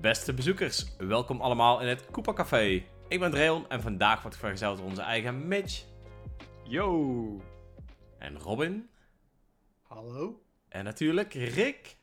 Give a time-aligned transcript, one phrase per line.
[0.00, 2.84] Beste bezoekers, welkom allemaal in het Koopa Café.
[3.08, 5.84] Ik ben Dreon en vandaag wordt vergezeld door onze eigen Mitch
[6.64, 7.40] Yo!
[8.18, 8.88] en Robin.
[9.82, 10.42] Hallo?
[10.68, 11.96] En natuurlijk Rick.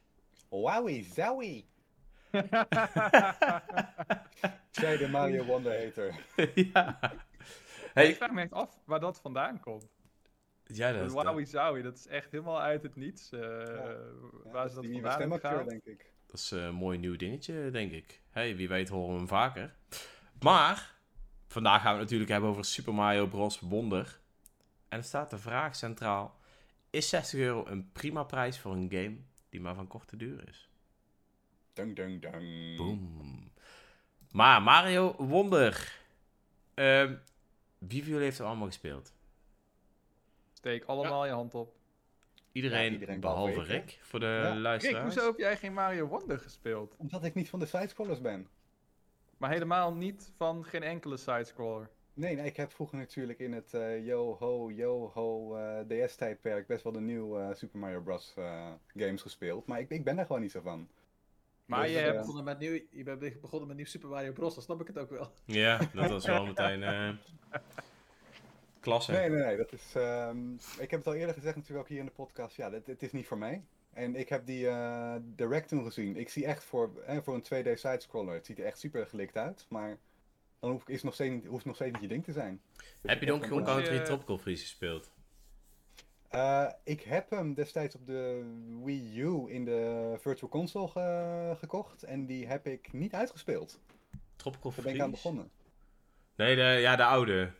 [0.49, 1.67] Wowie, zowie.
[4.71, 6.15] Zij de Mario Wonder hater.
[6.73, 6.99] ja.
[7.93, 9.87] Ik vraag me echt af waar dat vandaan komt.
[10.63, 13.31] ja, dat Dat is, Wowie Zowie, dat is echt helemaal uit het niets.
[13.31, 13.39] eh,
[14.51, 15.69] waar ze dat nieuwe vandaan stemacteur, gehaald.
[15.69, 16.11] denk ik.
[16.33, 18.21] Dat is een mooi nieuw dingetje, denk ik.
[18.29, 19.75] Hey, wie weet horen we hem vaker.
[20.41, 20.95] Maar,
[21.47, 23.59] vandaag gaan we het natuurlijk hebben over Super Mario Bros.
[23.59, 24.19] Wonder.
[24.89, 26.39] En er staat de vraag centraal.
[26.89, 29.17] Is 60 euro een prima prijs voor een game
[29.49, 30.69] die maar van korte duur is?
[31.73, 32.77] Dung, dung, dung.
[32.77, 33.51] Boom.
[34.31, 35.99] Maar Mario Wonder.
[36.73, 37.15] Ehm,
[37.77, 39.13] wie van jullie heeft er allemaal gespeeld?
[40.53, 41.75] Steek allemaal je hand op.
[42.53, 44.51] Iedereen, Ja, iedereen behalve behalve ik, Rick, voor de Ja.
[44.51, 45.03] Rick, luisteraars.
[45.03, 46.95] hoezo heb jij geen Mario Wonder gespeeld?
[46.97, 48.47] Omdat ik niet van de sidescrollers ben.
[49.37, 51.89] Maar helemaal niet van geen enkele sidescroller.
[52.13, 56.91] Nee, nee, ik heb vroeger natuurlijk in het eh yo-ho, yo-ho eh, DS-tijdperk best wel
[56.93, 58.33] de nieuwe eh, Super Mario Bros.
[58.95, 59.67] games gespeeld.
[59.67, 60.89] Maar ik, ik ben er gewoon niet zo van.
[61.65, 62.17] Maar Dus, je hebt...
[62.17, 64.53] begonnen met nieuw, je bent begonnen met nieuw Super Mario Bros.
[64.53, 65.31] Dan snap ik het ook wel.
[65.45, 67.09] Ja, dat was wel meteen eh,
[68.83, 69.11] klasse.
[69.11, 69.57] Nee, nee, nee.
[69.57, 72.55] Dat is, ehm, ik heb het al eerder gezegd natuurlijk ook hier in de podcast.
[72.55, 73.63] Ja, het, het is niet voor mij.
[73.93, 76.17] En ik heb die eh, direct toen gezien.
[76.17, 78.33] Ik zie echt voor, eh, voor een 2D sidescroller.
[78.33, 79.65] Het ziet er echt super gelikt uit.
[79.69, 79.97] Maar
[80.59, 82.61] dan hoeft is nog steeds, niet- hoeft nog steeds niet je ding te zijn.
[83.01, 85.11] Dus heb je Donkey Kong Country Tropical Freeze gespeeld?
[86.29, 88.43] eh, ik heb hem destijds op de
[88.83, 92.03] Wii U in de Virtual Console ge- gekocht.
[92.03, 93.79] En die heb ik niet uitgespeeld.
[94.35, 94.95] Tropical Daar ben Freeze?
[94.97, 95.49] ik aan begonnen.
[96.35, 97.51] Nee, de, ja, de oude.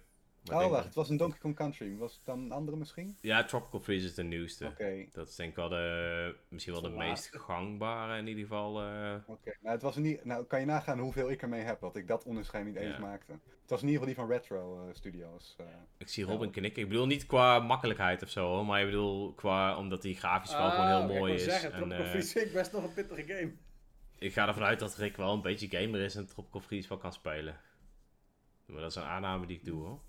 [0.51, 0.83] Oh, wacht.
[0.85, 1.97] Het was een Donkey Kong Country.
[1.97, 3.17] Was het dan een andere misschien?
[3.21, 4.65] Ja, Tropical Freeze is de nieuwste.
[4.67, 5.05] Oké.
[5.11, 8.81] Dat is denk ik wel de, misschien wel de De meest gangbare in ieder geval.
[8.81, 9.15] eh.
[9.27, 12.07] Oké, nou, het was niet, nou kan je nagaan hoeveel ik ermee heb, dat ik
[12.07, 12.99] dat onderscheid niet eens Ja.
[13.01, 13.31] maakte.
[13.31, 15.55] Het was in ieder geval die van Retro eh, Studios.
[15.59, 15.65] eh.
[15.97, 16.51] Ik zie Robin Ja.
[16.53, 16.81] knikken.
[16.83, 20.57] Ik bedoel niet qua makkelijkheid of zo, hoor, maar ik bedoel qua omdat die grafisch
[20.57, 21.43] wel gewoon heel mooi Ah, ik is.
[21.43, 23.53] zeggen, en, Tropical eh, Freeze vind ik best nog een pittige game.
[24.19, 26.97] ik ga ervan uit dat Rick wel een beetje gamer is en Tropical Freeze wel
[26.97, 27.59] kan spelen.
[28.65, 29.99] Maar dat is een aanname die ik doe hoor.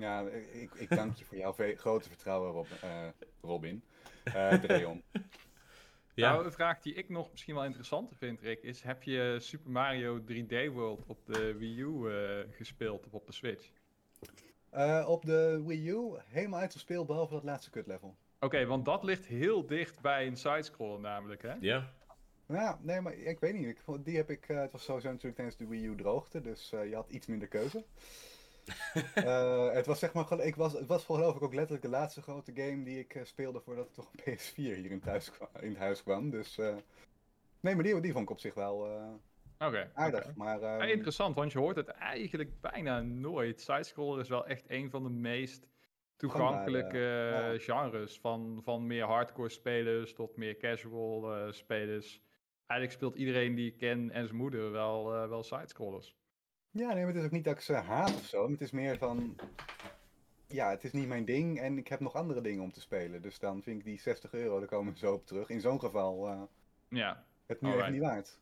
[0.00, 0.20] Ja,
[0.52, 3.08] ik, ik dank je voor jouw grote vertrouwen, Rob, eh,
[3.40, 3.82] Robin.
[4.24, 5.02] Eh Dreon.
[6.14, 9.36] Ja, Nou, een vraag die ik nog misschien wel interessanter vind, Rick, is: heb je
[9.40, 13.70] Super Mario 3D World op de Wii U eh, gespeeld of op de Switch?
[14.70, 18.16] Eh, op de Wii U helemaal uitgespeeld, behalve dat laatste kut level.
[18.40, 21.54] Oké, want dat ligt heel dicht bij een sidescroller namelijk, hè?
[21.60, 21.92] ja.
[22.46, 23.66] Ja, nee, maar ik weet niet.
[23.66, 26.94] Ik, die heb ik, het was sowieso natuurlijk tijdens de Wii U droogte, dus je
[26.94, 27.84] had iets minder keuze.
[29.14, 32.22] Eh, het was zeg maar, ik was, het was geloof ik ook letterlijk de laatste
[32.22, 35.68] grote game die ik eh, speelde voordat ik toch een PS4 hier in, thuis in
[35.68, 36.30] het huis kwam.
[36.30, 36.76] Dus eh,
[37.60, 38.88] nee, maar die, die vond ik op zich wel
[39.58, 39.90] Oké.
[39.94, 40.34] aardig.
[40.34, 43.60] Maar Ja, ehm, interessant, want je hoort het eigenlijk bijna nooit.
[43.60, 45.68] Sidescroller is wel echt een van de meest
[46.16, 48.18] toegankelijke genres.
[48.18, 52.20] Van, van meer hardcore spelers tot meer casual spelers.
[52.66, 56.19] Eigenlijk speelt iedereen die ik ken en zijn moeder wel, wel sidescrollers.
[56.70, 58.42] Ja, nee, maar het is ook niet dat ik ze haat of zo.
[58.42, 59.36] maar Het is meer van,
[60.46, 63.22] ja, het is niet mijn ding en ik heb nog andere dingen om te spelen.
[63.22, 65.48] Dus dan vind ik die 60 euro, daar komen we zo op terug.
[65.48, 66.40] In zo'n geval eh,
[66.88, 67.88] Ja, het nu Alright.
[67.88, 68.38] even niet waard.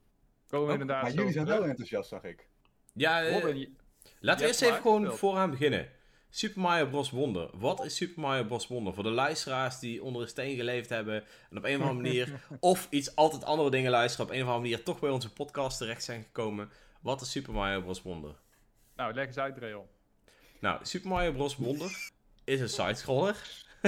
[0.49, 1.61] komen we Ook- inderdaad Maar zo jullie zijn terug.
[1.61, 2.49] wel enthousiast, zag ik.
[2.93, 3.73] ja eh, Robin, je-
[4.21, 5.19] laten we eerst even gewoon gespeeld.
[5.19, 5.89] vooraan beginnen.
[6.31, 7.11] Super Mario Bros.
[7.11, 7.51] Wonder.
[7.59, 8.67] Wat is Super Mario Bros.
[8.67, 8.95] Wonder?
[8.95, 12.47] Voor de luisteraars die onder een steen geleefd hebben en op een of andere manier
[12.61, 15.79] of iets altijd andere dingen luisteren, op een of andere manier toch bij onze podcast
[15.79, 16.71] terecht zijn gekomen.
[17.01, 18.03] Wat is Super Mario Bros.
[18.03, 18.35] Wonder?
[18.97, 19.87] nou, leg eens uit, Dreon.
[20.61, 21.57] Nou, Super Mario Bros.
[21.57, 22.11] Wonder
[22.45, 23.67] is een sidescroller.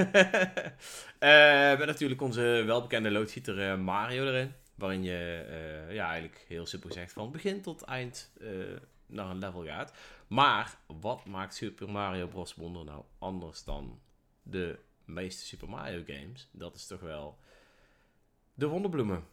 [1.19, 4.53] Eh met natuurlijk onze welbekende loodgieter eh, Mario erin.
[4.75, 8.31] Waarin je eh, ja, eigenlijk heel simpel gezegd van begin tot eind
[9.05, 9.93] naar een level gaat.
[10.27, 12.55] Maar wat maakt Super Mario Bros.
[12.55, 14.01] Wonder nou anders dan
[14.43, 16.49] de meeste Super Mario games?
[16.51, 17.37] Dat is toch wel
[18.53, 19.23] de wonderbloemen.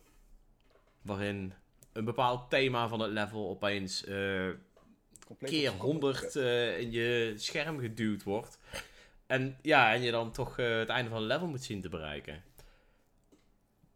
[1.02, 1.54] Waarin
[1.98, 4.48] een bepaald thema van het level opeens eh,
[5.26, 6.36] Compleet keer op zijn kop 100 gezet.
[6.36, 8.58] eh, in je scherm geduwd wordt.
[9.26, 11.88] En ja, en je dan toch eh, het einde van het level moet zien te
[11.88, 12.42] bereiken.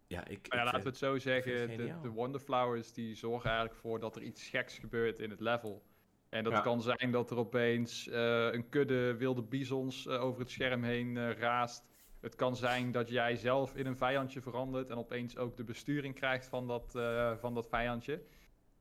[0.07, 0.47] Ja, ik.
[0.53, 4.23] Ja, ik, laten we het zo zeggen, de, Wonderflowers die zorgen eigenlijk voor dat er
[4.23, 5.83] iets geks gebeurt in het level.
[6.29, 6.61] En dat Ja.
[6.61, 11.17] kan zijn dat er opeens eh, een kudde wilde bizons eh, over het scherm heen
[11.17, 11.85] eh, raast.
[12.23, 16.15] Het kan zijn dat jij zelf in een vijandje verandert en opeens ook de besturing
[16.15, 18.23] krijgt van dat, eh, van dat vijandje.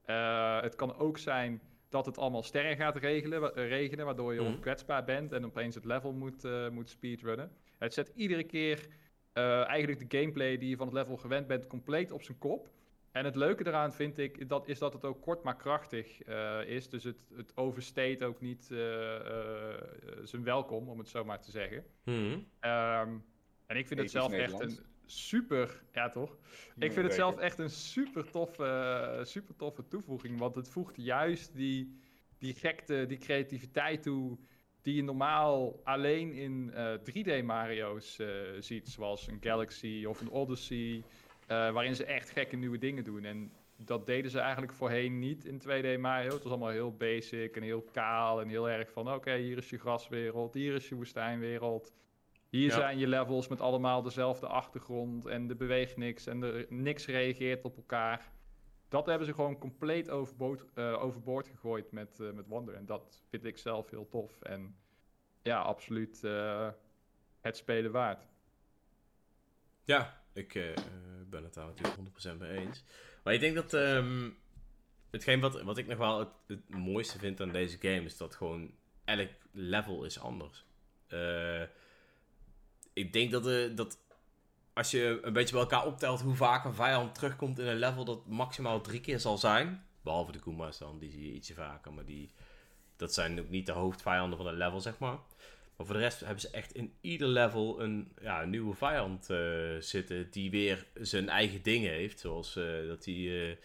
[0.05, 4.41] Eh, het kan ook zijn dat het allemaal sterren gaat regelen, wa- regenen, waardoor je
[4.41, 4.49] Mhm.
[4.49, 7.51] onkwetsbaar bent en opeens het level moet, eh, moet speedrunnen.
[7.77, 8.87] Het zet iedere keer
[9.33, 12.69] eigenlijk de gameplay die je van het level gewend bent compleet op zijn kop.
[13.11, 16.59] En het leuke eraan vind ik, dat, is dat het ook kort maar krachtig eh,
[16.65, 16.89] is.
[16.89, 19.81] Dus het, het oversteekt ook niet eh, eh,
[20.23, 21.83] zijn welkom, om het zo maar te zeggen.
[22.03, 22.39] Mhm.
[22.59, 23.17] Ehm,
[23.65, 26.37] en ik vind het zelf echt een super, ja toch?
[26.75, 30.39] Ja, Ik vind het zelf echt een super toffe, super toffe toevoeging.
[30.39, 31.99] Want het voegt juist die,
[32.37, 34.37] die gekte, die creativiteit toe.
[34.81, 38.27] Die je normaal alleen in eh, 3D Mario's eh,
[38.59, 38.89] ziet.
[38.89, 41.03] Zoals een Galaxy of een Odyssey.
[41.51, 43.25] Eh, waarin ze echt gekke nieuwe dingen doen.
[43.25, 46.33] En dat deden ze eigenlijk voorheen niet in 2D Mario.
[46.33, 48.41] Het was allemaal heel basic en heel kaal.
[48.41, 50.53] En heel erg van: oké, hier is je graswereld.
[50.53, 51.93] Hier is je woestijnwereld.
[52.49, 52.75] Hier Ja.
[52.75, 57.65] zijn je levels met allemaal dezelfde achtergrond en er beweegt niks en er niks reageert
[57.65, 58.31] op elkaar.
[58.87, 62.73] Dat hebben ze gewoon compleet overboord, eh, overboord gegooid met, eh, met Wonder.
[62.75, 64.41] En dat vind ik zelf heel tof.
[64.41, 64.75] En
[65.41, 66.21] ja, absoluut
[67.41, 68.27] het spelen waard.
[69.83, 70.83] Ja, ik eh, eh,
[71.29, 71.95] ben het daar natuurlijk
[72.35, 72.83] 100% mee eens.
[73.23, 74.29] Maar ik denk dat ehm,
[75.11, 78.71] hetgeen wat, wat ik nog wel het, mooiste vind aan deze game is dat gewoon
[79.05, 80.65] elk level is anders.
[81.07, 81.61] Eh,
[82.93, 83.99] ik denk dat, eh, dat
[84.73, 88.05] als je een beetje bij elkaar optelt hoe vaak een vijand terugkomt in een level,
[88.05, 89.85] dat maximaal drie keer zal zijn.
[90.01, 92.31] Behalve de Kuma's dan, die zie je ietsje vaker, maar die,
[92.95, 95.17] dat zijn ook niet de hoofdvijanden van het level, zeg maar.
[95.81, 99.39] Maar voor de rest hebben ze echt in ieder level een, ja, nieuwe vijand eh,
[99.79, 102.19] zitten die weer zijn eigen dingen heeft.
[102.19, 103.57] Zoals eh, dat hij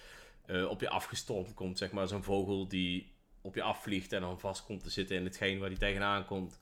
[0.46, 2.08] eh, op je afgestormd komt, zeg maar.
[2.08, 5.68] Zo'n vogel die op je afvliegt en dan vast komt te zitten in hetgeen waar
[5.68, 6.58] hij tegenaan komt.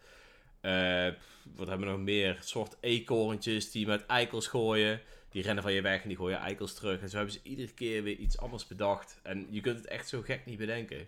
[1.54, 2.38] Wat hebben we nog meer?
[2.40, 5.00] soort eekhoorntjes die met eikels gooien.
[5.28, 7.00] Die rennen van je weg en die gooien eikels terug.
[7.00, 9.20] En zo hebben ze iedere keer weer iets anders bedacht.
[9.22, 10.98] En je kunt het echt zo gek niet bedenken.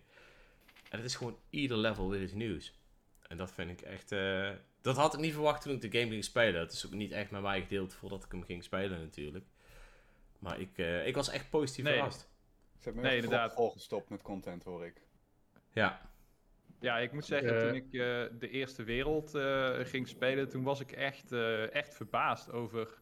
[0.91, 2.73] En het is gewoon ieder level weer iets nieuws.
[3.29, 4.13] En dat vind ik echt...
[4.13, 4.51] eh,
[4.81, 6.61] dat had ik niet verwacht toen ik de game ging spelen.
[6.61, 9.45] Het is ook niet echt met mij gedeeld voordat ik hem ging spelen natuurlijk.
[10.39, 11.95] Maar ik, eh, ik was echt positief Nee.
[11.95, 12.21] verrast.
[12.21, 12.29] Ze
[12.83, 13.41] hebben Nee, me inderdaad.
[13.43, 15.03] inderdaad volgestopt met content, hoor ik.
[15.73, 16.11] Ja.
[16.81, 17.61] Ja, ik moet zeggen, Eh.
[17.67, 17.91] toen ik eh,
[18.39, 22.99] de eerste wereld eh, ging spelen, toen was ik echt, eh, echt verbaasd over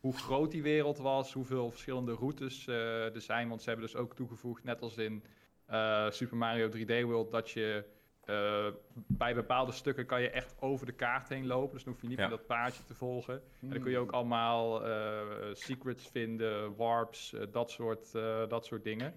[0.00, 3.48] hoe groot die wereld was, hoeveel verschillende routes eh, er zijn.
[3.48, 5.24] Want ze hebben dus ook toegevoegd, net als in
[5.66, 7.84] eh, Super Mario 3D World, dat je
[8.26, 8.66] eh,
[9.06, 11.74] bij bepaalde stukken kan je echt over de kaart heen lopen.
[11.74, 12.28] Dus dan hoef je niet Ja.
[12.28, 13.42] meer dat paadje te volgen.
[13.60, 15.20] En dan kun je ook allemaal eh,
[15.52, 19.14] secrets vinden, warps, eh, dat, soort, eh, dat soort dingen.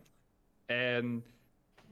[0.65, 1.25] En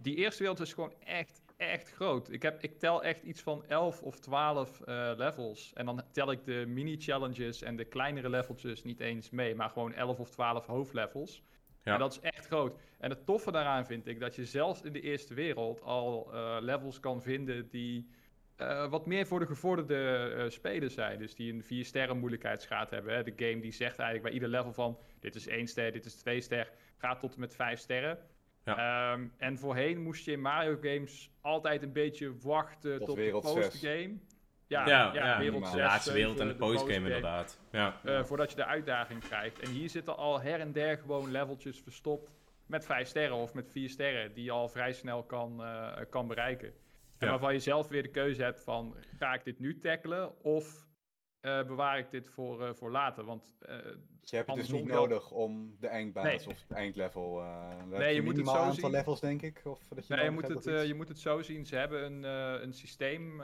[0.02, 2.32] die eerste wereld is gewoon echt, echt groot.
[2.32, 5.72] Ik, heb, ik tel echt iets van 11 of 12 eh, levels.
[5.74, 9.94] En dan tel ik de mini-challenges en de kleinere leveltjes niet eens mee, maar gewoon
[9.94, 11.44] 11 of 12 hoofdlevels.
[11.88, 11.94] Ja.
[11.94, 12.78] En dat is echt groot.
[13.00, 16.58] En het toffe daaraan vind ik dat je zelfs in de eerste wereld al eh,
[16.60, 18.10] levels kan vinden die
[18.56, 21.20] eh, wat meer voor de gevorderde eh, spelers zijn.
[21.20, 23.14] Dus die een 4 sterren moeilijkheidsgraad hebben.
[23.14, 23.24] Hè.
[23.24, 26.16] De game die zegt eigenlijk bij ieder level van dit is 1 ster, dit is
[26.16, 28.18] 2 ster, gaat tot en met 5 sterren.
[28.64, 33.40] Ehm, en voorheen moest je in Mario games altijd een beetje wachten Tot tot, de
[33.44, 33.54] zes.
[33.54, 34.18] postgame.
[34.68, 37.60] Ja, Ja, ja, ja, wereld de De 6, laatste wereld en de 7, postgame inderdaad.
[37.72, 37.98] Ja.
[38.04, 39.60] Eh, voordat je de uitdaging krijgt.
[39.60, 42.32] En hier zitten al her en der gewoon leveltjes verstopt
[42.66, 46.28] met 5 sterren of met 4 sterren, die je al vrij snel kan, eh, kan
[46.28, 46.68] bereiken.
[46.68, 46.74] En
[47.26, 47.30] Ja.
[47.30, 50.87] waarvan je zelf weer de keuze hebt van, ga ik dit nu tackelen of
[51.40, 53.24] eh, bewaar ik dit voor, eh, voor later?
[53.24, 56.48] Want Dus je hebt het dus niet nodig om de eindbaas Nee.
[56.48, 57.44] of het eindlevel...
[57.90, 58.92] hebben je moet het zo aantal zien.
[58.92, 59.62] levels, denk ik?
[59.64, 61.66] Of dat je Nee, je moet, het, je moet het zo zien.
[61.66, 62.24] Ze hebben een,
[62.64, 63.42] een systeem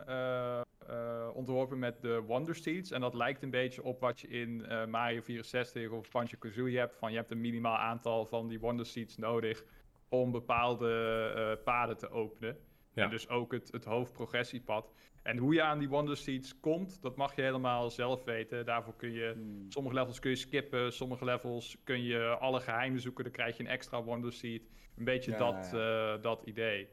[1.34, 2.92] ontworpen met de Wonder Seeds.
[2.92, 6.96] En dat lijkt een beetje op wat je in Mario 64 of Banjo-Kazooie hebt.
[6.96, 9.64] Van je hebt een minimaal aantal van die Wonder Seeds nodig
[10.10, 12.58] om bepaalde paden te openen.
[12.94, 13.04] Ja.
[13.04, 14.92] En dus ook het, het hoofdprogressiepad.
[15.24, 18.66] En hoe je aan die Wonder Seeds komt, dat mag je helemaal zelf weten.
[18.66, 19.66] Daarvoor kun je Hmm.
[19.72, 23.64] Sommige levels kun je skippen, sommige levels kun je alle geheimen zoeken, dan krijg je
[23.64, 24.70] een extra Wonder Seed.
[24.98, 26.14] Een beetje Ja, dat, ja.
[26.16, 26.88] eh, dat idee.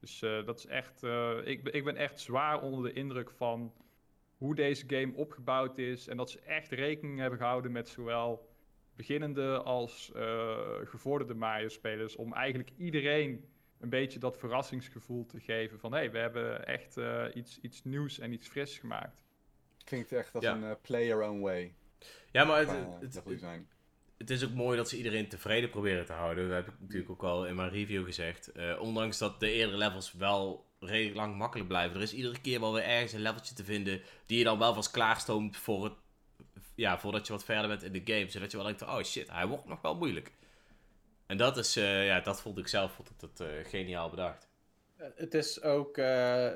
[0.00, 3.30] Dus eh, dat is echt, eh, ik, ben- ik ben echt zwaar onder de indruk
[3.30, 3.72] van
[4.36, 6.08] hoe deze game opgebouwd is.
[6.08, 8.48] En dat ze echt rekening hebben gehouden met zowel
[8.96, 10.10] beginnende als
[10.84, 12.16] gevorderde Mario-spelers.
[12.16, 13.44] Om eigenlijk iedereen
[13.80, 17.84] een beetje dat verrassingsgevoel te geven van hé, hey, we hebben echt eh, iets, iets
[17.84, 19.22] nieuws en iets fris gemaakt.
[19.84, 20.54] Klinkt echt als Ja.
[20.54, 21.74] een eh, play your own way.
[22.32, 22.70] Ja, maar het,
[24.18, 26.48] het is ook mooi dat ze iedereen tevreden proberen te houden.
[26.48, 28.52] Dat heb ik natuurlijk ook al in mijn review gezegd.
[28.52, 31.96] Eh, ondanks dat de eerdere levels wel redelijk lang makkelijk blijven.
[31.96, 34.74] Er is iedere keer wel weer ergens een leveltje te vinden die je dan wel
[34.74, 35.92] vast klaarstoomt voor het,
[36.74, 38.30] ja, voordat je wat verder bent in de game.
[38.30, 40.32] Zodat je wel denkt, oh shit, hij wordt nog wel moeilijk.
[41.30, 44.48] En dat is, eh, ja, dat vond ik zelf vond ik dat, eh, geniaal bedacht.
[44.96, 46.50] Het is ook, eh,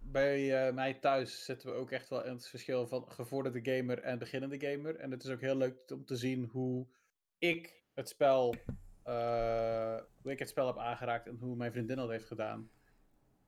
[0.00, 3.98] bij eh, mij thuis zitten we ook echt wel in het verschil van gevorderde gamer
[3.98, 4.96] en beginnende gamer.
[4.96, 6.86] En het is ook heel leuk om te zien hoe
[7.38, 8.54] ik het spel
[9.02, 12.70] eh, hoe ik het spel heb aangeraakt en hoe mijn vriendin dat heeft gedaan.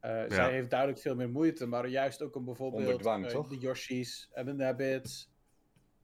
[0.00, 3.58] Eh, Zij heeft duidelijk veel meer moeite, maar juist ook om bijvoorbeeld dwang, eh, de
[3.58, 5.30] Yoshi's en de Nabbits.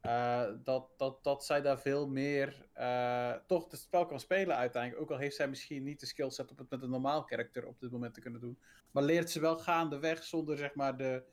[0.02, 5.02] Eh, dat, dat, dat zij daar veel meer eh, toch het spel kan spelen uiteindelijk.
[5.02, 7.80] Ook al heeft zij misschien niet de skillset om het met een normaal karakter op
[7.80, 8.58] dit moment te kunnen doen.
[8.90, 11.24] Maar leert ze wel gaandeweg zonder zeg maar de,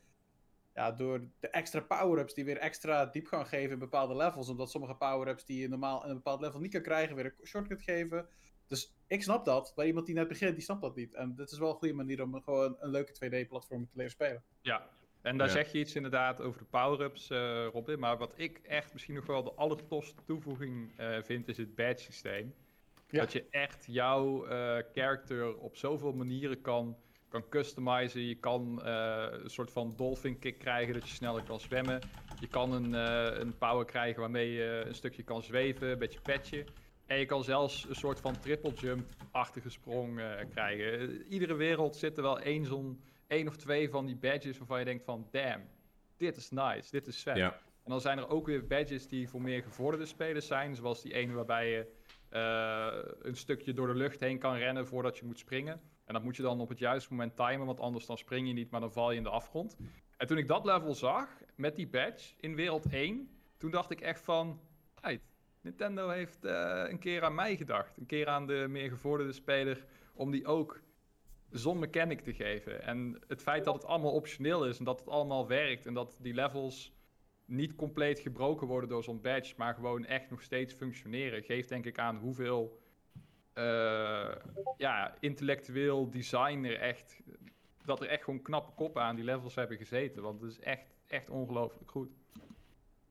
[0.73, 4.49] ja, door de extra power-ups die weer extra diepgang geven in bepaalde levels.
[4.49, 7.47] Omdat sommige power-ups die je normaal in een bepaald level niet kan krijgen, weer een
[7.47, 8.27] shortcut geven.
[8.67, 9.73] Dus ik snap dat.
[9.75, 11.13] Maar iemand die net begint, die snapt dat niet.
[11.13, 14.43] En dit is wel een goede manier om gewoon een leuke 2D-platform te leren spelen.
[14.61, 14.89] Ja,
[15.21, 15.53] en daar Ja.
[15.53, 17.99] zeg je iets inderdaad over de power-ups, eh, Robin.
[17.99, 22.03] Maar wat ik echt misschien nog wel de allertofste toevoeging eh, vind, is het badge
[22.03, 22.53] systeem.
[23.09, 23.19] Ja.
[23.19, 26.97] Dat je echt jouw eh character op zoveel manieren kan,
[27.29, 28.21] kan customizen.
[28.21, 31.99] Je kan een soort van dolphin kick krijgen, dat je sneller kan zwemmen.
[32.39, 32.93] Je kan een,
[33.41, 36.65] een power krijgen waarmee je een stukje kan zweven, een beetje patchen.
[37.05, 41.23] En je kan zelfs een soort van triple jump-achtige sprong krijgen.
[41.29, 44.85] Iedere wereld zit er wel één zo'n één of twee van die badges waarvan je
[44.85, 45.63] denkt van damn,
[46.17, 47.37] dit is nice, dit is vet.
[47.37, 47.53] Ja.
[47.83, 51.13] En dan zijn er ook weer badges die voor meer gevorderde spelers zijn, zoals die
[51.13, 51.87] ene waarbij je
[52.29, 55.81] eh, een stukje door de lucht heen kan rennen voordat je moet springen.
[56.05, 58.53] En dat moet je dan op het juiste moment timen, want anders dan spring je
[58.53, 59.77] niet, maar dan val je in de afgrond.
[60.17, 64.01] En toen ik dat level zag, met die badge, in wereld 1, toen dacht ik
[64.01, 64.59] echt van,
[65.01, 65.21] right,
[65.61, 67.97] Nintendo heeft eh, een keer aan mij gedacht.
[67.97, 70.81] Een keer aan de meer gevorderde speler, om die ook
[71.51, 72.81] zo'n mechanic te geven.
[72.83, 76.17] En het feit dat het allemaal optioneel is en dat het allemaal werkt en dat
[76.21, 76.93] die levels
[77.45, 81.85] niet compleet gebroken worden door zo'n badge, maar gewoon echt nog steeds functioneren, geeft denk
[81.85, 82.79] ik aan hoeveel
[83.53, 84.31] eh,
[84.77, 87.21] ja, intellectueel design er echt,
[87.85, 90.21] dat er echt gewoon knappe koppen aan die levels hebben gezeten.
[90.21, 92.09] Want het is echt, echt ongelooflijk goed.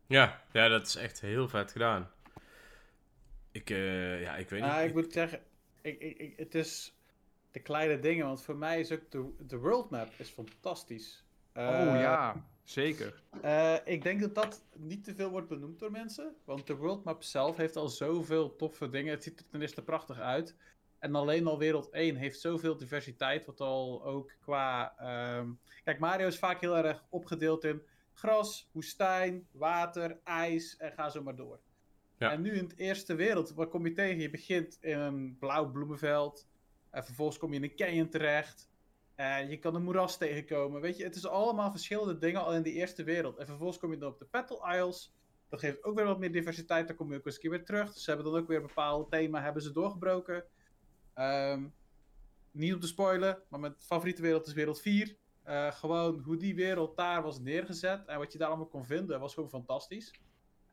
[0.06, 2.10] Ja, ja, dat is echt heel vet gedaan.
[3.52, 4.70] Ik, eh, ja, ik weet niet.
[4.70, 5.40] Nou, ik moet zeggen,
[5.80, 6.97] ik, ik, ik- het is
[7.58, 8.26] de kleine dingen.
[8.26, 11.24] Want voor mij is ook de, de world map is fantastisch.
[11.54, 13.22] oh Eh, ja, zeker.
[13.42, 16.34] Eh, ik denk dat dat niet te veel wordt benoemd door mensen.
[16.44, 19.12] Want de world map zelf heeft al zoveel toffe dingen.
[19.12, 20.56] Het ziet er ten eerste prachtig uit.
[20.98, 23.44] En alleen al wereld 1 heeft zoveel diversiteit.
[23.46, 24.94] Wat al ook qua.
[24.98, 25.50] ehm,
[25.84, 31.22] Kijk, Mario is vaak heel erg opgedeeld in gras, woestijn, water, ijs en ga zo
[31.22, 31.60] maar door.
[32.18, 32.32] Ja.
[32.32, 34.20] En nu in het eerste wereld, waar kom je tegen?
[34.20, 36.47] Je begint in een blauw bloemenveld.
[36.90, 38.68] En vervolgens kom je in een canyon terecht.
[39.14, 40.80] En je kan een moeras tegenkomen.
[40.80, 43.36] Weet je, het is allemaal verschillende dingen al in die eerste wereld.
[43.36, 45.14] En vervolgens kom je dan op de Battle Isles.
[45.48, 46.86] Dat geeft ook weer wat meer diversiteit.
[46.86, 47.92] Daar kom je ook eens een keer weer terug.
[47.92, 50.44] Dus ze hebben dan ook weer een bepaald thema hebben ze doorgebroken.
[51.14, 51.66] Ehm,
[52.50, 55.16] niet om te spoilen, maar mijn favoriete wereld is wereld 4.
[55.42, 59.20] Eh, gewoon hoe die wereld daar was neergezet en wat je daar allemaal kon vinden,
[59.20, 60.20] was gewoon fantastisch.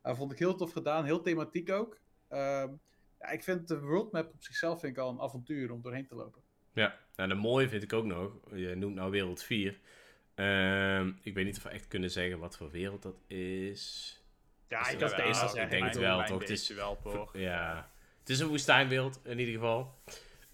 [0.01, 1.99] Eh, vond ik heel tof gedaan, heel thematiek ook.
[2.27, 2.73] Ehm,
[3.19, 6.15] ja, ik vind de worldmap op zichzelf vind ik al een avontuur om doorheen te
[6.15, 6.41] lopen.
[6.73, 9.79] Ja, en de mooie vind ik ook nog, je noemt nou wereld 4.
[10.35, 14.13] Ehm, ik weet niet of we echt kunnen zeggen wat voor wereld dat is.
[14.69, 15.25] Ja, Is ik had wel?
[15.27, 16.39] deze Ik denk het wel, toch?
[16.39, 17.37] Het is- wel, toch?
[17.37, 19.99] Ja, het is een woestijnwereld in ieder geval.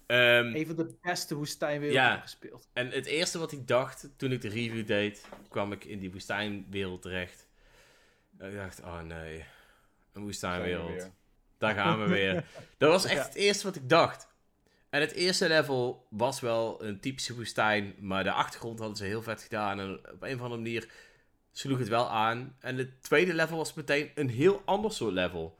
[0.06, 2.20] Ehm, Een van de beste woestijnwerelden Ja.
[2.20, 2.68] gespeeld.
[2.72, 6.10] en het eerste wat ik dacht toen ik de review deed, kwam ik in die
[6.12, 7.48] woestijnwereld terecht.
[8.40, 9.44] Ik dacht, oh nee,
[10.12, 11.10] een woestijnwereld.
[11.62, 12.44] Daar gaan we weer.
[12.78, 14.28] Dat was echt het eerste wat ik dacht.
[14.90, 19.22] En het eerste level was wel een typische woestijn, maar de achtergrond hadden ze heel
[19.22, 19.80] vet gedaan.
[19.80, 20.88] En op een of andere manier
[21.52, 22.56] sloeg het wel aan.
[22.60, 25.58] En het tweede level was meteen een heel ander soort level.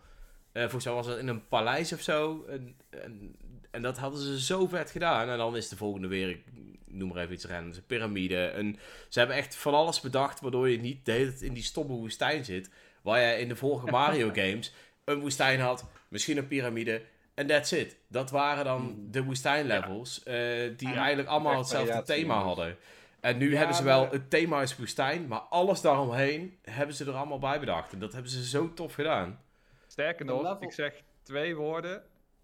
[0.53, 2.45] Eh, volgens mij was het in een paleis of zo.
[2.49, 3.37] En, en,
[3.71, 5.29] en dat hadden ze zo vet gedaan.
[5.29, 6.45] En dan is de volgende weer, ik
[6.87, 8.47] noem maar even iets random, een piramide.
[8.47, 8.79] En
[9.09, 11.95] ze hebben echt van alles bedacht, waardoor je niet de hele tijd in die stomme
[11.95, 12.71] woestijn zit.
[13.03, 14.73] Waar je in de vorige Mario games
[15.05, 17.03] een woestijn had, misschien een piramide.
[17.35, 17.97] En that's it.
[18.09, 20.23] Dat waren dan de woestijnlevels.
[20.23, 20.35] eh,
[20.77, 22.77] die Ja, eigenlijk allemaal hetzelfde thema hadden.
[23.21, 27.05] En nu Ja, hebben ze wel, het thema is woestijn, maar alles daaromheen hebben ze
[27.05, 27.93] er allemaal bij bedacht.
[27.93, 29.41] En dat hebben ze zo tof gedaan.
[29.87, 32.03] Sterker nog, level- ik zeg twee woorden.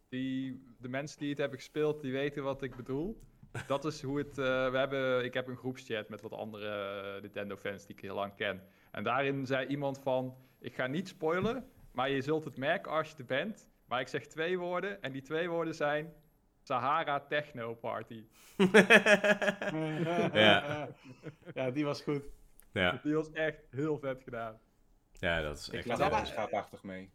[0.08, 3.18] Die, de mensen die het hebben gespeeld, die weten wat ik bedoel.
[3.66, 4.38] Dat is hoe het...
[4.38, 6.68] eh, we hebben, ik heb een groepschat met wat andere
[7.14, 8.62] eh, Nintendo-fans die ik heel lang ken.
[8.90, 10.36] En daarin zei iemand van...
[10.60, 13.68] Ik ga niet spoilen, maar je zult het merken als je er bent.
[13.86, 15.02] Maar ik zeg twee woorden.
[15.02, 16.12] En die twee woorden zijn...
[16.62, 18.24] Sahara Techno Party.
[20.32, 20.88] Ja.
[21.54, 22.22] ja, die was goed.
[22.72, 24.58] Ja, Die was echt heel vet gedaan.
[25.12, 25.86] ja dat is Ik echt...
[25.86, 27.10] laat Ja, er maar- wel schaapachtig mee.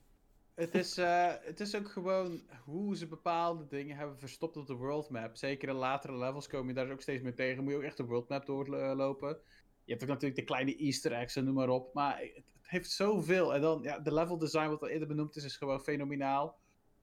[0.55, 4.73] Het is, eh, het is ook gewoon hoe ze bepaalde dingen hebben verstopt op de
[4.73, 5.35] world map.
[5.35, 7.63] Zeker in latere levels kom je daar ook steeds meer tegen.
[7.63, 9.37] Moet je ook echt de world map doorlopen.
[9.85, 11.93] Je hebt ook natuurlijk de kleine easter eggs en noem maar op.
[11.93, 13.53] Maar het, het heeft zoveel.
[13.53, 16.57] En dan, ja, de level design wat al eerder benoemd is, is gewoon fenomenaal.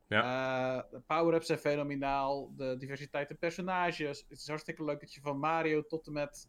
[0.07, 0.23] Ja.
[0.79, 2.53] Eh, de power-ups zijn fenomenaal.
[2.57, 4.25] De diversiteit in personages.
[4.29, 6.49] Het is hartstikke leuk dat je van Mario tot en met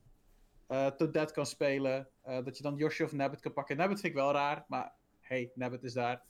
[0.68, 2.08] eh Toadette kan spelen.
[2.22, 3.78] Eh, dat je dan Yoshi of Nabbit kan pakken.
[3.78, 6.24] Nabbit vind ik wel raar, maar hey, Nabbit is daar.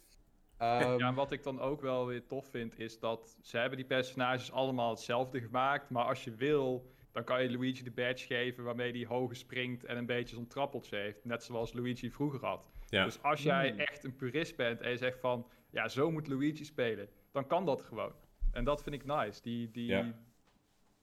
[0.58, 3.78] Ehm, Ja, en wat ik dan ook wel weer tof vind, is dat ze hebben
[3.78, 5.90] die personages allemaal hetzelfde gemaakt.
[5.90, 9.84] Maar als je wil, dan kan je Luigi de badge geven waarmee hij hoger springt
[9.84, 11.26] en een beetje zo'n trappeltje heeft.
[11.26, 12.72] Net zoals Luigi vroeger had.
[12.90, 13.04] Ja.
[13.04, 13.80] Dus als jij Hmm.
[13.80, 17.66] echt een purist bent en je zegt van, ja, zo moet Luigi spelen, dan kan
[17.66, 18.14] dat gewoon.
[18.52, 19.42] En dat vind ik nice.
[19.42, 20.14] Die, die Ja.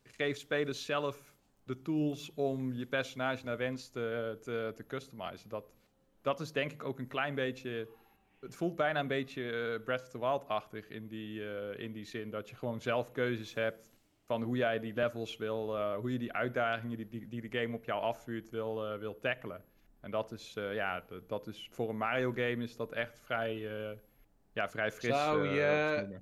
[0.03, 1.35] geeft spelers zelf
[1.65, 5.49] de tools om je personage naar wens te, te, te customizen.
[5.49, 5.73] Dat,
[6.23, 7.89] dat is denk ik ook een klein beetje.
[8.41, 12.05] Het voelt bijna een beetje eh, Breath of the Wild-achtig in die, eh, in die
[12.05, 12.31] zin.
[12.31, 13.91] Dat je gewoon zelf keuzes hebt
[14.29, 17.59] van hoe jij die levels wil, eh, hoe je die uitdagingen die, die, die de
[17.59, 19.65] game op jou afvuurt wil, eh, wil tackelen.
[20.01, 23.57] En dat is, eh, ja, dat is voor een Mario game is dat echt vrij,
[24.53, 25.17] ja, vrij fris.
[25.17, 26.21] Zou je-.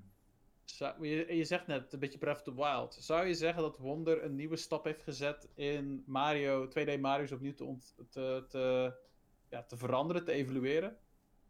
[0.65, 2.95] Zou- je, je zegt net een beetje Breath of the Wild.
[2.95, 7.55] Zou je zeggen dat Wonder een nieuwe stap heeft gezet in Mario, 2D Mario's opnieuw
[7.55, 8.95] te, ont- te, te,
[9.51, 10.99] ja, te veranderen, te evalueren?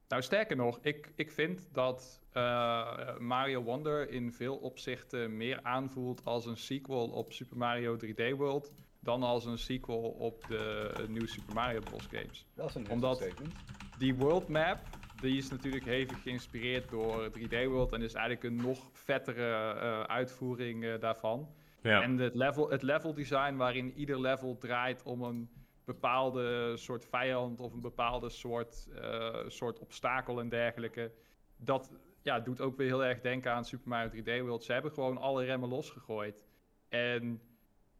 [0.08, 6.24] Nou, sterker nog, ik, ik vind dat eh, Mario Wonder in veel opzichten meer aanvoelt
[6.24, 11.06] als een sequel op Super Mario 3D World dan als een sequel op de eh,
[11.08, 12.06] nieuwe Super Mario Bros.
[12.10, 12.46] games.
[12.54, 13.52] Dat is een Omdat- statement.
[13.98, 14.78] Die world map,
[15.20, 20.00] die is natuurlijk hevig geïnspireerd door 3D World en is eigenlijk een nog vettere eh,
[20.00, 21.48] uitvoering eh, daarvan.
[21.82, 22.02] Ja.
[22.02, 25.48] En het level, het level design waarin ieder level draait om een
[25.86, 31.12] bepaalde soort vijand of een bepaalde soort, eh, soort obstakel en dergelijke.
[31.56, 34.64] Dat ja, doet ook weer heel erg denken aan Super Mario 3D World.
[34.64, 36.44] Ze hebben gewoon alle remmen losgegooid.
[36.88, 37.40] En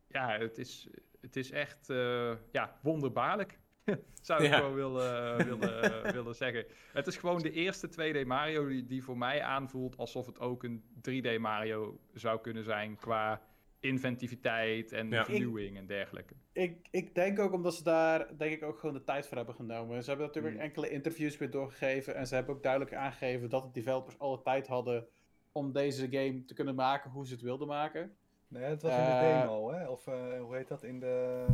[0.09, 0.89] ja, het is,
[1.21, 3.59] het is echt eh, ja, wonderbaarlijk.
[4.23, 4.57] Zou ik Ja.
[4.57, 6.67] gewoon willen, willen, willen zeggen.
[6.93, 10.63] Het is gewoon de eerste 2D Mario die, die voor mij aanvoelt alsof het ook
[10.63, 13.43] een 3D Mario zou kunnen zijn qua
[13.87, 15.25] inventiviteit en Ja.
[15.25, 16.35] vernieuwing en dergelijke.
[16.53, 19.55] Ik, ik denk ook omdat ze daar denk ik ook gewoon de tijd voor hebben
[19.55, 20.03] genomen.
[20.03, 20.65] Ze hebben natuurlijk Hmm.
[20.65, 22.15] enkele interviews weer doorgegeven.
[22.15, 25.07] En ze hebben ook duidelijk aangegeven dat de developers alle tijd hadden
[25.53, 28.15] om deze game te kunnen maken hoe ze het wilden maken.
[28.49, 29.89] Nee, het was in de Eh, demo, hè?
[29.89, 30.83] Of eh, hoe heet dat?
[30.83, 31.45] In de,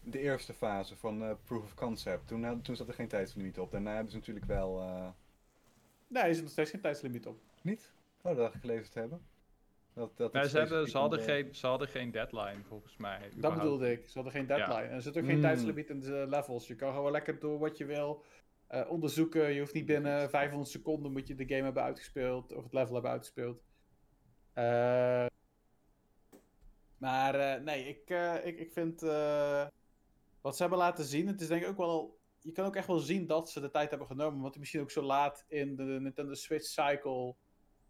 [0.00, 2.26] de eerste fase van eh, Proof of Concept.
[2.28, 3.70] Toen, toen zat er geen tijdslimiet op.
[3.70, 4.80] Daarna hebben ze natuurlijk wel...
[4.80, 5.08] eh,
[6.08, 7.38] Nee, er zit nog steeds geen tijdslimiet op.
[7.62, 7.92] Niet?
[8.22, 9.20] Oh, dat dacht ik gelezen te hebben.
[9.98, 13.30] Dat, dat ze, hebben, ze, hadden de- geen, ze hadden geen deadline volgens mij.
[13.36, 14.06] Dat bedoelde ik.
[14.06, 14.82] Ze hadden geen deadline.
[14.88, 15.40] En er zit ook geen Mm.
[15.40, 16.66] tijdslimiet in de levels.
[16.66, 18.24] Je kan gewoon lekker door wat je wil
[18.66, 19.52] eh, onderzoeken.
[19.52, 22.52] Je hoeft niet binnen 500 seconden moet je de game hebben uitgespeeld.
[22.54, 23.62] Of het level hebben uitgespeeld.
[24.52, 25.26] Eh,
[26.98, 29.66] maar eh, nee, ik, eh, ik, ik vind eh,
[30.40, 31.26] wat ze hebben laten zien.
[31.26, 32.18] Het is denk ik ook wel.
[32.40, 34.34] Je kan ook echt wel zien dat ze de tijd hebben genomen.
[34.40, 37.34] Want het misschien ook zo laat in de Nintendo Switch cycle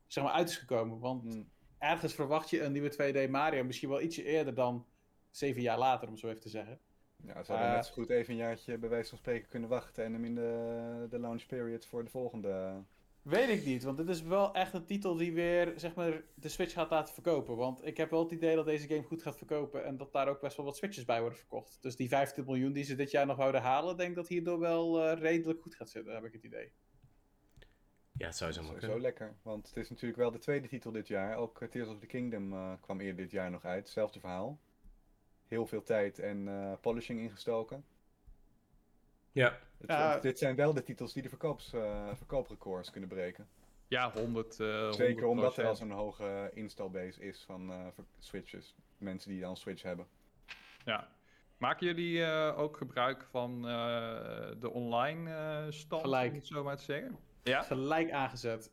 [0.06, 0.98] zeg maar, uit is gekomen.
[0.98, 1.48] Want Hmm.
[1.78, 4.86] Ergens verwacht je een nieuwe 2D Mario misschien wel ietsje eerder dan
[5.30, 6.80] zeven jaar later, om zo even te zeggen.
[7.16, 9.68] Ja, ze hadden Eh, net zo goed even een jaartje bij wijze van spreken kunnen
[9.68, 12.82] wachten en hem in de, de launch period voor de volgende.
[13.22, 16.48] Weet ik niet, want dit is wel echt een titel die weer zeg maar, de
[16.48, 17.56] Switch gaat laten verkopen.
[17.56, 20.28] Want ik heb wel het idee dat deze game goed gaat verkopen en dat daar
[20.28, 21.78] ook best wel wat Switches bij worden verkocht.
[21.80, 24.58] Dus die 15 miljoen die ze dit jaar nog wouden halen, denk ik dat hierdoor
[24.58, 26.72] wel eh, redelijk goed gaat zitten, heb ik het idee.
[28.18, 29.00] Ja, het zou zo maar kunnen.
[29.00, 31.36] lekker, want het is natuurlijk wel de tweede titel dit jaar.
[31.36, 33.82] Ook Tears of the Kingdom eh, kwam eerder dit jaar nog uit.
[33.84, 34.58] Hetzelfde verhaal.
[35.46, 37.84] Heel veel tijd en eh, polishing ingestoken.
[39.32, 39.58] Ja.
[39.78, 40.12] Het- Ja.
[40.12, 43.48] het- dit zijn wel de titels die de verkoops, eh, verkooprecords kunnen breken.
[43.88, 44.60] Ja, 100.
[44.60, 45.76] eh Zeker omdat er al 100%.
[45.78, 47.86] zo'n hoge installbase is van eh,
[48.18, 48.74] switches.
[48.98, 50.06] Mensen die dan Switch hebben.
[50.84, 51.08] Ja.
[51.56, 56.30] Maken jullie eh, ook gebruik van eh, de online eh stand, Gelijk.
[56.30, 57.18] om het zo maar te zeggen?
[57.48, 57.62] Ja?
[57.62, 58.72] Gelijk aangezet.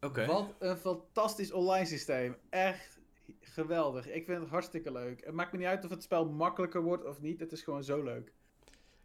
[0.00, 0.26] Oké.
[0.26, 2.36] Wat een fantastisch online systeem.
[2.50, 3.00] Echt
[3.40, 4.08] geweldig.
[4.08, 5.24] Ik vind het hartstikke leuk.
[5.24, 7.40] Het maakt me niet uit of het spel makkelijker wordt of niet.
[7.40, 8.32] Het is gewoon zo leuk.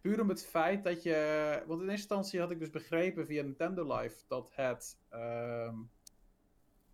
[0.00, 1.62] Puur om het feit dat je.
[1.66, 4.98] Want in eerste instantie had ik dus begrepen via Nintendo Live dat het.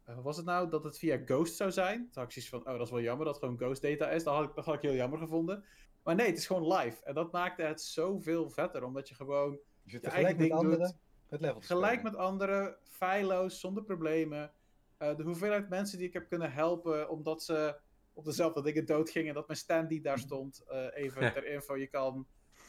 [0.05, 0.69] wat was het nou?
[0.69, 1.99] Dat het via Ghost zou zijn.
[1.99, 4.11] Toen had ik zoiets van: oh, dat is wel jammer dat het gewoon Ghost data
[4.11, 4.25] is.
[4.25, 5.65] Dat had ik, dat had ik heel jammer gevonden.
[6.03, 7.05] Maar nee, het is gewoon live.
[7.05, 8.85] En dat maakte het zoveel vetter.
[8.85, 9.51] Omdat je gewoon
[9.83, 10.99] Je zit Je tegelijk met eigen ding anderen doet.
[11.31, 12.13] Het level te Gelijk spelen.
[12.13, 14.53] met anderen, feilloos, zonder problemen.
[14.97, 17.77] Eh, de hoeveelheid mensen die ik heb kunnen helpen omdat ze
[18.13, 19.35] op dezelfde dingen doodgingen.
[19.35, 20.65] Dat mijn stand die daar stond.
[20.69, 22.27] eh, even ter info, je kan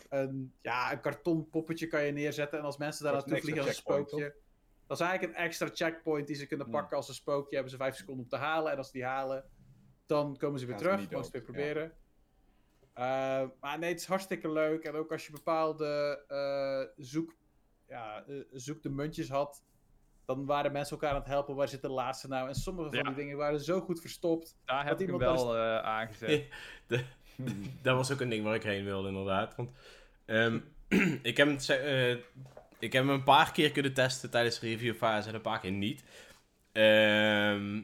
[0.09, 2.59] een, ja, een karton poppetje kan je neerzetten.
[2.59, 4.35] En als mensen daar naartoe vliegen als een spookje.
[4.87, 6.75] Dat is eigenlijk een extra checkpoint die ze kunnen Hmm.
[6.75, 7.53] pakken als een spookje.
[7.53, 8.71] Hebben ze vijf seconden om te halen.
[8.71, 9.49] En als ze die halen,
[10.05, 11.09] dan komen ze weer Gaan terug.
[11.11, 11.93] Mogen ze weer proberen.
[12.93, 14.83] Eh, maar nee, het is hartstikke leuk.
[14.83, 17.35] En ook als je bepaalde eh, zoek,
[17.91, 19.63] ja, eh, zoek de muntjes had.
[20.25, 21.55] dan waren mensen elkaar aan het helpen.
[21.55, 22.47] Waar zit de laatste nou?
[22.47, 23.03] En sommige van Ja.
[23.03, 24.57] die dingen waren zo goed verstopt.
[24.65, 26.45] Daar heb Dat ik hem iemand wel eh, aangezet.
[27.83, 29.55] Dat was ook een ding waar ik heen wilde, inderdaad.
[29.55, 29.69] Want
[30.25, 30.59] ehm,
[31.31, 32.11] ik, heb eh,
[32.79, 35.71] ik heb hem een paar keer kunnen testen tijdens de reviewfase en een paar keer
[35.71, 36.03] niet.
[36.71, 37.81] Ehm,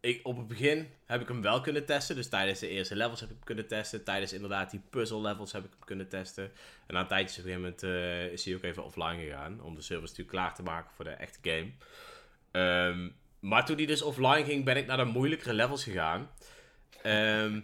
[0.00, 2.16] ik, op het begin heb ik hem wel kunnen testen.
[2.16, 4.04] Dus tijdens de eerste levels heb ik hem kunnen testen.
[4.04, 6.44] Tijdens inderdaad die puzzle levels heb ik hem kunnen testen.
[6.86, 9.62] En na een tijdje op een gegeven moment eh, is hij ook even offline gegaan.
[9.62, 11.70] Om de servers natuurlijk klaar te maken voor de echte game.
[12.50, 13.08] Ehm,
[13.40, 16.30] maar toen hij dus offline ging, ben ik naar de moeilijkere levels gegaan.
[17.02, 17.60] Ehm,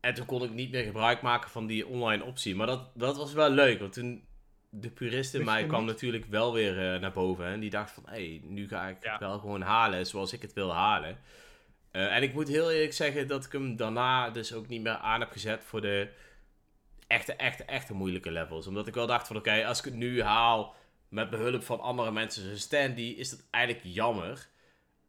[0.00, 2.54] en toen kon ik niet meer gebruik maken van die online optie.
[2.56, 4.28] Maar dat, dat was wel leuk, want toen...
[4.72, 7.46] De purist in mij kwam natuurlijk wel weer eh, naar boven.
[7.46, 9.10] En die dacht van, hé, hey, nu ga ik Ja.
[9.10, 11.18] het wel gewoon halen zoals ik het wil halen.
[11.90, 14.96] Eh, en ik moet heel eerlijk zeggen dat ik hem daarna dus ook niet meer
[14.96, 16.08] aan heb gezet voor de
[17.06, 18.66] echte, echte, echte moeilijke levels.
[18.66, 20.74] Omdat ik wel dacht van, oké, als ik het nu haal
[21.08, 24.46] met behulp van andere mensen zoals Standy, is dat eigenlijk jammer.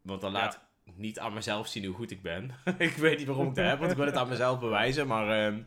[0.02, 0.39] Want dan Ja.
[0.39, 2.52] laat ik niet aan mezelf zien hoe goed ik ben.
[2.78, 5.08] ik weet niet waarom ik dat heb, want ik wil het aan mezelf bewijzen.
[5.08, 5.60] Maar ehm,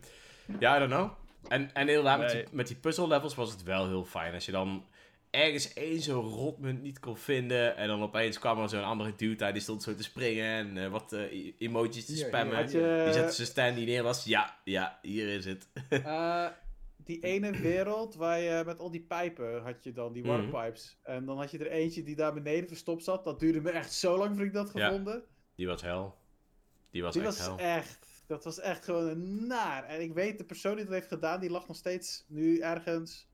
[0.59, 1.11] ja, I don't know.
[1.49, 4.35] En, en inderdaad, met, die, met die puzzle levels was het wel heel fijn.
[4.35, 4.87] Als je dan
[5.35, 7.77] ergens één zo'n rotmunt niet kon vinden.
[7.77, 10.45] En dan opeens kwam er zo'n andere dude uit, die stond zo te springen
[10.77, 12.59] en eh, wat e- emojis te Hier, hier, spammen.
[12.71, 14.25] Je, Die zette zijn stand die neer was.
[14.25, 15.69] Ja, ja, hier is het.
[15.89, 16.47] eh,
[16.97, 20.33] die ene wereld waar je met al die pijpen had je dan, die Mhm.
[20.51, 20.99] waterpipes.
[21.03, 23.25] En dan had je er eentje die daar beneden verstopt zat.
[23.25, 24.87] Dat duurde me echt zo lang voordat ik dat Ja.
[24.87, 25.23] gevonden.
[25.57, 26.15] Die was hel.
[26.91, 27.59] Die was Die echt was hel.
[27.59, 29.85] echt, dat was echt gewoon een naar.
[29.85, 33.29] En ik weet, de persoon die dat heeft gedaan, die lag nog steeds nu ergens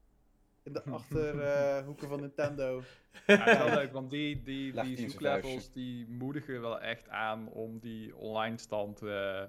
[0.63, 2.83] in de achterhoeken van Nintendo.
[3.27, 7.49] Ja, het is wel leuk, want die, die, die zoeklevels die moedigen wel echt aan
[7.49, 9.43] om die online stand eh,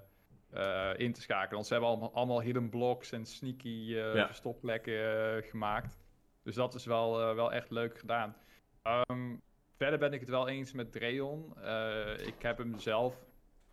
[0.50, 1.54] eh, in te schakelen.
[1.54, 4.26] Want ze hebben allemaal, allemaal hidden blocks en sneaky eh, Ja.
[4.26, 6.00] verstopplekken eh, gemaakt.
[6.44, 8.36] Dus dat is wel, eh, wel echt leuk gedaan.
[8.82, 9.36] Ehm,
[9.78, 11.58] verder ben ik het wel eens met Dreon.
[11.62, 13.26] Eh, ik heb hem zelf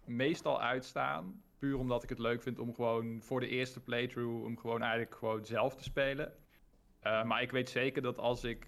[0.05, 1.43] meestal uitstaan.
[1.59, 5.15] Puur omdat ik het leuk vind om gewoon voor de eerste playthrough hem gewoon eigenlijk
[5.15, 6.33] gewoon zelf te spelen.
[7.09, 8.67] Eh, maar ik weet zeker dat als ik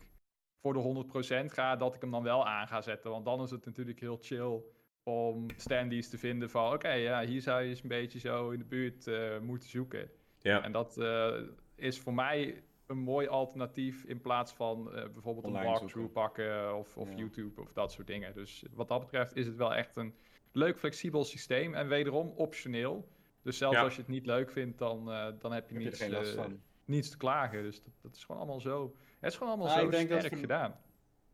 [0.60, 3.10] voor de 100% ga, dat ik hem dan wel aan ga zetten.
[3.10, 4.62] Want dan is het natuurlijk heel chill
[5.02, 6.72] om standees te vinden van...
[6.72, 10.10] Oké, ja, hier zou je eens een beetje zo in de buurt eh, moeten zoeken.
[10.38, 10.62] Ja.
[10.62, 11.32] En dat eh,
[11.74, 16.96] is voor mij een mooi alternatief in plaats van bijvoorbeeld Online een walkthrough pakken of,
[16.96, 17.16] of Ja.
[17.16, 18.34] YouTube of dat soort dingen.
[18.34, 20.14] Dus wat dat betreft is het wel echt een
[20.52, 23.08] leuk flexibel systeem en wederom optioneel.
[23.42, 23.82] Dus zelfs Ja.
[23.82, 26.10] als je het niet leuk vindt, dan, dan heb je, Heb je er niets, geen
[26.10, 26.60] last van?
[26.90, 27.62] Niets te klagen.
[27.62, 28.94] Dus dat, dat is gewoon allemaal zo.
[29.20, 30.76] Het is gewoon allemaal Ah, zo ik denk dat sterk gedaan.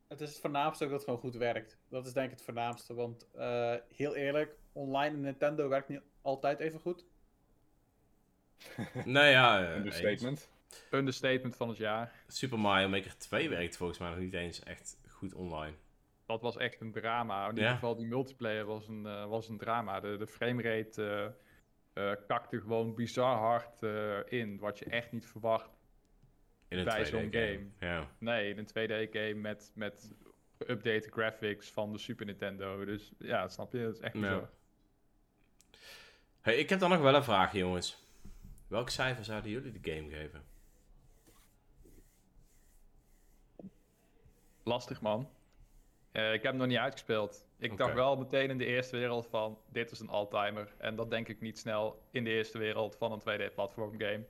[0.09, 1.79] Het is het voornaamste ook dat het gewoon goed werkt.
[1.89, 2.95] Dat is denk ik het voornaamste.
[2.95, 7.05] Want eh, heel eerlijk, online in Nintendo werkt niet altijd even goed.
[9.05, 9.77] Nou ja, eh, eens.
[9.77, 10.49] Understatement.
[10.91, 12.13] Understatement van het jaar.
[12.27, 15.75] Super Mario Maker 2 werkt volgens mij nog niet eens echt goed online.
[16.27, 17.43] Dat was echt een drama.
[17.45, 17.73] In ieder Ja.
[17.75, 20.01] geval, die multiplayer was een, eh, was een drama.
[20.01, 21.35] De, de framerate
[21.97, 24.59] eh eh, kakte gewoon bizar hard eh, in.
[24.59, 25.71] Wat je echt niet verwacht.
[26.69, 27.67] In een Bij 2D zo'n game.
[27.81, 28.11] Ja.
[28.19, 30.13] Nee, in een 2D-game met, met
[30.65, 32.85] geüpdate graphics van de Super Nintendo.
[32.85, 33.83] Dus ja, snap je?
[33.83, 34.21] Dat is echt Ja.
[34.21, 34.51] bizar.
[36.41, 38.05] Hey, ik heb dan nog wel een vraag, jongens.
[38.69, 40.45] Welk cijfer zouden jullie de game geven?
[44.63, 45.29] Lastig, man.
[46.17, 47.47] Eh, ik heb hem nog niet uitgespeeld.
[47.59, 50.75] Ik dacht wel meteen in de eerste wereld van, dit is een alltimer.
[50.79, 54.25] En dat denk ik niet snel in de eerste wereld van een 2D-platform game.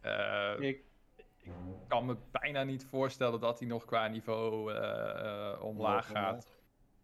[0.00, 0.84] Eh, Ik,
[1.16, 1.52] ik
[1.88, 6.48] kan me bijna niet voorstellen dat hij nog qua niveau eh, eh, omlaag gaat.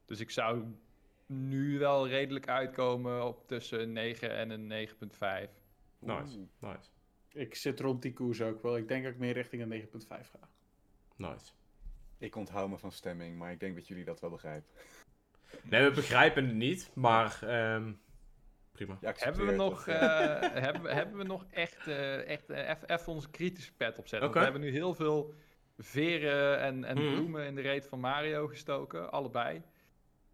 [0.05, 0.64] Dus ik zou
[1.27, 5.51] nu wel redelijk uitkomen op tussen een 9 en een 9.5.
[5.99, 6.90] Nice, nice,
[7.33, 8.77] ik zit rond die koers ook wel.
[8.77, 10.49] Ik denk dat ik meer richting een 9.5 ga.
[11.16, 11.53] nice.
[12.21, 14.71] Ik onthoud me van stemming, maar ik denk dat jullie dat wel begrijpen.
[15.63, 17.93] Nee, we begrijpen het niet, maar ehm,
[18.73, 18.99] prima.
[19.01, 19.97] Hebben we, nog, eh,
[20.67, 24.33] hebben, we- hebben we nog echt, eh, echt eff- even onze kritische pet opzetten?
[24.33, 25.35] We hebben nu heel veel
[25.79, 27.15] veren en, en Mhm.
[27.15, 29.63] bloemen in de reet van Mario gestoken, allebei.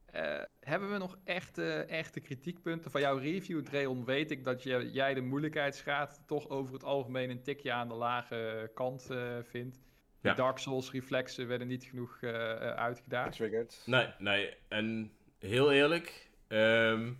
[0.07, 2.91] Eh, hebben we nog echte, echte kritiekpunten?
[2.91, 7.31] Van jouw review, Dreon, weet ik dat je, jij de moeilijkheidsgraad toch over het algemeen
[7.31, 9.79] een tikje aan de lage kant eh, vindt.
[10.27, 10.45] De Ja.
[10.47, 13.29] Dark Souls reflexen werden niet genoeg eh, eh, uitgedaagd.
[13.37, 13.83] Getriggerd.
[13.85, 14.55] Nee, nee.
[14.69, 17.13] En heel eerlijk, ehm,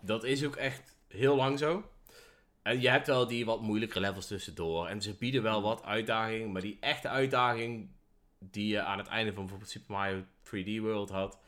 [0.00, 1.90] dat is ook echt heel lang zo.
[2.62, 4.86] En je hebt wel die wat moeilijkere levels tussendoor.
[4.86, 6.52] En ze bieden wel wat uitdaging.
[6.52, 7.90] Maar die echte uitdaging
[8.38, 11.38] die je aan het einde van bijvoorbeeld Super Mario 3D World had.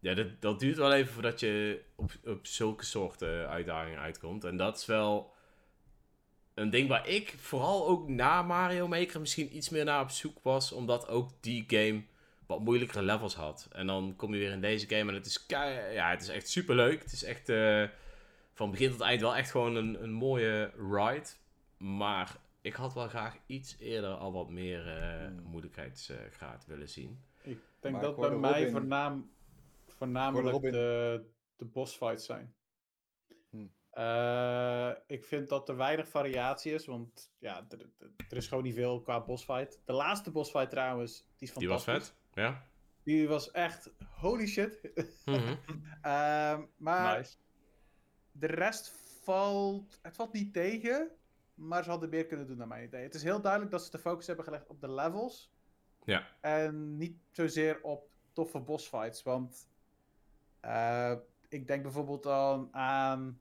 [0.00, 4.44] Ja, dat, dat duurt wel even voordat je op, op zulke soorten uitdagingen uitkomt.
[4.44, 5.33] En dat is wel
[6.54, 10.38] een ding waar ik vooral ook na Mario Maker misschien iets meer naar op zoek
[10.42, 10.72] was.
[10.72, 12.02] Omdat ook die game
[12.46, 13.68] wat moeilijkere levels had.
[13.72, 16.28] En dan kom je weer in deze game en het is, kei- ja, het is
[16.28, 17.02] echt super leuk.
[17.02, 17.84] Het is echt eh,
[18.52, 21.26] van begin tot eind wel echt gewoon een, een mooie ride.
[21.76, 25.42] Maar ik had wel graag iets eerder al wat meer eh, Hmm.
[25.42, 27.20] moeilijkheidsgraad willen zien.
[27.42, 29.30] Ik denk Maar dat ik bij mij voornaam,
[29.86, 31.20] voornamelijk de,
[31.56, 32.54] de bossfights zijn.
[33.94, 38.64] Eh, ik vind dat er weinig variatie is, want ja, er, er- er is gewoon
[38.64, 39.80] niet veel qua bossfight.
[39.84, 42.16] De laatste bossfight trouwens, die is Die was fantastisch.
[42.32, 42.44] vet.
[42.44, 42.62] Ja.
[43.02, 44.90] Die was echt holy shit.
[45.24, 45.56] Mhm.
[46.02, 47.36] Ehm, maar Nice.
[48.32, 48.88] de rest
[49.22, 51.10] valt, het valt niet tegen,
[51.54, 53.02] maar ze hadden meer kunnen doen naar mijn idee.
[53.02, 55.52] Het is heel duidelijk dat ze de focus hebben gelegd op de levels.
[56.04, 56.26] Ja.
[56.40, 59.22] En niet zozeer op toffe bossfights.
[59.22, 59.68] Want
[60.60, 61.14] eh,
[61.48, 63.40] ik denk bijvoorbeeld dan aan,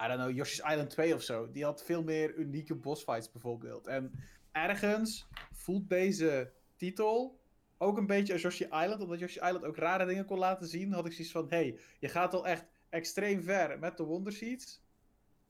[0.00, 1.50] I don't know, Yoshi's Island 2 of zo.
[1.50, 3.86] Die had veel meer unieke bossfights bijvoorbeeld.
[3.86, 4.12] En
[4.52, 7.40] ergens voelt deze titel
[7.78, 9.00] ook een beetje als Yoshi Island.
[9.00, 10.92] Omdat Yoshi Island ook rare dingen kon laten zien.
[10.92, 14.82] Had ik zoiets van, hey, je gaat al echt extreem ver met de Wonder Seeds.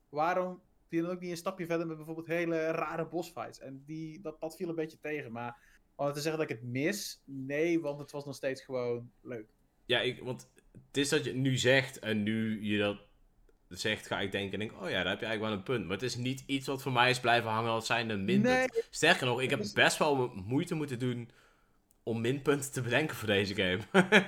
[0.09, 3.59] Waarom je dan ook niet een stapje verder met bijvoorbeeld hele rare bossfights?
[3.59, 5.33] En die, dat, dat viel een beetje tegen.
[5.33, 5.57] Maar
[5.95, 9.49] om te zeggen dat ik het mis, nee, want het was nog steeds gewoon leuk.
[9.87, 10.51] Ja, ik, want
[10.87, 13.08] het is dat je nu zegt en nu je dat
[13.69, 15.83] zegt, ga ik denken, denk, oh ja, daar heb je eigenlijk wel een punt.
[15.85, 18.55] Maar het is niet iets wat voor mij is blijven hangen als zijnde minpunt.
[18.73, 18.83] Nee.
[18.91, 21.31] Sterker nog, ik heb is- best wel moeite moeten doen
[22.03, 23.79] om minpunten te bedenken voor deze game.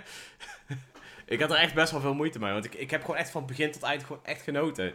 [1.26, 3.31] ik had er echt best wel veel moeite mee, want ik, ik heb gewoon echt
[3.31, 4.92] van begin tot eind gewoon echt genoten.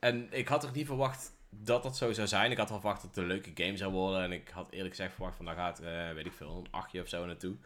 [0.00, 2.50] En ik had er niet verwacht dat dat zo zou zijn.
[2.50, 4.22] Ik had wel verwacht dat het een leuke game zou worden.
[4.22, 7.00] En ik had eerlijk gezegd verwacht van, daar gaat, eh, weet ik veel, een achtje
[7.02, 7.56] of zo naartoe.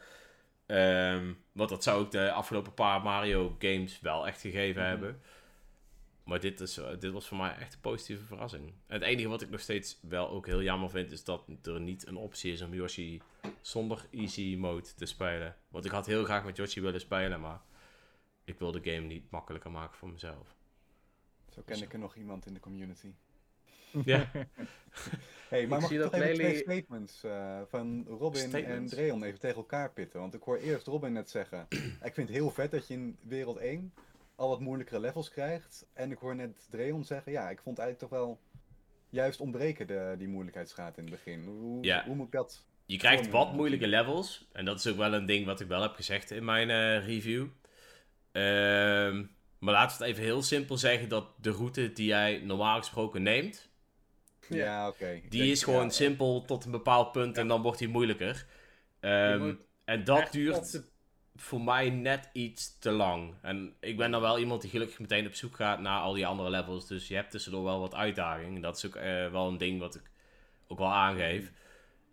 [0.67, 4.91] Ehm, want dat zou ook de afgelopen paar Mario games wel echt gegeven Mhm.
[4.91, 5.21] hebben.
[6.25, 8.73] Maar dit, is, eh, dit was voor mij echt een positieve verrassing.
[8.87, 12.07] Het enige wat ik nog steeds wel ook heel jammer vind, is dat er niet
[12.07, 13.21] een optie is om Yoshi
[13.61, 15.57] zonder easy mode te spelen.
[15.69, 17.61] Want ik had heel graag met Yoshi willen spelen, maar
[18.45, 20.55] ik wil de game niet makkelijker maken voor mezelf.
[21.49, 23.13] Zo ken ik er nog iemand in de community.
[24.05, 24.31] Ja,
[25.53, 28.87] Hey, maar Ik mag zie ik dat twee statements eh, van Robin en?
[28.87, 30.21] Dreon even tegen elkaar pitten?
[30.21, 31.67] Want ik hoor eerst Robin net zeggen,
[32.09, 33.93] ik vind het heel vet dat je in wereld 1
[34.43, 35.87] al wat moeilijkere levels krijgt.
[35.93, 38.41] En ik hoor net Dreon zeggen, ja, ik vond eigenlijk toch wel
[39.11, 41.45] juist ontbreken de, die moeilijkheidsgraad in het begin.
[41.45, 42.05] Hoe, Ja.
[42.05, 42.67] hoe moet ik dat...
[42.87, 44.49] je krijgt wat moeilijke levels.
[44.53, 47.07] En dat is ook wel een ding wat ik wel heb gezegd in mijn eh,
[47.07, 47.47] review.
[48.33, 49.25] Ehm,
[49.59, 53.23] maar laten we het even heel simpel zeggen dat de route die jij normaal gesproken
[53.23, 53.71] neemt,
[54.49, 54.57] Ja.
[54.57, 55.21] Ja, oké.
[55.29, 58.47] Die denk- is gewoon ja, simpel tot een bepaald punt en dan wordt die moeilijker.
[59.01, 60.85] Ehm, moet en dat echt op duurt de-
[61.43, 63.35] voor mij net iets te lang.
[63.41, 66.27] En ik ben dan wel iemand die gelukkig meteen op zoek gaat naar al die
[66.27, 66.87] andere levels.
[66.87, 68.55] Dus je hebt tussendoor wel wat uitdaging.
[68.57, 70.11] En dat is ook eh, wel een ding wat ik
[70.69, 71.53] ook wel aangeef.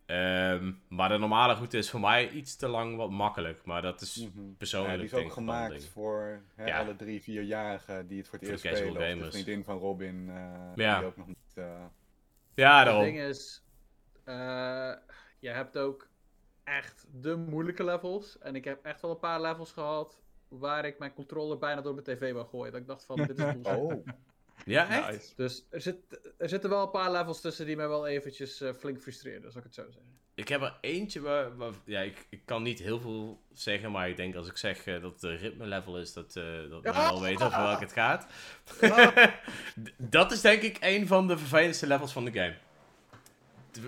[0.06, 3.66] Ehm, maar de normale route is voor mij iets te lang wat makkelijk.
[3.66, 4.48] Maar dat is Mhm.
[4.48, 5.84] Ja, persoonlijk die is ook gemaakt ding.
[5.84, 6.80] voor hè, Ja.
[6.80, 9.18] alle drie, vierjarigen die het voor het Voor eerst spelen.
[9.18, 10.98] Of de vriendin van Robin, eh, Ja.
[10.98, 11.38] die ook nog niet...
[11.56, 11.64] eh,
[12.56, 13.04] Ja, Het daarom.
[13.04, 13.64] ding is,
[14.24, 14.92] eh,
[15.40, 16.09] je hebt ook
[16.78, 18.38] echt de moeilijke levels.
[18.40, 21.94] En ik heb echt wel een paar levels gehad waar ik mijn controller bijna door
[21.94, 22.72] mijn tv wou gooien.
[22.72, 23.76] Dat ik dacht van, dit is bullshit.
[23.78, 24.06] Oh,
[24.66, 25.10] Ja, echt?
[25.12, 25.34] Nice.
[25.36, 25.98] Dus er, zit,
[26.38, 29.58] er zitten wel een paar levels tussen die mij wel eventjes eh, flink frustreren, zal
[29.62, 30.18] ik het zo zeggen.
[30.36, 31.58] Ik heb er eentje waar...
[31.58, 34.86] waar- ja, ik, ik kan niet heel veel zeggen, maar ik denk als ik zeg
[34.86, 37.80] eh, dat het een ritme level is, dat, eh dat men wel weet over welk
[37.80, 38.28] het gaat.
[39.98, 42.56] Dat is denk ik een van de vervelendste levels van de game.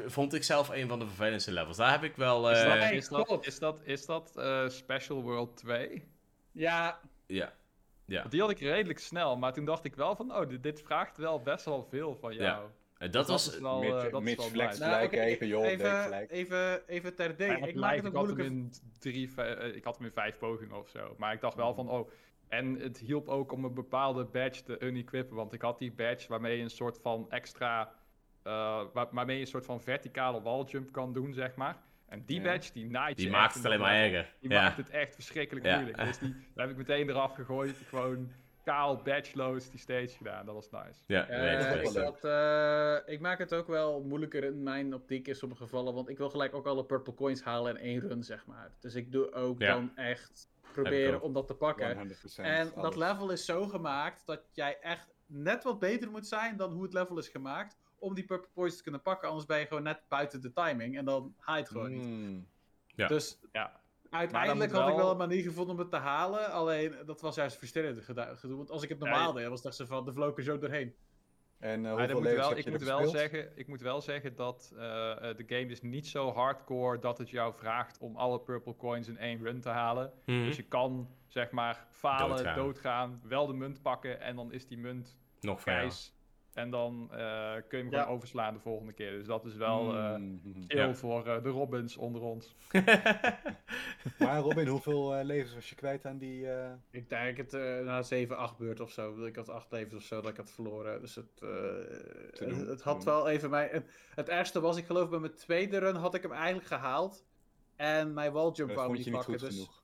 [0.05, 1.77] Vond ik zelf een van de vervelendste levels.
[1.77, 2.51] Daar heb ik wel...
[2.51, 6.07] Is eh, dat, Hey, is dat, is dat, is dat eh, Special World 2?
[6.51, 7.53] Ja, Ja.
[8.05, 8.23] Ja.
[8.23, 11.17] Die had ik redelijk snel, maar toen dacht ik wel van, oh, dit, dit vraagt
[11.17, 12.41] wel best wel veel van Ja.
[12.43, 12.69] jou.
[12.97, 13.53] En dat was...
[13.53, 16.31] is wel, eh, dat is Mitch flex gelijk Nou, even, joh, even, gelijk.
[16.31, 18.45] even, even ter Ik maak het ik ook had hem moeilijker.
[18.45, 21.15] in drie, eh, ik had hem in vijf pogingen of zo.
[21.17, 22.09] Maar ik dacht wel van, oh.
[22.47, 25.35] En het hielp ook om een bepaalde badge te unequippen.
[25.35, 27.93] Want ik had die badge waarmee je een soort van extra.
[28.43, 31.77] Eh, waar- waarmee je een soort van verticale walljump kan doen, zeg maar.
[32.08, 32.51] En die Ja.
[32.51, 34.34] badge, die naait Die je maakt het alleen maar erger.
[34.39, 34.62] Die Ja.
[34.63, 35.75] maakt het echt verschrikkelijk Ja.
[35.75, 35.97] moeilijk.
[35.97, 37.77] Dus die daar heb ik meteen eraf gegooid.
[37.88, 38.32] Gewoon
[38.63, 40.45] kaal badgeloos die stage gedaan.
[40.45, 40.99] Dat was nice.
[41.08, 44.93] Ja, Eh, ik, dat is dat, eh, ik maak het ook wel moeilijker in mijn
[44.93, 47.99] optiek in sommige gevallen, want ik wil gelijk ook alle purple coins halen in één
[47.99, 48.71] run, zeg maar.
[48.80, 49.73] Dus ik doe ook Ja.
[49.73, 51.97] dan echt proberen om dat te pakken.
[51.97, 52.47] 100%.
[52.47, 56.71] En dat level is zo gemaakt dat jij echt net wat beter moet zijn dan
[56.71, 59.65] hoe het level is gemaakt om die purple coins te kunnen pakken, anders ben je
[59.65, 62.03] gewoon net buiten de timing en dan haal je het gewoon niet.
[62.03, 62.47] Mm.
[62.95, 63.07] Ja.
[63.07, 63.79] Dus Ja.
[64.09, 67.57] uiteindelijk had ik wel- een manier gevonden om het te halen, alleen dat was juist
[67.57, 70.13] frustrerend geda- gedoe, want als ik het normaal Ja, deed, was dat ze van de
[70.13, 70.95] vloken zo doorheen.
[71.59, 74.35] En uh, hoeveel moet wel, heb ik, je moet wel zeggen, ik moet wel zeggen
[74.35, 78.39] dat eh, eh, de game is niet zo hardcore dat het jou vraagt om alle
[78.39, 80.11] purple coins in één run te halen.
[80.25, 80.43] Mhm.
[80.43, 82.55] Dus je kan zeg maar falen, Doodgaan.
[82.55, 83.21] doodgaan.
[83.23, 86.13] wel de munt pakken en dan is die munt Nog grijs.
[86.53, 88.01] En dan eh, kun je hem Ja.
[88.01, 89.11] gewoon overslaan de volgende keer.
[89.11, 89.89] Dus dat is wel
[90.67, 90.93] chill Ja.
[90.93, 92.55] voor eh, de Robins onder ons.
[94.19, 96.47] Maar Robin, hoeveel eh, levens was je kwijt aan die...
[96.51, 99.25] eh, Ik denk het eh, na 7, 8 beurt of zo.
[99.25, 101.01] Ik had 8 levens of zo dat ik had verloren.
[101.01, 101.49] Dus het, eh,
[102.47, 103.83] het, het had wel even mij.
[104.15, 107.25] Het ergste was, ik geloof bij mijn tweede run had ik hem eigenlijk gehaald.
[107.75, 109.31] En mijn walljump dat wou niet pakken.
[109.31, 109.49] goed Dus...
[109.55, 109.79] genoeg?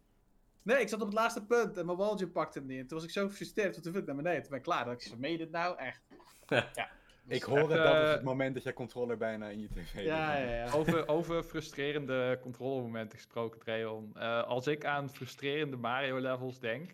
[0.61, 2.79] Nee, ik zat op het laatste punt en mijn walljump pakte hem niet.
[2.79, 3.83] En toen was ik zo gefrustreerd.
[3.83, 4.39] Toen viel ik naar beneden.
[4.41, 4.85] Toen ben ik klaar.
[4.85, 5.77] Dacht ik, meen je dit nou?
[5.77, 6.01] Echt.
[6.75, 6.89] ja.
[7.29, 9.67] Ik Dus, hoor het, dat is eh, het moment dat je controller bijna in je
[9.69, 10.71] tv Ja, ja, ja.
[10.71, 14.11] Over, over frustrerende controlemomenten gesproken, Dreon.
[14.15, 16.91] Eh, als ik aan frustrerende Mario-levels denk,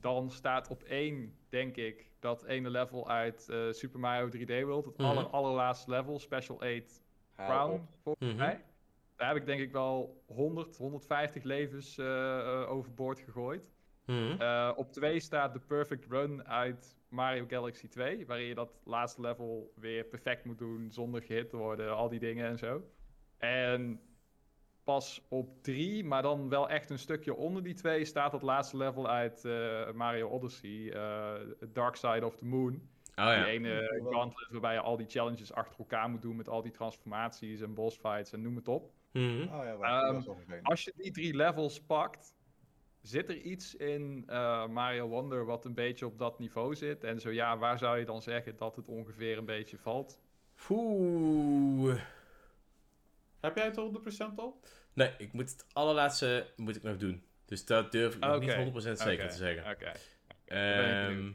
[0.00, 4.84] dan staat op één, denk ik, dat ene level uit eh, Super Mario 3D World,
[4.84, 5.06] het Mhm.
[5.08, 7.02] aller, allerlaatste level, Special 8
[7.34, 8.38] Hou Crown, volgens Mhm.
[8.38, 8.64] mij.
[9.16, 13.70] Daar heb ik denk ik wel 100, 150 levens eh, eh, overboord gegooid.
[14.06, 14.40] Mhm.
[14.40, 19.20] Eh, op 2 staat de Perfect Run uit Mario Galaxy 2, waarin je dat laatste
[19.20, 22.82] level weer perfect moet doen zonder gehit te worden, al die dingen en zo.
[23.38, 24.00] En
[24.84, 28.76] pas op 3, maar dan wel echt een stukje onder die twee, staat dat laatste
[28.76, 31.34] level uit eh, Mario Odyssey, eh,
[31.72, 32.88] Dark Side of the Moon.
[33.14, 33.46] Oh Die ja.
[33.46, 37.60] ene gauntlet waarbij je al die challenges achter elkaar moet doen met al die transformaties
[37.60, 38.92] en boss fights en noem het op.
[39.12, 39.42] Mhm.
[39.42, 40.22] Oh ja, Ehm.
[40.62, 42.34] Als je die drie levels pakt,
[43.02, 47.04] zit er iets in eh, Mario Wonder wat een beetje op dat niveau zit?
[47.04, 50.20] En zo ja, waar zou je dan zeggen dat het ongeveer een beetje valt?
[50.68, 52.00] Oeh.
[53.40, 53.76] Heb jij het
[54.32, 54.60] 100% al?
[54.92, 57.24] Nee, ik moet het allerlaatste moet ik nog doen.
[57.44, 59.72] Dus dat durf ik nog niet 100% zeker te zeggen.
[59.72, 59.92] Oké.
[60.44, 61.32] Ehm.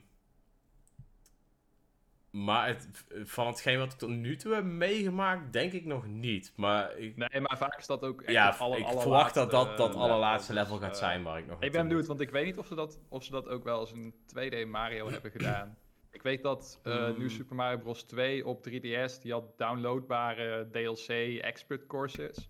[2.44, 6.54] Maar het, van hetgeen wat ik tot nu toe heb meegemaakt, denk ik nog niet.
[6.56, 9.52] Maar ik, Nee, maar vaak is dat ook echt ja, het aller- ik verwacht dat
[9.52, 10.66] dat, dat eh, allerlaatste level.
[10.68, 12.68] level gaat Dus, zijn waar ik nog Ik ben benieuwd, want ik weet niet of
[12.68, 15.78] ze dat, of ze dat ook wel eens een 2D Mario hebben gedaan.
[16.12, 17.18] Ik weet dat eh Hmm.
[17.20, 18.04] nu Super Mario Bros.
[18.04, 21.08] 2 op 3DS, die had downloadbare DLC
[21.42, 22.50] expert courses.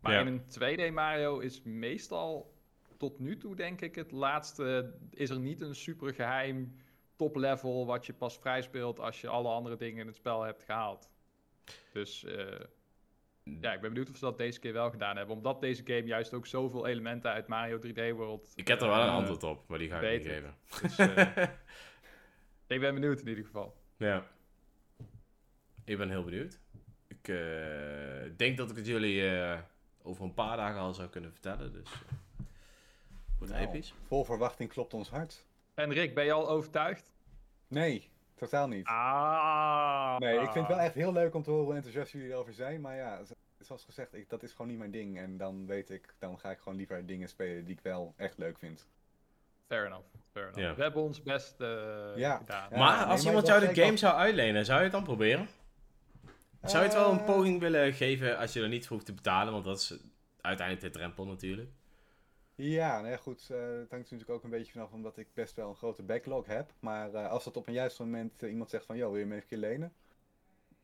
[0.00, 0.20] Maar Ja.
[0.20, 2.52] in een 2D Mario is meestal
[2.98, 6.74] tot nu toe, denk ik, het laatste, is er niet een super geheim
[7.16, 10.42] top level wat je pas vrij speelt als je alle andere dingen in het spel
[10.42, 11.10] hebt gehaald.
[11.92, 12.60] Dus eh,
[13.42, 15.36] ja, ik ben benieuwd of ze dat deze keer wel gedaan hebben.
[15.36, 18.52] Omdat deze game juist ook zoveel elementen uit Mario 3D World.
[18.54, 20.54] Ik heb er wel een eh, antwoord op, maar die ga ik niet geven.
[20.82, 21.48] Dus, eh,
[22.76, 23.76] ik ben benieuwd in ieder geval.
[23.96, 24.26] Ja.
[25.84, 26.60] Ik ben heel benieuwd.
[27.06, 29.58] Ik eh, denk dat ik het jullie eh,
[30.02, 31.72] over een paar dagen al zou kunnen vertellen.
[31.72, 31.90] Dus
[33.38, 33.94] wordt Nou, episch.
[34.06, 35.46] Vol verwachting klopt ons hart.
[35.74, 37.12] En Rick, ben je al overtuigd?
[37.68, 38.86] Nee, totaal niet.
[38.86, 40.16] Ah.
[40.18, 42.52] Nee, ik vind het wel echt heel leuk om te horen hoe enthousiast jullie erover
[42.54, 42.80] zijn.
[42.80, 43.20] Maar ja,
[43.58, 45.18] zoals gezegd, ik, dat is gewoon niet mijn ding.
[45.18, 48.38] En dan weet ik, dan ga ik gewoon liever dingen spelen die ik wel echt
[48.38, 48.86] leuk vind.
[49.66, 50.04] Fair enough.
[50.32, 50.60] Fair enough.
[50.68, 50.74] Ja.
[50.74, 51.68] We hebben ons best eh,
[52.16, 52.36] Ja.
[52.36, 52.68] gedaan.
[52.70, 55.48] Ja, maar als iemand jou de game al- zou uitlenen, zou je het dan proberen?
[56.62, 59.06] Zou je het wel een Eh, poging willen geven als je er niet voor hoeft
[59.08, 59.52] te betalen?
[59.52, 59.98] Want dat is
[60.40, 61.70] uiteindelijk de drempel natuurlijk.
[62.54, 63.50] Ja, nou ja, goed.
[63.50, 66.46] eh het hangt natuurlijk ook een beetje vanaf omdat ik best wel een grote backlog
[66.46, 66.72] heb.
[66.80, 69.26] Maar eh, als dat op een juist moment eh, iemand zegt van, joh, wil je
[69.26, 69.92] me een keer lenen?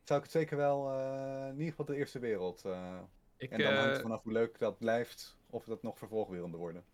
[0.02, 2.64] Zou ik het zeker wel, eh, in ieder geval de eerste wereld.
[2.64, 2.98] eh,
[3.36, 6.84] ik, en dan hangt het vanaf hoe leuk dat blijft, of dat nog vervolgwerelden worden.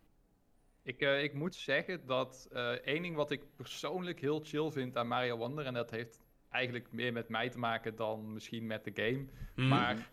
[0.83, 4.97] Ik, eh, ik moet zeggen dat eh één ding wat ik persoonlijk heel chill vind
[4.97, 8.83] aan Mario Wonder, en dat heeft eigenlijk meer met mij te maken dan misschien met
[8.83, 9.25] de game.
[9.55, 9.67] Mhm.
[9.67, 10.11] Maar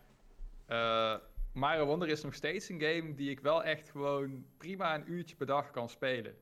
[0.65, 1.15] eh,
[1.55, 5.35] Mario Wonder is nog steeds een game die ik wel echt gewoon prima een uurtje
[5.35, 6.35] per dag kan spelen.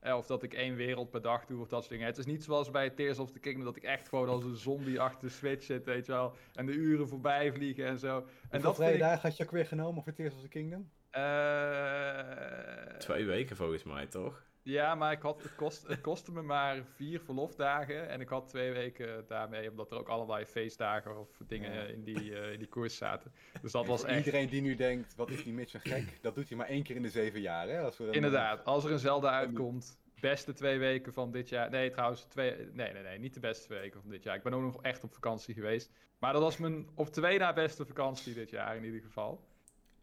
[0.00, 2.06] Eh, of dat ik één wereld per dag doe of dat soort dingen.
[2.06, 4.56] Het is niet zoals bij Tears of the Kingdom dat ik echt gewoon als een
[4.56, 6.34] zombie achter de Switch zit, weet je wel.
[6.54, 8.16] En de uren voorbij vliegen en zo.
[8.16, 9.00] En Hoeveel dat vrije ik...
[9.00, 10.90] dagen had je ook weer genomen voor Tears of the Kingdom?
[11.10, 14.42] eh, Twee weken volgens mij, toch?
[14.64, 18.08] Ja, maar ik had, het, kost, het kostte me maar vier verlofdagen.
[18.08, 21.82] En ik had twee weken daarmee, omdat er ook allerlei feestdagen of dingen Ja.
[21.82, 23.32] in, die, eh, in die koers zaten.
[23.62, 24.18] Dus dat En was echt...
[24.26, 26.18] Iedereen die nu denkt, wat is die Mitch een gek?
[26.22, 27.80] Dat doet hij maar één keer in de zeven jaar, hè?
[27.80, 31.70] Als we een- Inderdaad, als er een Zelda uitkomt, beste twee weken van dit jaar.
[31.70, 34.36] Nee, trouwens, twee, nee, nee, nee, niet de beste twee weken van dit jaar.
[34.36, 35.90] Ik ben ook nog echt op vakantie geweest.
[36.18, 39.44] Maar dat was mijn op twee na beste vakantie dit jaar in ieder geval.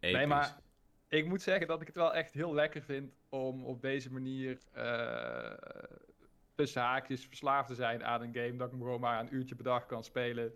[0.00, 0.56] Nee, maar
[1.18, 4.58] ik moet zeggen dat ik het wel echt heel lekker vind om op deze manier
[4.72, 5.52] eh,
[6.54, 8.56] tussen haakjes verslaafd te zijn aan een game.
[8.56, 10.52] Dat ik hem gewoon maar een uurtje per dag kan spelen.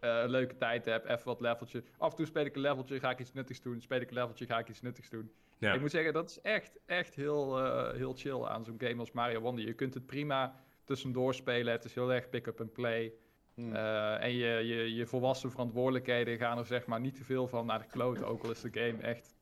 [0.00, 1.84] eh, een leuke tijd heb, even wat leveltje.
[1.98, 3.80] Af en toe speel ik een leveltje, ga ik iets nuttigs doen.
[3.80, 5.32] Speel ik een leveltje, ga ik iets nuttigs doen.
[5.58, 5.72] Ja.
[5.72, 9.12] Ik moet zeggen, dat is echt, echt heel, eh, heel chill aan zo'n game als
[9.12, 9.64] Mario Wonder.
[9.66, 10.54] Je kunt het prima
[10.84, 11.72] tussendoor spelen.
[11.72, 13.12] Het is heel erg pick-up and play.
[13.54, 13.74] Hmm.
[13.74, 17.66] Eh, en je, je, je volwassen verantwoordelijkheden gaan er zeg maar niet te veel van
[17.66, 18.26] naar de kloten.
[18.26, 19.36] Ook al is de game echt,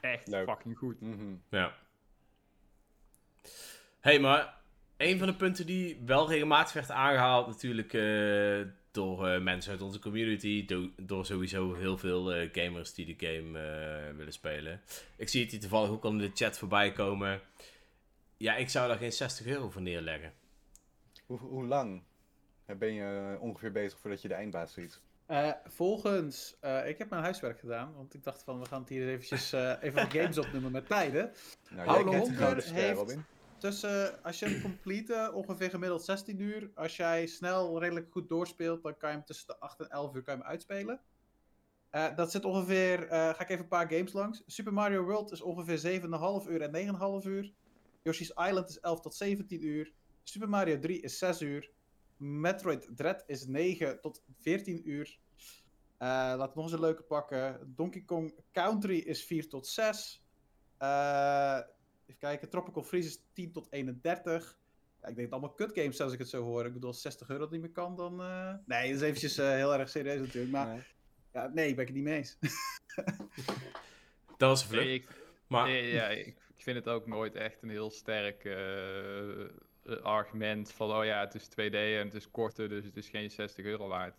[0.00, 0.48] echt Leuk.
[0.48, 1.00] fucking goed.
[1.00, 1.34] Mhm.
[1.50, 1.74] Ja.
[4.00, 4.60] hey, maar
[4.96, 9.80] een van de punten die wel regelmatig werd aangehaald, natuurlijk eh, door eh, mensen uit
[9.82, 14.80] onze community, do- door sowieso heel veel eh, gamers die de game eh, willen spelen.
[15.16, 17.40] Ik zie het hier toevallig ook al in de chat voorbij komen.
[18.36, 20.32] Ja, ik zou daar geen 60 euro voor neerleggen.
[21.26, 22.02] Hoe, hoe lang
[22.78, 25.00] ben je ongeveer bezig voordat je de eindbaas ziet?
[25.26, 28.88] Eh, volgens, eh, ik heb mijn huiswerk gedaan, want ik dacht van we gaan het
[28.88, 31.32] hier eventjes eh, even wat games opnoemen met tijden.
[31.70, 31.88] Nou,
[32.62, 33.24] ster, heeft- Robin.
[33.58, 36.70] Tussen, als je hem complete, ongeveer gemiddeld 16 uur.
[36.74, 40.14] Als jij snel redelijk goed doorspeelt, dan kan je hem tussen de 8 en 11
[40.14, 41.00] uur kan je hem uitspelen.
[41.90, 44.42] Eh, dat zit ongeveer, ga ik even een paar games langs.
[44.46, 47.52] Super Mario World is ongeveer 7,5 uur en 9,5 uur.
[48.02, 49.92] Yoshi's Island is 11 tot 17 uur.
[50.22, 51.70] Super Mario 3 is 6 uur.
[52.24, 55.18] Metroid Dread is 9 tot 14 uur.
[55.98, 57.72] Eh laten we nog eens een leuke pakken.
[57.76, 60.24] Donkey Kong Country is 4 tot 6.
[60.78, 61.58] Eh,
[62.06, 62.50] even kijken.
[62.50, 64.58] Tropical Freeze is 10 tot 31.
[65.02, 66.66] Ja, ik denk het allemaal kutgames als ik het zo hoor.
[66.66, 68.20] Ik bedoel, als 60 euro dat niet meer kan, dan...
[68.20, 70.52] eh, Nee, dat is eventjes heel erg serieus natuurlijk.
[70.52, 70.82] Maar Nee.
[71.32, 72.38] ja, nee, ben ik het niet mee eens.
[74.36, 74.66] Dat.
[74.70, 75.08] Nee, ik,
[75.46, 78.44] Maar nee, ja, ik, ik vind het ook nooit echt een heel sterk
[80.02, 83.30] argument van, oh ja, het is 2D en het is korter, dus het is geen
[83.30, 84.18] 60 euro waard.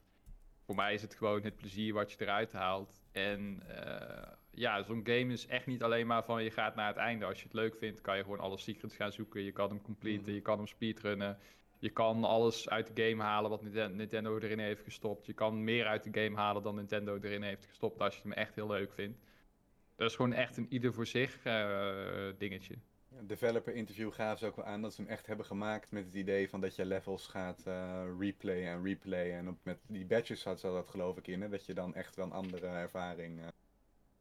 [0.66, 3.02] Voor mij is het gewoon het plezier wat je eruit haalt.
[3.12, 6.98] En eh, ja, zo'n game is echt niet alleen maar van je gaat naar het
[6.98, 7.26] einde.
[7.26, 9.42] Als je het leuk vindt, kan je gewoon alle secrets gaan zoeken.
[9.42, 10.34] Je kan hem completen, Mhm.
[10.34, 11.38] je kan hem speedrunnen.
[11.80, 15.26] Je kan alles uit de game halen wat Ninten- Nintendo erin heeft gestopt.
[15.26, 18.32] Je kan meer uit de game halen dan Nintendo erin heeft gestopt als je hem
[18.32, 19.20] echt heel leuk vindt.
[19.96, 21.96] Dat is gewoon echt een ieder voor zich eh,
[22.38, 22.76] dingetje.
[23.22, 26.14] Developer interview gaven ze ook wel aan dat ze hem echt hebben gemaakt met het
[26.14, 29.38] idee van dat je levels gaat eh, replayen en replayen.
[29.38, 31.96] En op, met die badges had ze dat geloof ik in, hè, dat je dan
[31.96, 33.48] echt wel een andere ervaring eh,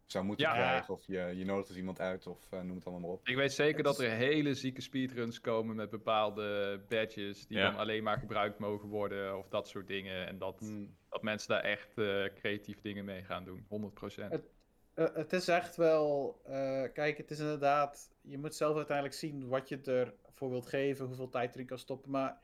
[0.06, 0.52] zou moeten Ja.
[0.52, 0.94] krijgen.
[0.94, 3.28] Of je, je nodigt dus iemand uit of eh, noem het allemaal maar op.
[3.28, 7.70] Ik weet zeker dat er hele zieke speedruns komen met bepaalde badges die Ja.
[7.70, 10.26] dan alleen maar gebruikt mogen worden of dat soort dingen.
[10.26, 10.96] En dat, Hmm.
[11.08, 14.30] dat mensen daar echt eh, creatief dingen mee gaan doen, 100%.
[14.32, 14.52] Het-
[14.94, 16.40] Eh, het is echt wel.
[16.44, 18.10] eh, kijk, het is inderdaad.
[18.20, 22.10] Je moet zelf uiteindelijk zien wat je ervoor wilt geven, hoeveel tijd erin kan stoppen.
[22.10, 22.38] Maar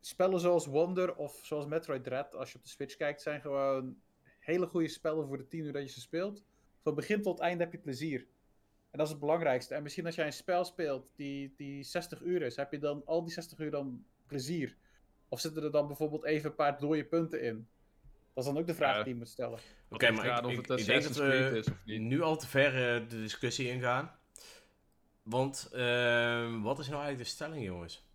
[0.00, 3.96] spellen zoals Wonder of zoals Metroid Dread, als je op de Switch kijkt, zijn gewoon
[4.38, 6.44] hele goede spellen voor de 10 uur dat je ze speelt.
[6.82, 8.20] Van begin tot eind heb je plezier.
[8.90, 9.74] En dat is het belangrijkste.
[9.74, 13.02] En misschien als jij een spel speelt die, die 60 uur is, heb je dan
[13.04, 14.76] al die 60 uur dan plezier?
[15.28, 17.68] Of zitten er dan bijvoorbeeld even een paar dode punten in?
[18.34, 19.02] Dat is dan ook de vraag Ja.
[19.02, 19.58] die je moet stellen.
[19.90, 22.00] Oké, maar ik, of ik, het ik denk dat we is of niet.
[22.00, 24.16] nu al te ver eh, de discussie ingaan.
[25.22, 28.06] Want ehm, wat is nou eigenlijk de stelling, jongens?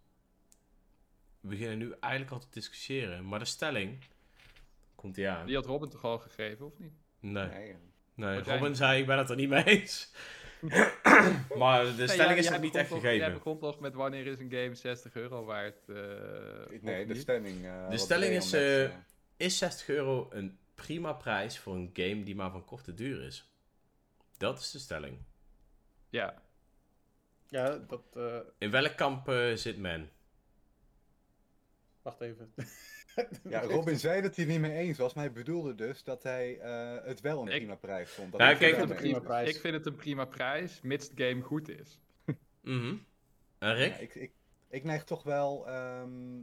[1.40, 3.28] We beginnen nu eigenlijk al te discussiëren.
[3.28, 3.98] Maar de stelling...
[4.96, 5.46] Komt die aan?
[5.46, 6.92] Die had Robin toch al gegeven, of niet?
[7.20, 7.48] Nee.
[7.48, 7.76] Nee,
[8.14, 8.42] nee.
[8.44, 10.12] Jij- Robin zei, ik ben het er niet mee eens.
[11.58, 13.34] maar de stelling is nog niet echt Jij gegeven.
[13.34, 15.90] begon toch met wanneer is een game 60 euro waard?
[15.90, 15.96] eh,
[16.82, 17.22] nee de niet?
[17.22, 17.66] stelling.
[17.66, 18.92] eh, wat stelling is, net,
[19.38, 23.52] Is 60 euro een prima prijs voor een game die maar van korte duur is?
[24.38, 25.18] Dat is de stelling.
[26.10, 26.42] Ja,
[27.48, 28.02] Ja, dat.
[28.16, 30.10] eh, In welk kamp eh, zit men?
[32.02, 32.54] wacht even.
[33.50, 36.24] Ja, Robin zei dat hij het niet mee eens was, maar hij bedoelde dus dat
[36.24, 38.32] hij eh, het wel een Ik- prima prijs vond.
[38.32, 39.50] Dat Nou, kijk, het het een mee prima prijs.
[39.56, 42.00] ik vind het een prima prijs, mits de game goed is.
[42.62, 42.96] Mhm.
[43.58, 43.92] En Rick?
[43.94, 44.32] Ja, ik, ik,
[44.70, 46.38] ik neig toch wel ehm,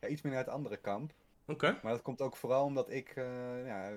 [0.00, 1.12] ja, iets meer naar het andere kamp.
[1.82, 3.90] Maar dat komt ook vooral omdat ik, eh, ja,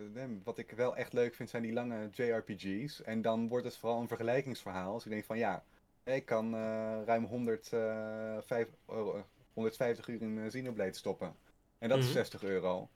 [0.43, 3.01] wat ik wel echt leuk vind, zijn die lange JRPG's.
[3.01, 4.93] En dan wordt het vooral een vergelijkingsverhaal.
[4.93, 5.63] Dus ik denk van ja,
[6.03, 11.35] ik kan eh, ruim 100, eh, vijf- euro- 150 uur in Xenoblade stoppen.
[11.79, 12.07] En dat Mhm.
[12.07, 12.89] is 60 euro.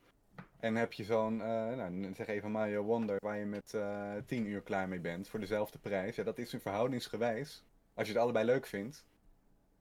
[0.59, 4.45] En heb je zo'n, eh, nou, zeg even Mario Wonder, waar je met eh 10
[4.45, 6.15] uur klaar mee bent voor dezelfde prijs.
[6.15, 7.63] Ja, dat is een verhoudingsgewijs.
[7.93, 9.05] Als je het allebei leuk vindt,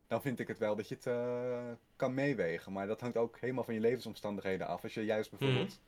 [0.07, 1.07] dan vind ik het wel dat je het
[1.97, 2.73] kan meewegen.
[2.73, 4.83] Maar dat hangt ook helemaal van je levensomstandigheden af.
[4.83, 5.81] Als je juist bijvoorbeeld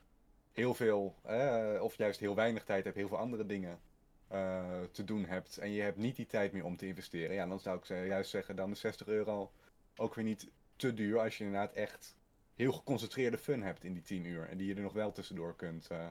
[0.51, 3.79] heel veel, eh, of juist heel weinig tijd hebt, heel veel andere dingen
[4.27, 5.57] eh, te doen hebt.
[5.57, 7.35] En je hebt niet die tijd meer om te investeren.
[7.35, 9.51] Ja, dan zou ik ze- juist zeggen, dan is 60 euro
[9.95, 11.19] ook weer niet te duur.
[11.19, 12.15] Als je inderdaad echt
[12.55, 14.47] heel geconcentreerde fun hebt in die 10 uur.
[14.49, 15.87] En die je er nog wel tussendoor kunt.
[15.87, 16.07] eh,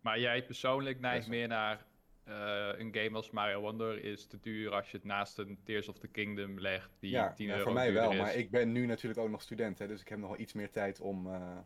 [0.00, 1.84] Maar jij persoonlijk neigt meer naar
[2.28, 5.88] eh, een game als Mario Wonder is te duur als je het naast een Tears
[5.88, 8.10] of the Kingdom legt die ja, 10 ja, euro voor mij wel.
[8.12, 8.18] is.
[8.18, 9.78] Maar ik ben nu natuurlijk ook nog student.
[9.78, 11.26] Hè, dus ik heb nog wel iets meer tijd om...
[11.34, 11.58] eh,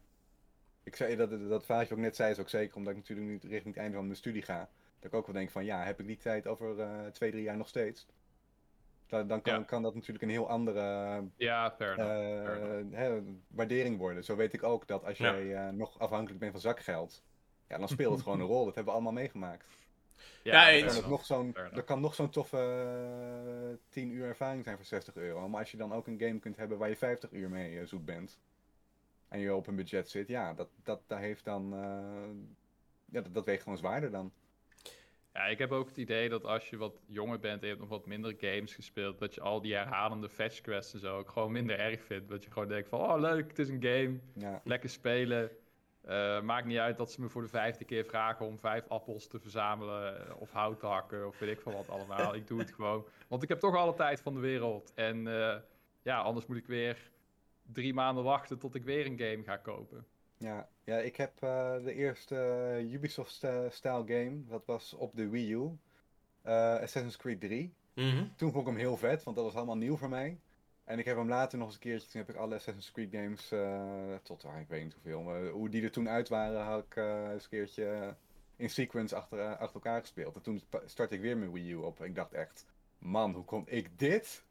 [0.83, 3.51] Ik zei dat, dat, Vaasje ook net zei, is ook zeker omdat ik natuurlijk nu
[3.51, 4.69] richting het einde van mijn studie ga.
[4.99, 7.43] Dat ik ook wel denk van, ja, heb ik die tijd over eh, twee, drie
[7.43, 8.07] jaar nog steeds?
[9.07, 9.63] Dan, dan kan, Ja.
[9.65, 10.81] kan dat natuurlijk een heel andere
[11.37, 12.45] Ja, fair enough.
[12.45, 12.95] fair enough.
[12.97, 14.25] hè, waardering worden.
[14.25, 17.23] Zo weet ik ook dat als jij nog afhankelijk bent van zakgeld,
[17.69, 18.65] ja, dan speelt het gewoon een rol.
[18.65, 19.67] Dat hebben we allemaal meegemaakt.
[20.43, 21.07] Ja, fair eens.
[21.07, 22.57] Nog zo'n, dat kan nog zo'n toffe
[23.71, 25.49] eh, 10 uur ervaring zijn voor 60 euro.
[25.49, 27.87] Maar als je dan ook een game kunt hebben waar je 50 uur mee eh,
[27.87, 28.39] zoet bent.
[29.29, 31.73] En je op een budget zit, ja, dat, dat, dat heeft dan.
[31.75, 31.81] eh,
[33.13, 34.33] ja, dat, dat weegt gewoon zwaarder dan.
[35.35, 37.81] Ja, ik heb ook het idee dat als je wat jonger bent en je hebt
[37.81, 41.31] nog wat minder games gespeeld, dat je al die herhalende fetch quests en zo ook
[41.31, 42.29] gewoon minder erg vindt.
[42.29, 45.51] Dat je gewoon denkt van, oh leuk, het is een game, Ja, lekker spelen.
[46.03, 49.27] Eh, maakt niet uit dat ze me voor de vijfde keer vragen om vijf appels
[49.27, 52.35] te verzamelen eh, of hout te hakken of weet ik veel wat allemaal.
[52.35, 54.93] ik doe het gewoon, want ik heb toch alle tijd van de wereld.
[54.95, 55.57] En eh,
[56.03, 57.11] ja, anders moet ik weer
[57.73, 60.07] drie maanden wachten tot ik weer een game ga kopen.
[60.37, 62.37] ja, ja ik heb eh, de eerste
[62.91, 65.79] Ubisoft-style game, dat was op de Wii U.
[66.43, 67.75] eh, Assassin's Creed 3.
[67.95, 68.25] Mhm.
[68.37, 70.39] Toen vond ik hem heel vet, want dat was allemaal nieuw voor mij.
[70.85, 73.11] En ik heb hem later nog eens een keertje, toen heb ik alle Assassin's Creed
[73.13, 76.63] games, eh, tot, ah, ik weet niet hoeveel, maar hoe die er toen uit waren,
[76.63, 78.09] had ik eh, eens een keertje eh,
[78.57, 80.35] in sequence achter, achter elkaar gespeeld.
[80.35, 82.01] En toen startte ik weer mijn Wii U op.
[82.01, 82.67] En ik dacht echt,
[82.99, 84.43] man, hoe kon ik dit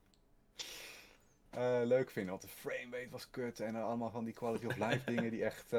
[1.84, 2.32] leuk vinden?
[2.32, 5.74] Want de framerate was kut en allemaal van die quality of life dingen die echt...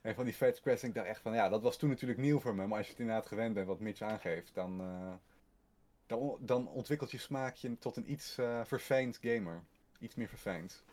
[0.00, 2.40] en van die fetch quests, ik dacht echt van, ja, dat was toen natuurlijk nieuw
[2.40, 2.66] voor me.
[2.66, 4.82] Maar als je het inderdaad gewend bent, wat Mitch aangeeft, dan,
[6.06, 9.62] dan, dan ontwikkelt je smaakje tot een iets eh verfijnd gamer.
[9.98, 10.84] Iets meer verfijnd.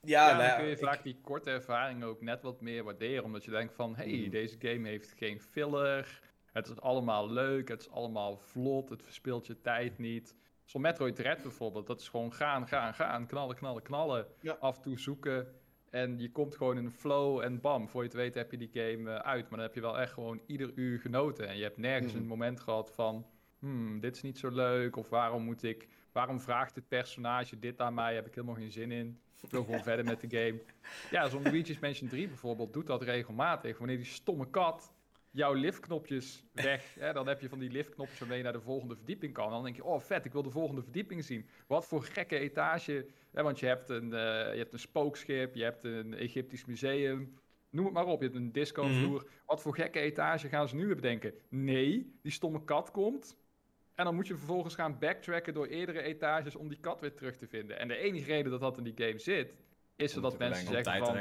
[0.00, 2.84] Ja, Ja, nou dan kun je ik- vaak die korte ervaring ook net wat meer
[2.84, 3.24] waarderen.
[3.24, 4.30] Omdat je denkt van, hey, Mm.
[4.30, 6.20] deze game heeft geen filler.
[6.52, 10.34] Het is allemaal leuk, het is allemaal vlot, het verspeelt je tijd niet.
[10.64, 14.26] Zo'n Metroid Dread bijvoorbeeld, dat is gewoon gaan, gaan, gaan, knallen, knallen, knallen.
[14.40, 14.56] Ja.
[14.60, 15.54] Af en toe zoeken.
[15.90, 18.56] En je komt gewoon in een flow en bam, voor je het weet heb je
[18.58, 19.42] die game eh, uit.
[19.42, 21.48] Maar dan heb je wel echt gewoon ieder uur genoten.
[21.48, 22.20] En je hebt nergens Mhm.
[22.22, 23.26] een moment gehad van,
[23.58, 24.96] hmm, dit is niet zo leuk.
[24.96, 28.14] Of waarom moet ik, waarom vraagt dit personage dit aan mij?
[28.14, 29.20] Heb ik helemaal geen zin in.
[29.42, 30.60] Ik wil gewoon verder met de game.
[31.10, 33.78] Ja, zo'n Luigi's Mansion 3 bijvoorbeeld doet dat regelmatig.
[33.78, 34.92] Wanneer die stomme kat
[35.30, 38.96] jouw liftknopjes weg, hè, dan heb je van die liftknopjes waarmee je naar de volgende
[38.96, 39.50] verdieping kan.
[39.50, 41.48] Dan denk je, oh vet, ik wil de volgende verdieping zien.
[41.66, 43.06] Wat voor gekke etage.
[43.32, 47.38] Hè, want je hebt, een, eh, je hebt een spookschip, je hebt een Egyptisch museum.
[47.70, 49.28] Noem het maar op, je hebt een discovloer.
[49.46, 51.34] Wat voor gekke etage gaan ze nu weer bedenken?
[51.48, 53.36] Nee, die stomme kat komt.
[53.98, 57.36] En dan moet je vervolgens gaan backtracken door eerdere etages om die kat weer terug
[57.36, 57.78] te vinden.
[57.78, 59.54] En de enige reden dat dat in die game zit,
[59.96, 61.14] is zodat te mensen zeggen van...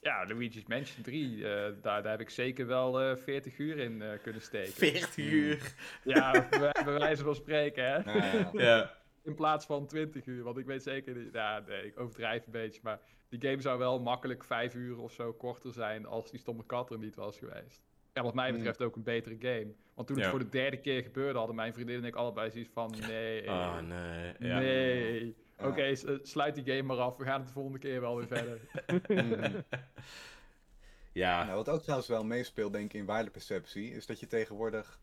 [0.00, 1.50] Ja, Luigi's Mansion 3, eh,
[1.82, 4.72] daar, daar heb ik zeker wel eh 40 uur in eh, kunnen steken.
[4.72, 5.72] 40 uur.
[6.04, 8.12] Ja, bij, bij wijze van spreken, hè.
[8.12, 8.50] Ja.
[8.66, 8.94] Ja.
[9.22, 11.14] In plaats van 20 uur, want ik weet zeker...
[11.16, 14.98] niet- Ja, nee, ik overdrijf een beetje, maar die game zou wel makkelijk 5 uur
[14.98, 17.82] of zo korter zijn als die stomme kat er niet was geweest.
[18.16, 18.56] En wat mij Hmm.
[18.56, 19.72] betreft ook een betere game.
[19.94, 20.22] Want toen Ja.
[20.22, 22.94] het voor de derde keer gebeurde, hadden mijn vriendin en ik allebei zoiets van...
[23.08, 24.34] Nee, Oh, nee.
[24.38, 24.58] Ja.
[24.58, 25.36] nee.
[25.58, 25.66] Ja.
[25.68, 27.16] Oké, eh, sluit die game maar af.
[27.16, 28.60] We gaan het de volgende keer wel weer verder.
[29.24, 29.60] Mhm.
[31.12, 31.44] ja.
[31.44, 34.98] Nou, wat ook trouwens wel meespeelt, denk ik, in waardeperceptie, is dat je tegenwoordig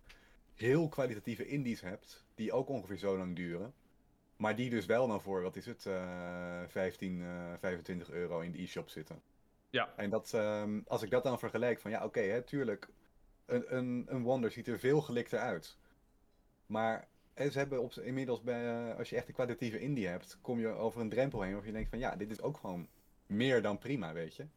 [0.56, 3.74] heel kwalitatieve indies hebt, die ook ongeveer zo lang duren.
[4.38, 8.52] Maar die dus wel dan voor, wat is het, eh 15, eh 25 euro in
[8.52, 9.22] de e-shop zitten.
[9.70, 9.94] Ja.
[9.96, 12.88] En dat, ehm, als ik dat dan vergelijk van, ja oké, hè, tuurlijk,
[13.54, 15.78] een, een, een Wonder ziet er veel gelikter uit.
[16.66, 20.38] Maar eh, ze hebben op, inmiddels, bij, eh, als je echt een kwalitatieve indie hebt,
[20.42, 22.88] kom je over een drempel heen of je denkt van, ja, dit is ook gewoon
[23.28, 24.48] meer dan prima, weet je.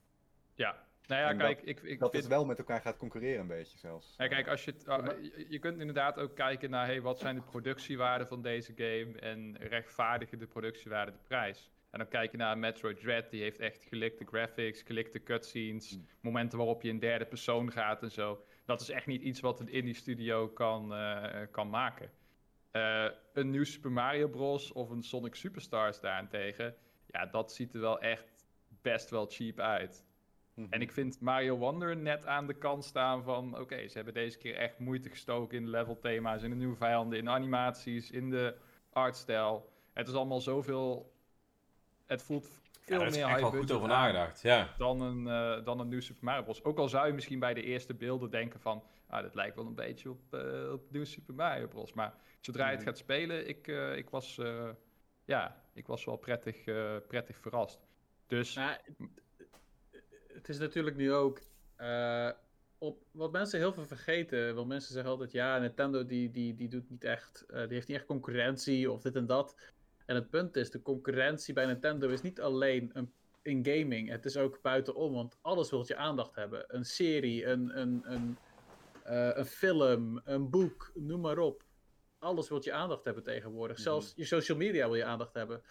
[0.55, 2.23] Ja, nou ja, En kijk, ik, ik Dat vind...
[2.23, 4.15] het wel met elkaar gaat concurreren een beetje zelfs.
[4.19, 7.35] Ja, kijk, als je, ah, je, je kunt inderdaad ook kijken naar hey, wat zijn
[7.35, 11.71] de productiewaarden van deze game en rechtvaardigen de productiewaarde de prijs.
[11.91, 16.07] En dan kijk je naar Metroid Dread, die heeft echt gelikte graphics, gelikte cutscenes, Mm.
[16.21, 18.45] momenten waarop je in derde persoon gaat en zo.
[18.67, 22.11] Dat is echt niet iets wat een indie studio kan, eh, kan maken.
[22.71, 24.73] Eh, een nieuw Super Mario Bros.
[24.73, 26.75] of een Sonic Superstars daarentegen,
[27.07, 28.47] ja, dat ziet er wel echt
[28.83, 30.05] best wel cheap uit.
[30.55, 30.67] Mhm.
[30.71, 33.59] En ik vind Mario Wonder net aan de kant staan van...
[33.59, 37.19] Oké, ze hebben deze keer echt moeite gestoken in de levelthema's, in de nieuwe vijanden,
[37.19, 38.57] in de animaties, in de
[38.93, 39.73] artstijl.
[39.93, 41.15] Het is allemaal zoveel...
[42.07, 44.43] Het voelt veel is meer echt high goed budget over nagedacht.
[44.43, 44.75] Ja.
[44.79, 46.65] dan een, eh, dan een nieuw Super Mario Bros.
[46.65, 48.83] Ook al zou je misschien bij de eerste beelden denken van...
[49.09, 51.93] Ah, dat lijkt wel een beetje op, eh op nieuw Super Mario Bros.
[51.93, 52.89] Maar zodra je het Mhm.
[52.89, 54.69] gaat spelen, ik, eh, ik, was, eh,
[55.25, 57.81] ja, ik was wel prettig, eh, prettig verrast.
[58.27, 58.55] Dus...
[58.55, 58.81] Maar
[60.33, 61.41] het is natuurlijk nu ook.
[61.77, 62.31] eh,
[62.79, 64.55] op, wat mensen heel veel vergeten.
[64.55, 67.45] Want mensen zeggen altijd: ja, Nintendo die, die, die doet niet echt.
[67.49, 69.57] eh, die heeft niet echt concurrentie of dit en dat.
[70.07, 74.09] En het punt is: de concurrentie bij Nintendo is niet alleen een, in gaming.
[74.09, 75.13] Het is ook buitenom.
[75.13, 76.65] Want alles wil je aandacht hebben.
[76.69, 78.39] Een serie, een, een, een,
[79.03, 81.65] eh, een film, een boek, noem maar op.
[82.19, 83.77] alles wil je aandacht hebben tegenwoordig.
[83.77, 83.85] Mhm.
[83.85, 85.63] Zelfs je social media wil je aandacht hebben.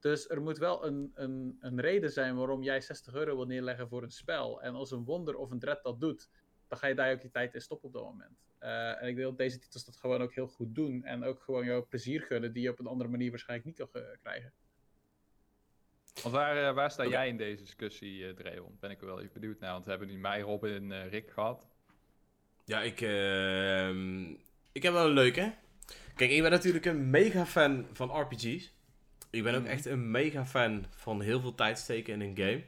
[0.00, 3.88] Dus er moet wel een, een, een reden zijn waarom jij 60 euro wil neerleggen
[3.88, 4.62] voor een spel.
[4.62, 6.28] En als een wonder of een dread dat doet,
[6.68, 8.38] dan ga je daar ook je tijd in stoppen op dat moment.
[8.58, 11.04] Eh, en ik wil dat deze titels dat gewoon ook heel goed doen.
[11.04, 14.02] En ook gewoon jou plezier gunnen die je op een andere manier waarschijnlijk niet kan
[14.22, 14.52] krijgen.
[16.22, 18.76] Want waar, eh, waar sta jij in deze discussie, eh Dreon?
[18.80, 19.72] Ben ik wel even benieuwd naar.
[19.72, 21.66] Want we hebben nu mij, Robin en eh, Rick gehad.
[22.64, 24.30] Ja, ik, ehm,
[24.72, 25.54] ik heb wel een leuke.
[26.14, 28.74] Kijk, ik ben natuurlijk een mega fan van RPG's.
[29.30, 29.70] Ik ben ook Mhm.
[29.70, 32.64] echt een mega fan van heel veel tijd steken in een game.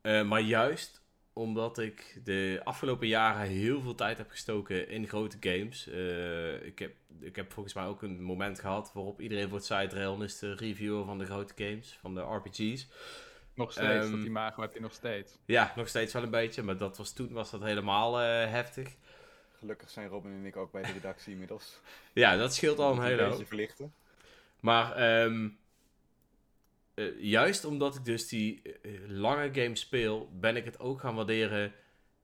[0.00, 1.02] Eh, maar juist
[1.34, 5.88] omdat ik de afgelopen jaren heel veel tijd heb gestoken in grote games.
[5.88, 9.66] Eh, ik, heb, ik heb volgens mij ook een moment gehad waarop iedereen voor het
[9.66, 12.88] site is de reviewer van de grote games, van de RPG's.
[13.54, 15.38] Nog steeds, Ehm, dat die mago heb je nog steeds.
[15.44, 18.88] Ja, nog steeds wel een beetje, maar dat was, toen was dat helemaal eh, heftig.
[19.58, 21.80] Gelukkig zijn Robin en ik ook bij de redactie inmiddels.
[22.12, 23.46] Ja, dat scheelt al een hele hoop.
[23.46, 23.94] verlichten.
[24.60, 25.48] Maar ehm,
[26.94, 31.14] eh, juist omdat ik dus die eh, lange games speel, ben ik het ook gaan
[31.14, 31.72] waarderen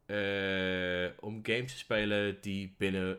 [0.07, 3.18] eh, om games te spelen die binnen,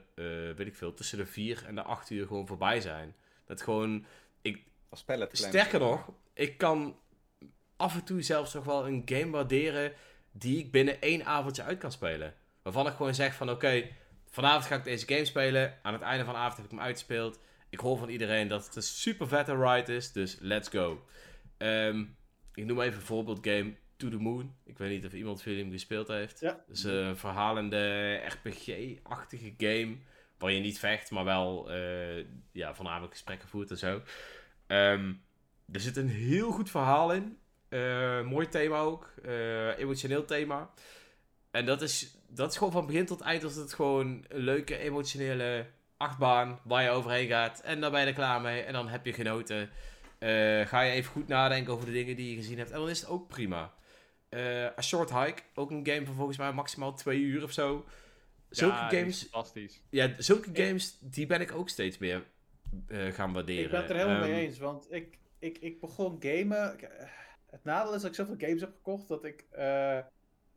[0.55, 3.15] weet ik veel, tussen de 4 en de 8 uur gewoon voorbij zijn.
[3.45, 4.05] Dat gewoon,
[5.05, 5.47] cleanser.
[5.47, 6.99] sterker nog, ik kan
[7.75, 9.93] af en toe zelfs nog wel een game waarderen
[10.31, 12.33] die ik binnen één avondje uit kan spelen.
[12.61, 13.83] Waarvan ik gewoon zeg van oké,
[14.29, 15.77] vanavond ga ik deze game spelen.
[15.81, 17.39] Aan het einde van de avond heb ik hem uitgespeeld.
[17.69, 21.05] Ik hoor van iedereen dat het een super vette ride is, dus let's go.
[21.61, 22.03] Ehm,
[22.53, 24.55] ik noem even een voorbeeldgame To The Moon.
[24.63, 26.39] Ik weet niet of iemand van jullie hem gespeeld heeft.
[26.39, 26.63] Ja.
[26.69, 29.95] Is een verhalende RPG-achtige game.
[30.37, 34.01] Waar je niet vecht, maar wel eh, ja, voornamelijk gesprekken voert en zo.
[34.67, 35.13] Ehm,
[35.71, 37.37] er zit een heel goed verhaal in.
[37.69, 39.13] Eh, mooi thema ook.
[39.23, 40.69] Eh, emotioneel thema.
[41.51, 43.41] En dat is, dat is gewoon van begin tot eind.
[43.41, 45.65] Dat het gewoon een leuke emotionele
[45.97, 47.61] achtbaan waar je overheen gaat.
[47.61, 48.61] En dan ben je er klaar mee.
[48.61, 49.69] En dan heb je genoten.
[50.21, 52.71] Eh, ga je even goed nadenken over de dingen die je gezien hebt.
[52.71, 53.73] En dan is het ook prima.
[54.29, 55.41] Eh A Short Hike.
[55.55, 57.85] Ook een game van volgens mij maximaal twee uur of zo.
[58.49, 59.83] Zulke Ja, games, Fantastisch.
[59.89, 62.23] ja, zulke games, die ben ik ook steeds meer
[62.87, 63.63] eh, gaan waarderen.
[63.63, 66.79] Ik ben het er helemaal mee Ehm, eens, want ik, ik, ik begon gamen.
[66.79, 67.07] eh,
[67.49, 69.99] Het nadeel is dat ik zoveel games heb gekocht dat ik eh,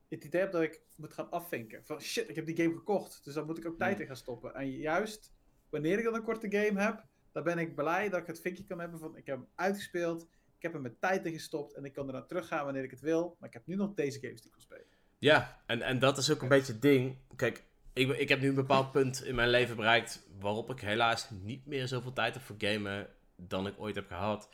[0.08, 1.84] het idee heb dat ik moet gaan afvinken.
[1.84, 4.16] Van shit, ik heb die game gekocht, dus daar moet ik ook tijd in gaan
[4.16, 4.54] stoppen.
[4.54, 5.32] En juist
[5.70, 7.04] wanneer ik dan een korte game heb,
[7.34, 10.22] dan ben ik blij dat ik het vinkje kan hebben van ik heb hem uitgespeeld,
[10.56, 12.90] ik heb er mijn tijd in gestopt en ik kan er naar teruggaan wanneer ik
[12.90, 13.36] het wil.
[13.38, 14.86] Maar ik heb nu nog deze games die ik wil spelen.
[15.18, 17.16] Ja, en, en dat is ook een beetje het ding.
[17.36, 21.30] Kijk, ik, ik heb nu een bepaald punt in mijn leven bereikt waarop ik helaas
[21.30, 24.48] niet meer zoveel tijd heb voor gamen dan ik ooit heb gehad.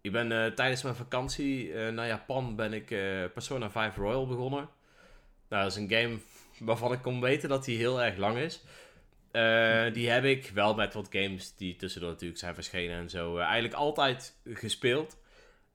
[0.00, 4.26] Ik ben eh, tijdens mijn vakantie eh, naar Japan ben ik eh, Persona 5 Royal
[4.26, 4.68] begonnen.
[5.48, 6.18] Nou, dat is een game
[6.58, 8.62] waarvan ik kon weten dat die heel erg lang is.
[9.30, 13.36] Eh, die heb ik wel met wat games die tussendoor natuurlijk zijn verschenen en zo
[13.36, 15.18] eh, eigenlijk altijd gespeeld.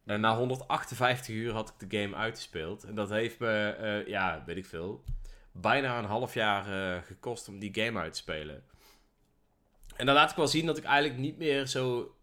[0.03, 2.83] Na 158 uur had ik de game uitgespeeld.
[2.83, 5.03] En dat heeft me, eh, ja, weet ik veel,
[5.51, 8.63] bijna een half jaar gekost om die game uit te spelen.
[9.95, 12.15] En dan laat ik wel zien dat ik eigenlijk niet meer zo,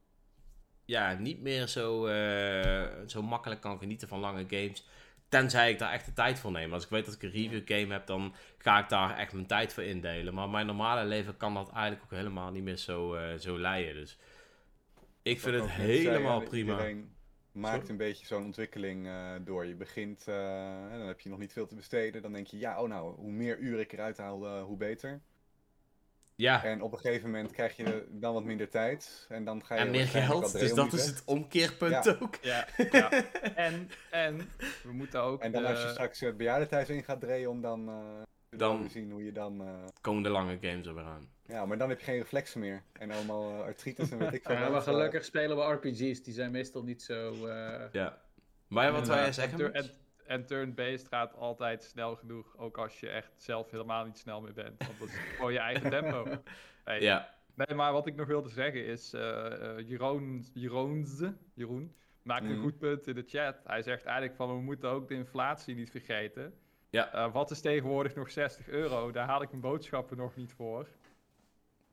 [0.84, 2.06] ja, niet meer zo,
[3.06, 4.84] zo makkelijk kan genieten van lange games.
[5.32, 6.72] Tenzij ik daar echt de tijd voor neem.
[6.72, 9.46] Als ik weet dat ik een review game heb, dan ga ik daar echt mijn
[9.46, 10.34] tijd voor indelen.
[10.34, 13.94] Maar mijn normale leven kan dat eigenlijk ook helemaal niet meer zo, eh, zo leiden.
[13.94, 14.18] Dus
[15.22, 16.72] ik vind het helemaal prima.
[16.72, 17.14] Iedereen
[17.52, 17.90] maakt Sorry?
[17.90, 19.66] een beetje zo'n ontwikkeling eh, door.
[19.66, 22.22] Je begint, eh, en dan heb je nog niet veel te besteden.
[22.22, 25.20] Dan denk je, ja, oh nou, hoe meer uren ik eruit haal, hoe beter.
[26.34, 29.26] Ja, En op een gegeven moment krijg je dan wat minder tijd.
[29.28, 30.52] En dan ga je en meer geld.
[30.58, 32.16] Dus dat is het omkeerpunt Ja.
[32.20, 32.36] ook.
[32.42, 33.10] Ja, ja.
[33.54, 34.36] En, en
[34.82, 35.42] we moeten ook...
[35.42, 37.94] En dan als je eh, straks het bejaardentehuis in gaat draaien, dan, eh
[38.58, 39.60] Dan- dan zien hoe je dan...
[39.60, 41.28] eh, Komen de lange games er weer aan.
[41.46, 42.82] ja, maar dan heb je geen reflexen meer.
[42.92, 46.34] En allemaal eh, artritis en weet ik veel Ja, maar gelukkig spelen we RPG's, die
[46.34, 47.46] zijn meestal niet zo...
[47.46, 48.18] eh, Ja.
[48.68, 49.34] Maar ja, wat inderdaad.
[49.34, 49.58] zeggen?
[50.26, 52.56] En, turn-based gaat altijd snel genoeg.
[52.58, 54.86] Ook als je echt zelf helemaal niet snel meer bent.
[54.86, 56.26] Want dat is gewoon je eigen tempo.
[56.84, 61.94] Hey, Ja, Nee, maar wat ik nog wilde zeggen is, eh eh, Jeroen, Jeroense, Jeroen
[62.22, 62.60] maakt een Mhm.
[62.62, 63.56] goed punt in de chat.
[63.64, 66.54] Hij zegt eigenlijk van, we moeten ook de inflatie niet vergeten.
[66.90, 67.12] Ja.
[67.12, 69.10] Eh, wat is tegenwoordig nog 60 euro?
[69.10, 70.86] Daar haal ik mijn boodschappen nog niet voor.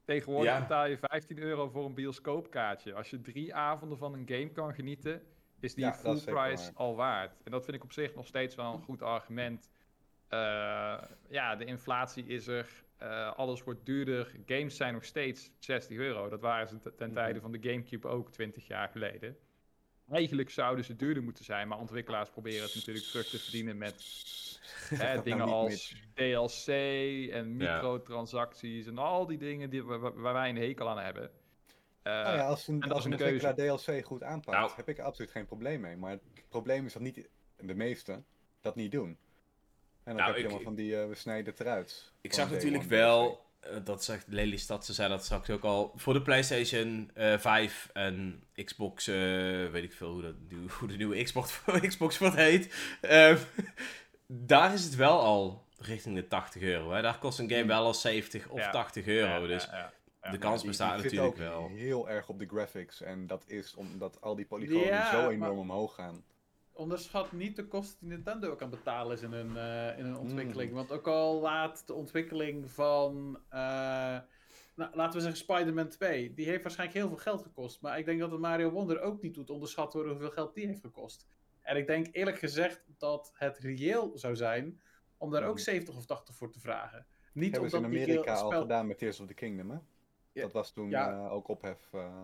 [0.05, 0.59] Tegenwoordig Ja.
[0.59, 2.93] betaal je 15 euro voor een bioscoopkaartje.
[2.93, 5.21] Als je drie avonden van een game kan genieten,
[5.59, 7.41] is die Ja, full price al waard.
[7.43, 9.69] En dat vind ik op zich nog steeds wel een goed argument.
[10.27, 12.67] Eh, ja, de inflatie is er.
[12.97, 14.35] Eh, alles wordt duurder.
[14.45, 16.29] Games zijn nog steeds 60 euro.
[16.29, 17.13] Dat waren ze ten Mhm.
[17.13, 19.37] tijde van de GameCube ook 20 jaar geleden.
[20.11, 23.93] Eigenlijk zouden ze duurder moeten zijn, maar ontwikkelaars proberen het natuurlijk terug te verdienen met
[24.95, 26.67] hè, nou dingen als DLC
[27.31, 27.73] en Ja.
[27.75, 31.31] microtransacties en al die dingen die, waar, waar wij een hekel aan hebben.
[32.01, 33.33] Eh, Nou ja, als een, als een een keuze.
[33.47, 34.71] ontwikkelaar DLC goed aanpakt, Nou.
[34.75, 35.97] heb ik er absoluut geen probleem mee.
[35.97, 37.27] Maar het probleem is dat niet
[37.57, 38.25] de meesten
[38.61, 39.07] dat niet doen.
[39.07, 39.17] En
[40.03, 42.11] dan Nou, heb je ik- helemaal van die eh we snijden het eruit.
[42.21, 46.13] Ik zag natuurlijk wel, eh, dat zegt Lelystad, ze zei dat straks ook al, voor
[46.13, 49.15] de PlayStation eh 5 en Xbox, eh,
[49.69, 50.35] weet ik veel hoe, dat,
[50.79, 52.73] hoe de nieuwe Xbox, Xbox wordt heet.
[53.01, 53.37] Ehm,
[54.27, 56.91] daar is het wel al richting de 80 euro.
[56.91, 57.01] Hè?
[57.01, 58.69] Daar kost een game wel al 70 of Ja.
[58.71, 59.41] 80 euro.
[59.41, 59.93] ja, dus ja, ja.
[60.31, 61.67] De kans bestaat die natuurlijk ook wel.
[61.69, 63.01] heel erg op de graphics.
[63.01, 66.23] En dat is omdat al die polygonen Ja, zo maar- enorm omhoog gaan.
[66.71, 70.13] Onderschat niet de kosten die Nintendo ook aan betalen is in hun, eh, in hun
[70.13, 70.17] Mm.
[70.19, 70.73] ontwikkeling.
[70.73, 73.59] Want ook al laat de ontwikkeling van, eh,
[74.75, 77.81] nou, laten we zeggen Spider-Man 2, die heeft waarschijnlijk heel veel geld gekost.
[77.81, 80.65] Maar ik denk dat het Mario Wonder ook niet doet onderschat worden hoeveel geld die
[80.65, 81.27] heeft gekost.
[81.61, 84.81] En ik denk eerlijk gezegd dat het reëel zou zijn
[85.17, 85.63] om daar ook Mhm.
[85.63, 87.05] 70 of 80 voor te vragen.
[87.33, 88.53] Niet Hebben ze in omdat die Amerika spel...
[88.53, 89.77] al gedaan met Tears of the Kingdom, hè?
[90.31, 91.11] Ja, Dat was toen ja.
[91.25, 91.89] eh, ook ophef.
[91.93, 92.23] eh,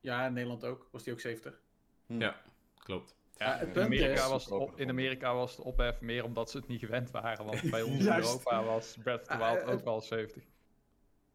[0.00, 0.88] Ja, in Nederland ook.
[0.90, 1.60] Was die ook 70.
[2.06, 2.40] Ja,
[2.78, 3.16] klopt.
[3.36, 6.24] Ja, het in, punt Amerika is- was het op- in Amerika was de ophef meer
[6.24, 7.44] omdat ze het niet gewend waren.
[7.44, 8.12] Want bij ons in.
[8.12, 10.44] Europa was Breath of the Ah, Wild eh, ook al 70.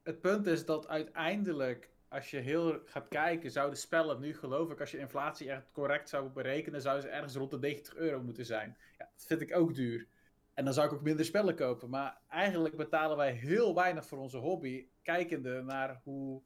[0.04, 4.80] Het punt is dat uiteindelijk, als je heel gaat kijken, zouden spellen nu, geloof ik,
[4.80, 8.46] als je inflatie echt correct zou berekenen, zouden ze ergens rond de 90 euro moeten
[8.46, 8.78] zijn.
[8.98, 10.08] Ja, dat vind ik ook duur.
[10.56, 11.90] En dan zou ik ook minder spellen kopen.
[11.90, 16.42] Maar eigenlijk betalen wij heel weinig voor onze hobby, kijkende naar hoe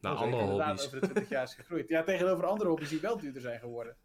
[0.00, 0.86] Nou, hoe andere inderdaad hobby's.
[0.86, 1.88] over de 20 jaar is gegroeid.
[1.88, 3.96] Ja, tegenover andere hobby's die wel duurder zijn geworden.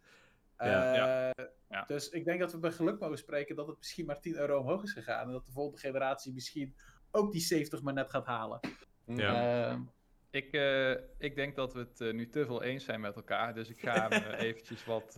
[0.58, 1.30] Ja.
[1.30, 1.84] Eh, Ja.
[1.86, 4.58] Dus ik denk dat we bij geluk mogen spreken dat het misschien maar 10 euro
[4.60, 5.26] omhoog is gegaan.
[5.26, 6.74] En dat de volgende generatie misschien
[7.10, 8.60] ook die 70 maar net gaat halen.
[9.04, 9.68] Ja.
[9.70, 9.80] Ehm,
[10.30, 13.54] Ik, eh, ik denk dat we het eh, nu te veel eens zijn met elkaar.
[13.54, 15.16] Dus ik ga hem eh, eventjes wat,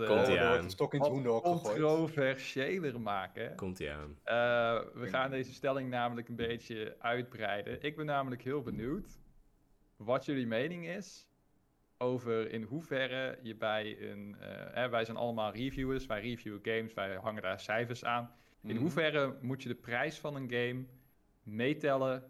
[0.70, 1.00] stok in
[1.42, 1.78] gegooid.
[1.78, 3.54] controversiëler maken.
[3.56, 4.18] Komt hij aan.
[4.24, 7.82] Eh, we gaan deze stelling namelijk een beetje uitbreiden.
[7.82, 9.18] Ik ben namelijk heel benieuwd
[9.96, 11.26] wat jullie mening is
[11.98, 14.36] over in hoeverre je bij een...
[14.40, 18.30] eh, hè, wij zijn allemaal reviewers, wij reviewen games, wij hangen daar cijfers aan.
[18.62, 18.78] In Mhm.
[18.80, 20.84] hoeverre moet je de prijs van een game
[21.42, 22.24] meetellen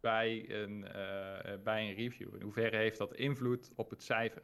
[0.00, 2.34] bij een, eh, eh, bij een review?
[2.34, 4.42] In hoeverre heeft dat invloed op het cijfer?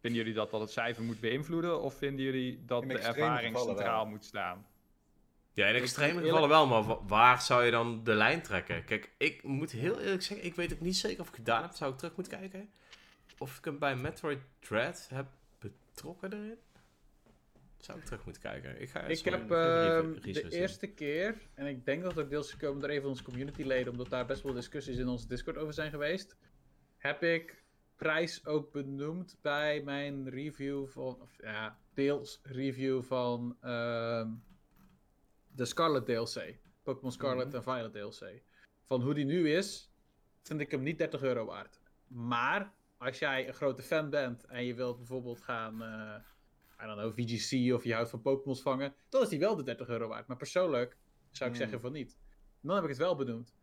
[0.00, 4.06] Vinden jullie dat dat het cijfer moet beïnvloeden of vinden jullie dat de ervaring centraal
[4.06, 4.66] moet staan?
[5.52, 8.84] Ja, in Ik- extreme gevallen wel, maar wa- waar zou je dan de lijn trekken?
[8.84, 11.62] Kijk, ik moet heel eerlijk zeggen, ik weet ook niet zeker of ik het gedaan
[11.62, 11.72] heb.
[11.72, 12.70] Zou ik terug moeten kijken?
[13.38, 15.26] Of ik hem bij Metroid Dread heb
[15.58, 16.58] betrokken erin?
[17.78, 18.80] Zou ik terug moeten kijken?
[18.80, 22.50] Ik ga ik heb re- de eerste keer, en ik denk dat het ook deels
[22.50, 25.74] gekomen door een van onze communityleden, omdat daar best wel discussies in onze Discord over
[25.74, 26.36] zijn geweest,
[26.96, 27.62] heb ik
[27.96, 34.30] prijs ook benoemd bij mijn review van, of ja, deels review van ehm,
[35.48, 36.56] de Scarlet DLC.
[36.82, 37.56] Pokémon Scarlet Mhm.
[37.56, 38.42] en Violet DLC.
[38.82, 39.90] Van hoe die nu is,
[40.42, 41.80] vind ik hem niet 30 euro waard.
[42.06, 46.14] Maar als jij een grote fan bent en je wilt bijvoorbeeld gaan, eh
[46.82, 49.62] I don't know, VGC of je houdt van Pokémon's vangen, dan is die wel de
[49.62, 50.26] 30 euro waard.
[50.26, 50.96] Maar persoonlijk
[51.30, 51.64] zou ik Hmm.
[51.64, 52.18] zeggen van niet.
[52.60, 53.54] Dan heb ik het wel benoemd.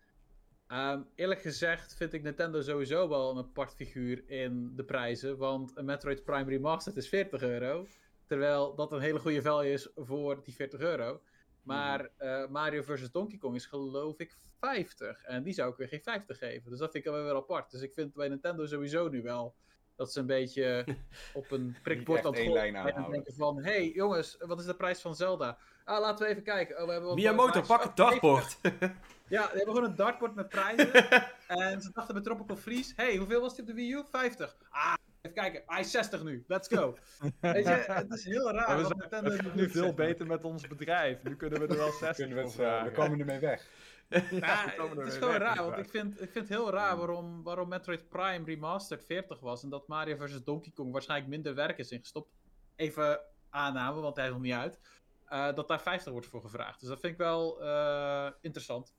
[0.68, 5.38] Ehm, eerlijk gezegd vind ik Nintendo sowieso wel een apart figuur in de prijzen.
[5.38, 7.88] Want een Metroid Prime Remastered is 40 euro.
[8.26, 11.22] Terwijl dat een hele goede value is voor die 40 euro.
[11.63, 13.11] Maar eh, Mario vs.
[13.11, 15.24] Donkey Kong is geloof ik 50.
[15.24, 16.70] En die zou ik weer geen 50 geven.
[16.70, 17.72] Dus dat vind ik wel weer apart.
[17.72, 19.55] Dus ik vind bij Nintendo sowieso nu wel
[19.95, 20.85] dat ze een beetje
[21.33, 23.57] op een prikbord aan het lijn en denken van...
[23.57, 25.57] Hé hey, jongens, wat is de prijs van Zelda?
[25.83, 26.81] Ah, laten we even kijken.
[26.81, 28.57] Oh, we hebben Miyamoto, pak Oh, het dartboard!
[29.27, 30.93] Ja, we hebben gewoon een dartboard met prijzen.
[31.47, 32.93] en ze dachten bij Tropical Freeze...
[32.95, 34.03] hey, hoeveel was die op de Wii U?
[34.11, 34.55] 50.
[34.69, 35.63] Ah, even kijken.
[35.65, 36.43] Hij is 60 nu.
[36.47, 36.97] Let's go.
[37.39, 38.77] Weet je, het is heel raar.
[38.77, 41.23] We zijn het gaat nu veel beter met ons bedrijf.
[41.23, 43.67] Nu kunnen we er wel 60 Kunnen we, eh, we komen ermee weg.
[44.32, 47.68] Ja, het is gewoon raar, want ik vind, ik vind het heel raar waarom, waarom
[47.70, 50.43] Metroid Prime Remastered 40 was en dat Mario vs.
[50.43, 52.30] Donkey Kong waarschijnlijk minder werk is ingestopt.
[52.76, 54.80] Even aanname, want hij is nog niet uit.
[55.26, 56.80] eh, dat daar 50 wordt voor gevraagd.
[56.80, 58.95] Dus dat vind ik wel eh, interessant.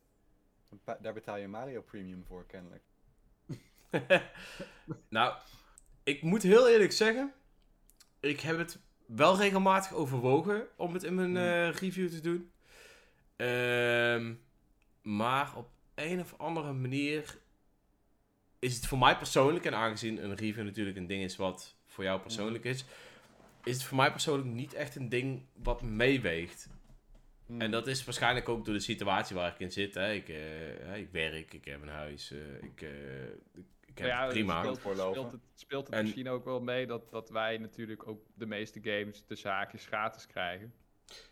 [1.00, 2.82] Daar betaal je Mario Premium voor, kennelijk.
[5.08, 5.34] nou,
[6.02, 7.32] ik moet heel eerlijk zeggen,
[8.20, 11.36] ik heb het wel regelmatig overwogen om het in mijn Hmm.
[11.36, 12.50] eh, review te doen.
[13.36, 14.34] Ehm,
[15.06, 17.38] maar op een of andere manier
[18.58, 22.04] is het voor mij persoonlijk, en aangezien een review natuurlijk een ding is wat voor
[22.04, 22.84] jou persoonlijk is,
[23.64, 26.68] is het voor mij persoonlijk niet echt een ding wat meeweegt.
[27.46, 27.60] Hmm.
[27.60, 29.94] En dat is waarschijnlijk ook door de situatie waar ik in zit.
[29.94, 30.12] Hè.
[30.12, 30.36] Ik, eh,
[30.82, 34.32] hè, ik werk, ik heb een huis, eh, ik, eh, ik, ik heb Ja, het
[34.32, 34.58] prima.
[34.60, 35.12] Speelt, Voorlopen.
[35.14, 38.46] speelt het, speelt het En- misschien ook wel mee dat, dat wij natuurlijk ook de
[38.46, 40.74] meeste games de zaakjes gratis krijgen.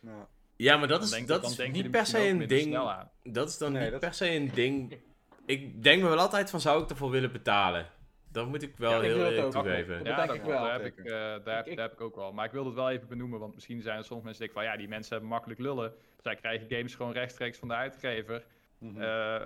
[0.01, 0.29] Ja.
[0.55, 2.77] Ja, maar dat Dan is, denk- dat is niet er per se een ding.
[3.23, 4.97] Dat is dan Nee, niet dat- per se een ding.
[5.45, 7.85] Ik denk me wel altijd van, zou ik ervoor willen betalen?
[8.31, 9.95] Dat moet ik wel Ja, heel wil eerlijk toegeven.
[10.03, 10.63] Dat denk dat ik wel.
[10.63, 11.11] Daar heb ik, eh,
[11.43, 12.33] daar, heb, Ik- daar heb ik ook wel.
[12.33, 14.71] Maar ik wilde het wel even benoemen, want misschien zijn er sommige mensen die denken
[14.71, 15.93] van ja, die mensen hebben makkelijk lullen.
[16.21, 18.43] Zij krijgen games gewoon rechtstreeks van de uitgever.
[18.77, 19.01] Mhm.
[19.01, 19.41] Eh,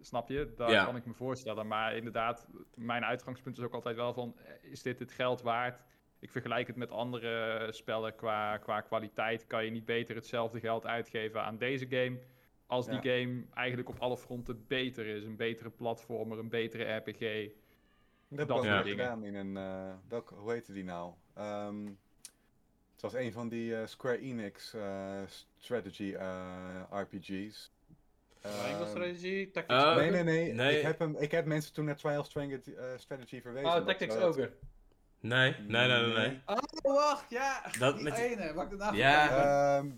[0.00, 0.52] snap je?
[0.56, 0.84] Daar Ja.
[0.84, 1.66] kan ik me voorstellen.
[1.66, 5.80] Maar inderdaad, mijn uitgangspunt is ook altijd wel van, eh, is dit het geld waard?
[6.24, 9.46] Ik vergelijk het met andere spellen qua, qua kwaliteit.
[9.46, 12.18] Kan je niet beter hetzelfde geld uitgeven aan deze game?
[12.66, 15.24] Als die game eigenlijk op alle fronten beter is.
[15.24, 17.50] Een betere platformer, een betere RPG.
[18.28, 19.04] Dat heb dat soort dingen.
[19.04, 21.12] gedaan in een, eh, welke, hoe heette die nou?
[21.34, 21.86] Ehm,
[22.92, 25.22] het was een van die eh, Square Enix eh,
[25.58, 27.72] strategy eh, RPG's.
[28.40, 30.76] Triangle Ehm, Strategy, Tactics nee, nee, nee, Nee.
[30.76, 33.68] Ik, heb hem, ik heb mensen toen naar Trial Strategy, strategy verwezen.
[33.68, 34.52] Oh, Tactics Ogre.
[35.28, 36.14] Nee, nee, nee, nee.
[36.14, 36.42] nee.
[36.46, 37.62] Oh, wacht, ja.
[37.78, 39.76] Dat die met die- ene, wat ik naam Ja.
[39.78, 39.90] Ehm,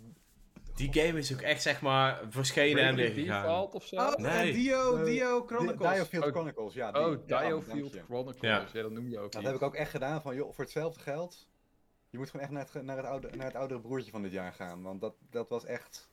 [0.75, 3.43] Die game is ook echt, zeg maar, verschenen en weer gegaan.
[3.43, 3.97] Default of zo?
[3.97, 4.49] Oh, Nee.
[4.49, 5.95] eh, Dio, Dio Di- Chronicles.
[5.95, 6.93] Diofield Oh, Chronicles, ja.
[6.93, 8.03] Die, Oh, dank je.
[8.05, 8.37] Chronicles.
[8.41, 8.67] Ja.
[8.73, 8.83] Ja.
[8.83, 9.51] dat noem je ook Dat niet.
[9.51, 11.49] heb ik ook echt gedaan van, joh, voor hetzelfde geld.
[12.11, 14.33] Je moet gewoon echt naar het, naar het, oude, naar het oudere broertje van dit
[14.33, 14.83] jaar gaan.
[14.83, 16.09] Want dat, dat was echt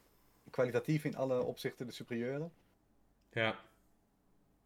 [0.49, 2.49] kwalitatief in alle opzichten de superieure.
[3.32, 3.55] Ja.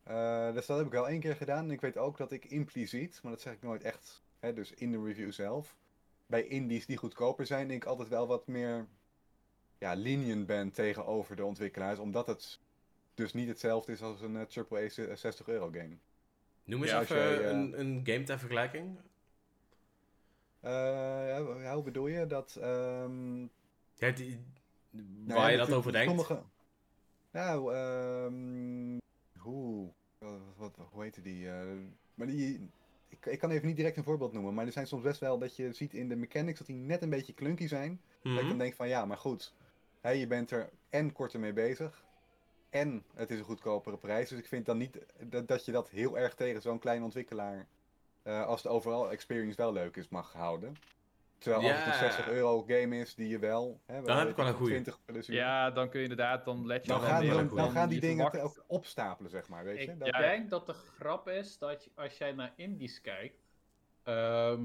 [0.04, 1.64] Eh, dus dat heb ik wel één keer gedaan.
[1.66, 4.72] En ik weet ook dat ik impliciet, maar dat zeg ik nooit echt, hè, dus
[4.72, 5.76] in de review zelf,
[6.26, 8.88] bij indies die goedkoper zijn, denk ik altijd wel wat meer
[9.78, 12.00] ja, lenient ben tegenover de ontwikkelaars.
[12.00, 12.60] Omdat het
[13.14, 15.98] dus niet hetzelfde is als een eh, AAA se- 60 euro game.
[16.64, 18.98] Noem eens Ja, even jij, eh, een, een game ter vergelijking.
[20.60, 22.28] Eh, hoe bedoel je?
[22.28, 22.56] Dat...
[22.62, 23.42] ehm,
[23.96, 24.40] Ja, die,
[24.90, 26.08] Nou waar ja, je dat over denkt.
[26.08, 26.44] Sommige...
[27.32, 28.98] Nou, ehm
[29.40, 29.92] hoe...
[30.58, 31.50] Wat, wat, hoe heette die?
[31.50, 31.66] eh,
[32.16, 32.70] maar die...
[33.20, 35.38] Ik, ik kan even niet direct een voorbeeld noemen, maar er zijn soms best wel
[35.38, 38.02] dat je ziet in de mechanics dat die net een beetje clunky zijn.
[38.22, 38.48] Dat ik Mhm.
[38.50, 39.54] dan denk van ja, maar goed.
[40.02, 42.06] Hè, je bent er en korter mee bezig.
[42.70, 44.30] En het is een goedkopere prijs.
[44.30, 47.68] Dus ik vind dan niet dat, dat je dat heel erg tegen zo'n kleine ontwikkelaar.
[48.24, 50.76] eh, als de overall experience wel leuk is, mag houden.
[51.38, 51.92] Terwijl als het Ja.
[51.94, 53.82] een 60 euro game is die je wel.
[53.86, 54.74] Hè, Dan heb ik wel een van goeie.
[54.74, 55.36] 20 plus uur.
[55.36, 58.02] Ja, dan kun je inderdaad, dan let je Dan wel gaan, dan, dan gaan die
[58.02, 59.64] je dingen verwacht- ook opstapelen, zeg maar.
[59.64, 59.92] Weet je?
[59.92, 60.20] Ik Dat- Ja.
[60.20, 63.42] denk dat de grap is dat je- als jij naar indies kijkt,
[64.04, 64.64] ehm,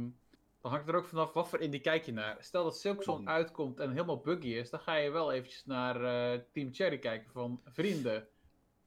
[0.60, 2.36] dan hangt er ook vanaf wat voor indie kijk je naar.
[2.40, 6.40] Stel dat Silksong uitkomt en helemaal buggy is, dan ga je wel eventjes naar eh,
[6.52, 8.26] Team Cherry kijken van vrienden.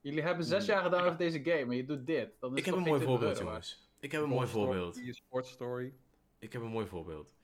[0.00, 0.72] Jullie hebben zes Mhm.
[0.72, 2.30] jaar gedaan over deze game en je doet dit.
[2.40, 3.88] Dan is Ik heb een mooi geen 20 voorbeeld, jongens.
[4.00, 4.94] Ik heb een mooi voorbeeld.
[4.94, 5.92] Die Sport Story.
[6.38, 7.34] Ik heb een mooi voorbeeld.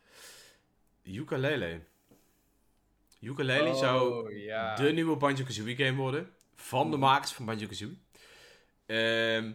[1.02, 1.80] Ukulele.
[3.20, 4.74] Ukulele Oh, zou ja.
[4.74, 6.30] de nieuwe Banjo-Kazooie game worden.
[6.54, 7.96] Van de makers van Banjo-Kazooie.
[8.86, 9.52] Ehm,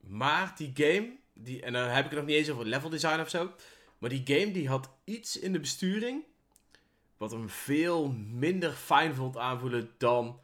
[0.00, 3.20] maar die game, die, en dan heb ik het nog niet eens over level design
[3.20, 3.52] of zo.
[3.98, 6.24] Maar die game die had iets in de besturing.
[7.16, 10.40] Wat hem veel minder fijn vond aanvoelen dan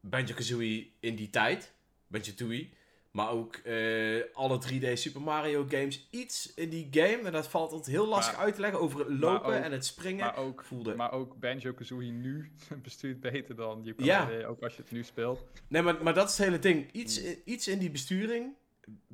[0.00, 1.72] Banjo-Kazooie in die tijd.
[2.06, 2.68] Banjo-Tooie.
[3.10, 6.08] Maar ook eh, alle 3D Super Mario games.
[6.10, 7.20] Iets in die game.
[7.24, 9.72] En dat valt altijd heel lastig Maar- uit te leggen over het lopen ook- en
[9.72, 10.24] het springen.
[10.24, 10.94] Maar ook, voelde.
[10.94, 12.52] maar ook Banjo-Kazooie nu
[12.82, 15.44] bestuurt beter dan ukulele, ook als je het nu speelt.
[15.68, 16.92] Nee, maar, maar dat is het hele ding.
[16.92, 18.52] Iets, i- iets in die besturing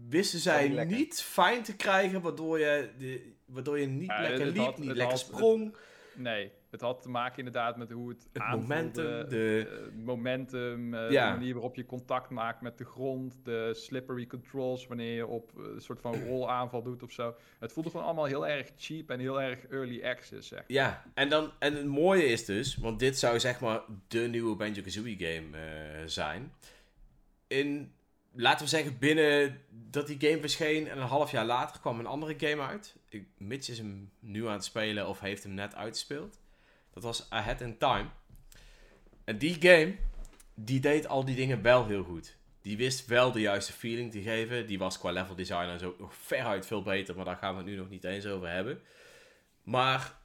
[0.08, 4.56] wisten zij niet fijn te krijgen, waardoor je, de, waardoor je niet Ja, lekker liep,
[4.56, 5.76] had- niet lekker had- sprong.
[6.16, 10.94] Nee, het had te maken inderdaad met hoe het, Het aanvoelde, momentum, de- eh, momentum,
[10.94, 11.30] eh, Ja.
[11.32, 15.50] de manier waarop je contact maakt met de grond, de slippery controls wanneer je op
[15.58, 17.34] eh, een soort van rolaanval doet of zo.
[17.58, 20.64] Het voelde gewoon allemaal heel erg cheap en heel erg early access, zeg.
[20.66, 24.56] Ja, en, dan, en het mooie is dus, want dit zou zeg maar de nieuwe
[24.56, 25.48] Banjo-Kazooie game
[26.08, 26.52] zijn.
[27.46, 27.92] In,
[28.34, 32.06] laten we zeggen, binnen dat die game verscheen en een half jaar later kwam een
[32.06, 32.96] andere game uit.
[33.38, 36.40] Mitch is hem nu aan het spelen of heeft hem net uitgespeeld.
[36.92, 38.06] Dat was Ahead in Time.
[39.24, 39.94] En die game,
[40.54, 42.36] die deed al die dingen wel heel goed.
[42.62, 44.66] Die wist wel de juiste feeling te geven.
[44.66, 47.56] Die was qua level design en zo nog veruit veel beter, maar daar gaan we
[47.56, 48.80] het nu nog niet eens over hebben.
[49.62, 50.18] Maar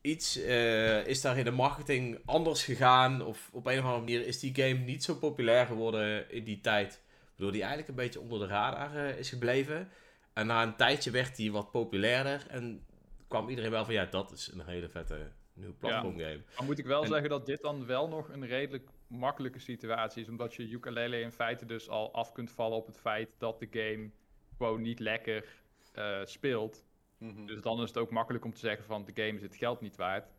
[0.00, 3.22] iets eh, is daar in de marketing anders gegaan.
[3.22, 6.60] Of op een of andere manier is die game niet zo populair geworden in die
[6.60, 7.00] tijd.
[7.40, 9.88] Waardoor die eigenlijk een beetje onder de radar eh, is gebleven.
[10.32, 12.46] En na een tijdje werd die wat populairder.
[12.48, 12.86] En
[13.28, 16.42] kwam iedereen wel van ja, dat is een hele vette nieuwe platformgame.
[16.56, 20.22] Maar moet ik wel En- zeggen dat dit dan wel nog een redelijk makkelijke situatie
[20.22, 23.58] is, omdat je ukulele in feite dus al af kunt vallen op het feit dat
[23.58, 24.10] de game
[24.56, 25.44] gewoon niet lekker
[25.92, 26.84] eh, speelt.
[27.18, 27.46] Mhm.
[27.46, 29.80] Dus dan is het ook makkelijk om te zeggen van de game is het geld
[29.80, 30.32] niet waard.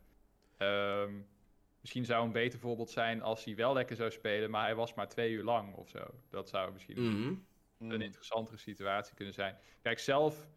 [0.56, 1.12] Ehm,
[1.82, 4.94] misschien zou een beter voorbeeld zijn als hij wel lekker zou spelen, maar hij was
[4.94, 6.04] maar twee uur lang of zo.
[6.30, 7.34] Dat zou misschien Mhm.
[7.90, 9.56] Een interessantere situatie kunnen zijn.
[9.82, 10.48] Kijk, zelf,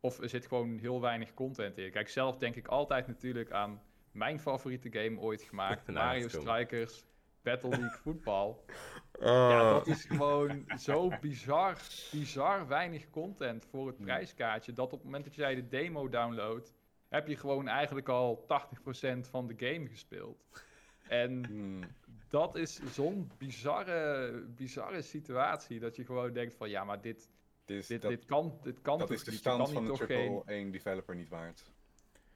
[0.00, 1.90] of er zit gewoon heel weinig content in.
[1.90, 6.28] Kijk, zelf denk ik altijd natuurlijk aan mijn favoriete game ooit gemaakt, Nou, Mario.
[6.28, 7.04] Strikers.
[7.42, 8.64] Battle League voetbal.
[9.12, 9.26] Oh.
[9.26, 11.78] Ja, dat is gewoon zo bizar,
[12.10, 14.72] bizar weinig content voor het prijskaartje.
[14.72, 16.74] Dat op het moment dat jij de demo downloadt,
[17.08, 20.44] heb je gewoon eigenlijk al 80% van de game gespeeld.
[21.10, 21.80] En Hmm.
[22.28, 27.28] dat is zo'n bizarre, bizarre situatie dat je gewoon denkt van ja, maar dit,
[27.64, 30.42] Dit dit, dat, dit kan, dit kan dat is de stand niet van toch geen...
[30.46, 31.70] AAA developer niet waard.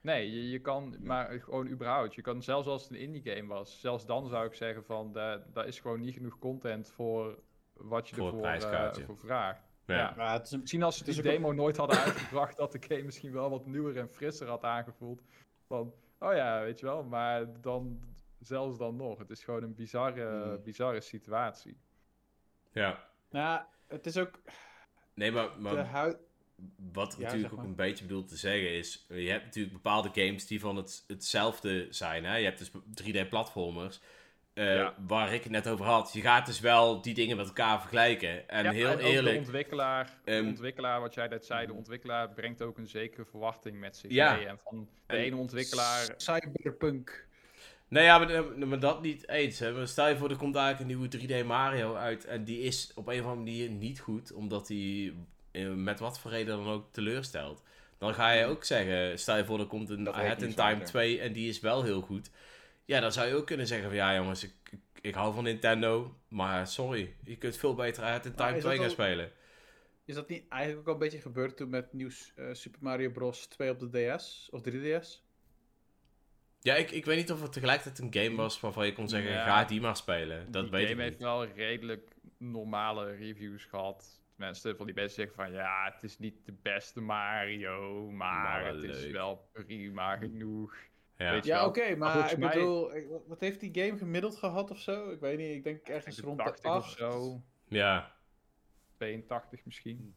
[0.01, 2.15] Nee, je, je kan, maar gewoon überhaupt.
[2.15, 5.11] Je kan zelfs als het een indie game was, zelfs dan zou ik zeggen van,
[5.13, 7.39] da- daar is gewoon niet genoeg content voor
[7.73, 9.63] wat je Voor ervoor eh, voor vraagt.
[9.85, 9.95] Ja.
[9.97, 10.13] Ja.
[10.17, 12.81] Maar het is een, Misschien als ze die ook demo nooit hadden uitgebracht, dat de
[12.87, 15.21] game misschien wel wat nieuwer en frisser had aangevoeld.
[15.67, 17.99] Van, oh ja, weet je wel, maar dan,
[18.47, 19.17] zelfs dan nog.
[19.19, 20.63] Het is gewoon een bizarre, Mm.
[20.63, 21.77] bizarre situatie.
[22.71, 23.09] ja.
[23.29, 24.39] nou, het is ook
[25.13, 26.17] Nee, maar, de maar huid.
[26.93, 27.65] wat ik Ja, natuurlijk zeg ook maar.
[27.65, 29.05] een beetje bedoel te zeggen is...
[29.09, 32.25] Je hebt natuurlijk bepaalde games die van het, hetzelfde zijn.
[32.25, 32.35] Hè?
[32.35, 32.71] Je hebt dus
[33.03, 33.99] 3D-platformers.
[34.53, 34.95] eh, Ja.
[35.07, 36.13] Waar ik het net over had.
[36.13, 38.49] Je gaat dus wel die dingen met elkaar vergelijken.
[38.49, 39.37] En Ja, heel De eerlijk...
[39.37, 43.79] ontwikkelaar, de Ehm, ontwikkelaar, wat jij net zei, de ontwikkelaar brengt ook een zekere verwachting
[43.79, 44.35] met zich Ja.
[44.35, 44.45] mee.
[44.47, 47.27] En van de En ene ontwikkelaar Cyberpunk.
[47.87, 49.59] Nee, ja, maar, maar dat niet eens.
[49.59, 49.71] Hè.
[49.71, 52.25] Maar stel je voor, er komt eigenlijk een nieuwe 3D Mario uit.
[52.25, 54.33] En die is op een of andere manier niet goed.
[54.33, 55.13] Omdat die
[55.51, 57.63] eh, met wat voor reden dan ook teleurstelt.
[57.97, 60.71] Dan ga je ook zeggen, stel je voor, er komt een Ahead weet in Time
[60.71, 60.85] zeker.
[60.85, 62.29] 2 en die is wel heel goed.
[62.85, 64.53] Ja, dan zou je ook kunnen zeggen van, ja jongens, ik,
[65.01, 66.15] ik, hou van Nintendo.
[66.27, 69.31] Maar sorry, je kunt veel beter Ahead in Time is 2 dat gaan al- spelen.
[70.05, 73.09] Is dat niet eigenlijk ook al een beetje gebeurd toen met nieuws eh, Super Mario
[73.09, 73.45] Bros.
[73.45, 75.24] 2 op de DS of 3DS?
[76.65, 79.31] Ja, ik, ik weet niet of het tegelijkertijd een game was waarvan je kon zeggen,
[79.31, 79.43] Ja.
[79.45, 80.51] ga die maar spelen.
[80.51, 84.21] Dat die weet ik game heeft wel redelijk normale reviews gehad.
[84.35, 88.83] Mensen van die mensen zeggen van ja, het is niet de beste Mario, maar, het
[88.83, 90.75] is wel prima genoeg.
[91.17, 91.39] Ja.
[91.43, 92.91] Ja, oké, maar ik mij- bedoel,
[93.27, 95.09] wat- heeft die game gemiddeld gehad of zo?
[95.11, 96.97] Ik weet niet, ik denk ergens rond de 80 of 8.
[96.97, 98.15] zo, ja.
[98.97, 100.15] 82 misschien.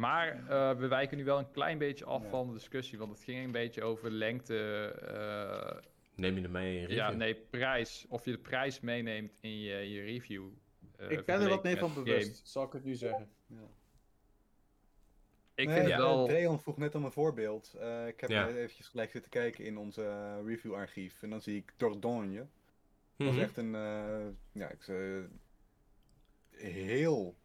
[0.00, 2.28] Maar eh, we wijken nu wel een klein beetje af Ja.
[2.28, 6.76] van de discussie, want het ging een beetje over lengte, eh, Neem je er mee
[6.76, 7.18] in je ja, review?
[7.20, 8.06] nee, prijs.
[8.08, 10.48] Of je de prijs meeneemt in je, je review.
[10.96, 12.40] eh, Ik ben er wat meer van bewust, game.
[12.46, 13.28] zal ik het nu zeggen.
[15.54, 16.26] Ik Nee, vind ja, het wel...
[16.26, 17.74] Dreon vroeg net om een voorbeeld.
[17.80, 18.48] Eh, ik heb Ja.
[18.48, 21.22] eventjes gelijk zitten kijken in onze review-archief.
[21.22, 22.36] En dan zie ik Dordogne.
[22.36, 22.46] Dat
[23.28, 23.36] Mhm.
[23.36, 25.20] is echt een, eh, ja, ik, eh,
[26.50, 27.36] heel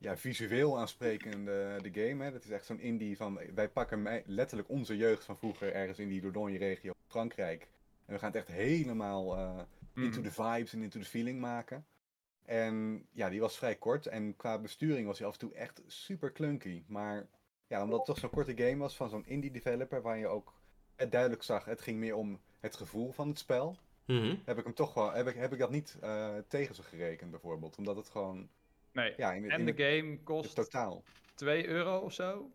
[0.00, 2.24] ja, visueel aansprekende de game.
[2.24, 2.32] Hè.
[2.32, 5.98] Dat is echt zo'n indie van, wij pakken mij- letterlijk onze jeugd van vroeger ergens
[5.98, 7.68] in die Dordogne-regio Frankrijk.
[8.06, 9.58] En we gaan het echt helemaal eh,
[9.94, 10.28] into Mhm.
[10.28, 11.86] the vibes en into the feeling maken.
[12.44, 14.06] En ja, die was vrij kort.
[14.06, 16.82] En qua besturing was hij af en toe echt super clunky.
[16.86, 17.26] Maar
[17.66, 20.54] ja, omdat het toch zo'n korte game was van zo'n indie developer, waar je ook
[20.96, 23.76] het duidelijk zag, het ging meer om het gevoel van het spel
[24.06, 24.36] Mhm.
[24.44, 27.30] heb ik hem toch wel, heb ik, heb ik dat niet eh, tegen ze gerekend
[27.30, 27.76] bijvoorbeeld.
[27.76, 28.48] Omdat het gewoon,
[29.00, 29.14] Nee.
[29.16, 32.50] ja, in, En in de game kost totaal, 2 euro of zo?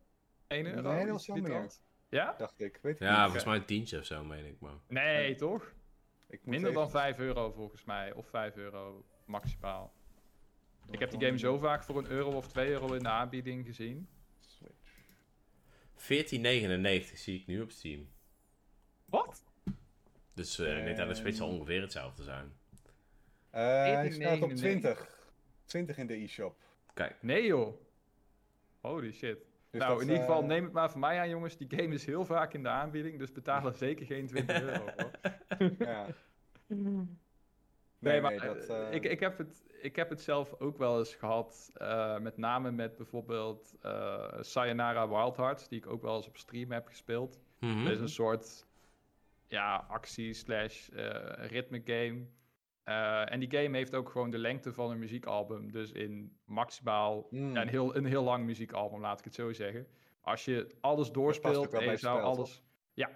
[0.48, 0.92] 1 euro?
[0.94, 1.68] Nee, dat die meer.
[2.10, 2.36] Ja?
[2.38, 2.80] dacht ik.
[2.82, 3.22] Weet ik Ja, niet.
[3.24, 4.60] volgens mij een tientje of zo, meen ik.
[4.60, 4.74] Maar...
[4.88, 5.74] Nee, toch?
[6.30, 8.14] Ik moet Minder dan even- 5 euro volgens mij.
[8.14, 9.94] Of 5 euro maximaal.
[10.92, 13.66] Ik heb die game zo vaak voor een euro of 2 euro in de aanbieding
[13.66, 14.08] gezien.
[14.40, 14.94] Switch.
[15.96, 18.08] 14,99 zie ik nu op Steam.
[19.06, 19.44] Wat?
[20.34, 21.56] Dus eh Nintendo Switch zal Ehm.
[21.56, 22.54] ongeveer hetzelfde zijn.
[23.50, 24.58] Eh, hij staat op 14,99.
[24.58, 25.15] 20.
[25.66, 26.56] 20 in de e-shop.
[26.94, 27.82] Kijk, Nee joh.
[28.82, 29.38] Holy shit.
[29.70, 31.58] Dus nou, in ieder geval eh, neem het maar van mij aan jongens.
[31.58, 33.20] Die game is heel vaak in de aanbieding.
[33.20, 35.12] Dus betaal er zeker geen 20 euro voor.
[35.80, 36.08] Ja.
[38.00, 40.78] Nee, maar nee, dat, eh, eh, ik, ik, heb het, ik heb het zelf ook
[40.78, 41.72] wel eens gehad.
[41.74, 45.68] eh, met name met bijvoorbeeld eh Sayonara Wild Hearts.
[45.68, 47.40] Die ik ook wel eens op stream heb gespeeld.
[47.60, 47.84] Mhm.
[47.84, 48.66] Dat is een soort
[49.48, 50.34] ja, actie
[52.86, 55.72] eh, en die game heeft ook gewoon de lengte van een muziekalbum.
[55.72, 59.54] Dus in maximaal mm, ja, een, heel, een heel lang muziekalbum, laat ik het zo
[59.54, 59.88] zeggen.
[60.22, 62.64] Als je alles doorspeelt en bij je zou alles...
[62.94, 63.10] Ja,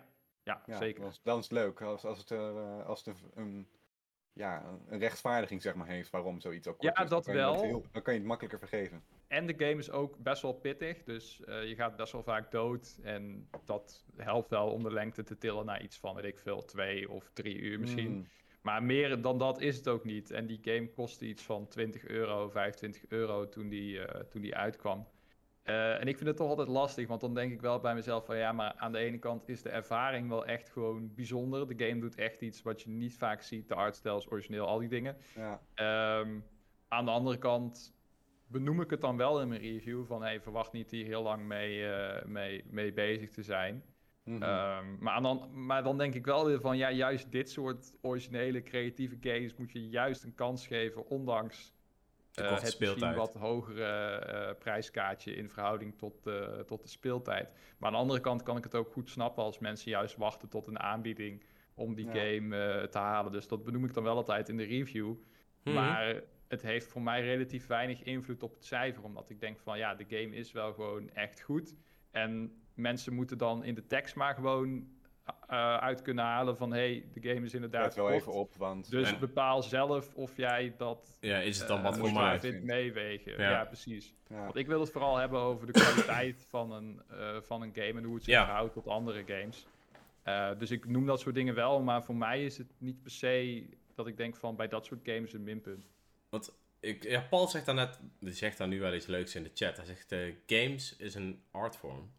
[0.44, 1.02] ja, ja, zeker.
[1.02, 1.82] Dan, is- dan is het leuk.
[1.82, 3.68] Als, als het, eh, als het een,
[4.34, 7.62] ja, een rechtvaardiging zeg maar, heeft waarom zoiets ook Ja, is, dan dat het wel.
[7.62, 9.04] heel- dan kan je het makkelijker vergeven.
[9.28, 12.52] En de game is ook best wel pittig, dus eh, je gaat best wel vaak
[12.52, 13.00] dood.
[13.04, 16.66] En dat helpt wel om de lengte te tillen naar iets van, weet ik veel,
[16.66, 18.12] twee of drie uur misschien.
[18.12, 18.28] Mm.
[18.70, 20.32] Maar meer dan dat is het ook niet.
[20.32, 24.56] En die game kostte iets van 20 euro, 25 euro toen die, eh, toen die
[24.56, 25.08] uitkwam.
[25.64, 28.26] Eh, en ik vind het toch altijd lastig, want dan denk ik wel bij mezelf
[28.26, 31.68] van ja, maar aan de ene kant is de ervaring wel echt gewoon bijzonder.
[31.68, 33.68] De game doet echt iets wat je niet vaak ziet.
[33.68, 35.18] De artstijl is origineel, al die dingen.
[35.36, 35.62] Ja.
[35.74, 36.40] Ehm,
[36.88, 37.94] aan de andere kant
[38.48, 41.44] benoem ik het dan wel in mijn review van hey, verwacht niet hier heel lang
[41.44, 43.84] mee, eh, mee, mee bezig te zijn.
[44.30, 44.44] Mhm.
[44.44, 48.64] Ehm, maar, dan, maar dan denk ik wel weer van, ja, juist dit soort originele
[48.64, 51.74] creatieve games moet je juist een kans geven, ondanks
[52.34, 56.30] eh, het misschien wat hogere eh, prijskaartje in verhouding tot,
[56.66, 57.52] tot de speeltijd.
[57.78, 60.50] Maar aan de andere kant kan ik het ook goed snappen als mensen juist wachten
[60.50, 61.44] tot een aanbieding
[61.80, 62.12] om die Ja.
[62.12, 63.32] game eh, te halen.
[63.32, 65.14] Dus dat benoem ik dan wel altijd in de review.
[65.64, 65.76] Mhm.
[65.76, 69.04] Maar het heeft voor mij relatief weinig invloed op het cijfer.
[69.04, 71.76] Omdat ik denk van ja, de game is wel gewoon echt goed.
[72.12, 74.88] En mensen moeten dan in de tekst maar gewoon
[75.48, 78.56] eh, uit kunnen halen van hé, hey, de game is inderdaad Let wel even op,
[78.56, 78.90] want...
[78.90, 82.40] Dus En- bepaal zelf of jij dat Ja, is het dan eh, wat voor mij?
[82.40, 83.32] vindt meewegen.
[83.32, 83.50] Ja.
[83.50, 83.66] Ja.
[83.66, 84.14] precies.
[84.28, 84.44] ja.
[84.44, 87.94] Want ik wil het vooral hebben over de kwaliteit van, een, eh, van een game
[88.00, 88.46] en hoe het zich Ja.
[88.46, 89.66] verhoudt tot andere games.
[90.24, 93.12] Eh, dus ik noem dat soort dingen wel, maar voor mij is het niet per
[93.12, 93.66] se
[93.96, 95.88] dat ik denk van bij dat soort games een minpunt.
[96.82, 99.52] Ik, ja, Paul zegt daar net, die zegt daar nu wel iets leuks in de
[99.54, 99.78] chat.
[99.78, 102.12] Hij zegt, eh, games is een artvorm.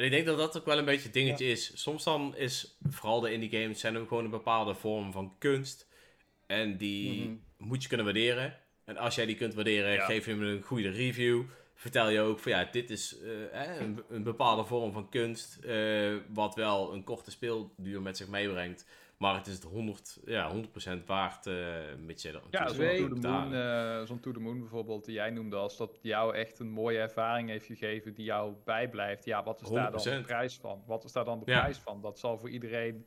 [0.00, 1.82] En ik denk dat dat ook wel een beetje het dingetje is.
[1.82, 5.86] Soms dan is, vooral de indie games, zijn ook gewoon een bepaalde vorm van kunst.
[6.46, 7.34] En die Mhm.
[7.56, 8.58] moet je kunnen waarderen.
[8.84, 10.04] En als jij die kunt waarderen, Ja.
[10.04, 11.42] geef je hem een goede review.
[11.74, 13.16] Vertel je ook van ja, dit is
[13.52, 15.58] eh, een, een bepaalde vorm van kunst.
[15.64, 18.86] eh, wat wel een korte speelduur met zich meebrengt.
[19.20, 21.54] Maar het is het 100, ja, 100% waard, eh
[21.98, 24.00] mits je Ja, zo'n to, moet the moon, betalen.
[24.00, 26.98] eh, zo'n to the Moon bijvoorbeeld, die jij noemde als dat jou echt een mooie
[26.98, 29.24] ervaring heeft gegeven die jou bijblijft.
[29.24, 30.26] Ja, wat is daar dan de 100%.
[30.26, 30.82] prijs van?
[30.86, 31.60] Wat is daar dan de Ja.
[31.60, 32.00] prijs van?
[32.00, 33.06] Dat zal voor iedereen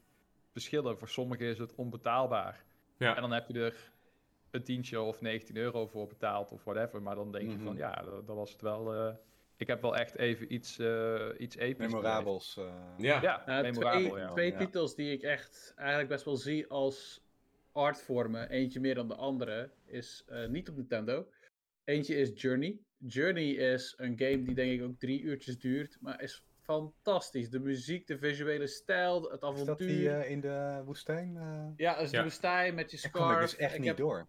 [0.52, 0.98] verschillen.
[0.98, 2.64] Voor sommigen is het onbetaalbaar.
[2.98, 3.16] Ja.
[3.16, 3.92] En dan heb je er
[4.52, 7.02] een tientje of 19 euro voor betaald of whatever.
[7.02, 7.66] Maar dan denk je Mhm.
[7.66, 8.94] van ja, dat, dat was het wel.
[8.94, 9.14] eh,
[9.58, 11.88] ik heb wel echt even iets, eh iets episch.
[11.88, 12.58] Memorabels.
[12.58, 13.22] eh, Ja.
[13.22, 14.10] Ja, Nou, memorabel.
[14.10, 14.28] twee ja.
[14.32, 17.22] twee titels die ik echt eigenlijk best wel zie als
[17.72, 18.50] artvormen.
[18.50, 21.28] Eentje meer dan de andere is eh, niet op Nintendo.
[21.84, 22.80] Eentje is Journey.
[22.98, 27.50] Journey is een game die denk ik ook drie uurtjes duurt, maar is fantastisch.
[27.50, 29.88] De muziek, de visuele stijl, het Is dat avontuur.
[29.88, 31.38] die eh, in de woestijn?
[31.38, 31.68] eh?
[31.76, 32.18] Ja, als Ja.
[32.18, 33.42] de woestijn met je kom ik scarf.
[33.42, 34.28] dus echt Ik niet heb- door.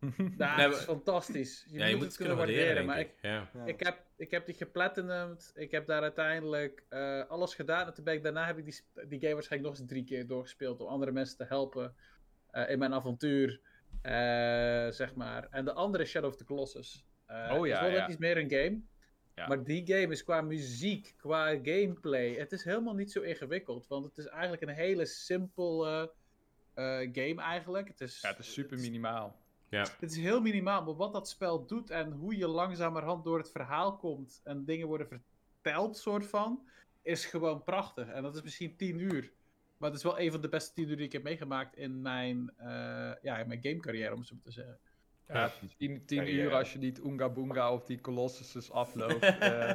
[0.16, 1.66] Nee, het is fantastisch.
[1.68, 3.14] Je, ja, moet, je moet het kunnen waarderen, waarderen, maar ik, ik.
[3.22, 3.50] Ja.
[3.54, 3.64] Ja.
[3.64, 5.52] Ik heb, ik heb die geplatinumd.
[5.54, 7.86] Ik heb daar uiteindelijk eh, alles gedaan.
[7.86, 10.26] En toen ben ik, daarna heb ik die, die game waarschijnlijk nog eens drie keer
[10.26, 10.80] doorgespeeld.
[10.80, 11.94] Om andere mensen te helpen
[12.50, 13.60] eh, in mijn avontuur.
[14.02, 15.46] eh, zeg maar.
[15.50, 17.06] En de andere is Shadow of the Colossus.
[17.26, 18.80] Eh, Oh ja, is wel iets meer een game.
[19.34, 19.46] Ja.
[19.46, 22.34] Maar die game is qua muziek, qua gameplay.
[22.34, 23.86] Het is helemaal niet zo ingewikkeld.
[23.86, 26.12] Want het is eigenlijk een hele simpele
[26.74, 27.88] eh, game eigenlijk.
[27.88, 29.94] Het is, Ja, het is super het minimaal.
[30.00, 33.50] het is heel minimaal, maar wat dat spel doet en hoe je langzamerhand door het
[33.50, 36.68] verhaal komt en dingen worden verteld, soort van,
[37.02, 38.08] is gewoon prachtig.
[38.08, 39.32] En dat is misschien 10 uur.
[39.76, 42.02] Maar het is wel een van de beste 10 uur die ik heb meegemaakt in
[42.02, 44.78] mijn, eh ja, mijn gamecarrière, om het zo maar te zeggen.
[45.32, 49.22] Ja, tien, tien uur als je niet Oonga Boonga of die Colossuses afloopt.
[49.24, 49.70] eh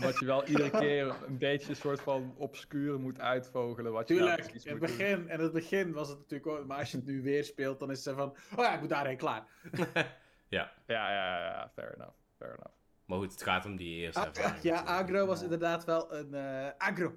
[0.00, 3.92] wat je wel iedere keer een beetje een soort van obscuur moet uitvogelen.
[3.92, 4.78] Wat je nou Tuurlijk, in het doen.
[4.78, 7.44] begin, en in het begin was het natuurlijk ook, maar als je het nu weer
[7.44, 9.46] speelt, dan is het van, oh ja, ik moet daarheen, klaar.
[10.48, 12.14] Ja, ja, ja, ja, fair enough.
[12.38, 12.74] Fair enough.
[13.06, 14.62] Maar goed, het gaat om die eerste Ah, ervaring.
[14.62, 15.44] ja, agro was Ja.
[15.44, 17.14] inderdaad wel een eh, agro.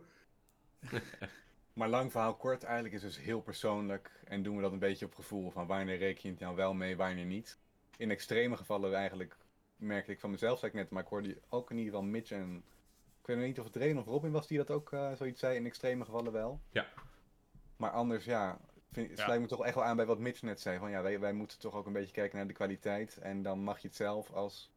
[1.73, 4.11] Maar lang verhaal kort, eigenlijk is het dus heel persoonlijk.
[4.23, 6.73] En doen we dat een beetje op gevoel van wanneer reken je het nou wel
[6.73, 7.59] mee, wanneer niet.
[7.97, 9.37] In extreme gevallen eigenlijk
[9.75, 12.31] merkte ik van mezelf, zei ik net, maar ik hoorde ook in ieder geval Mitch
[12.31, 12.63] en...
[13.21, 15.55] Ik weet niet of het Reen of Robin was die dat ook eh, zoiets zei,
[15.55, 16.61] in extreme gevallen wel.
[16.71, 16.87] Ja.
[17.77, 18.59] Maar anders, ja,
[18.91, 19.23] vind, Ja.
[19.23, 20.79] sluit me toch echt wel aan bij wat Mitch net zei.
[20.79, 23.17] Van ja, wij, wij moeten toch ook een beetje kijken naar de kwaliteit.
[23.17, 24.71] En dan mag je het zelf als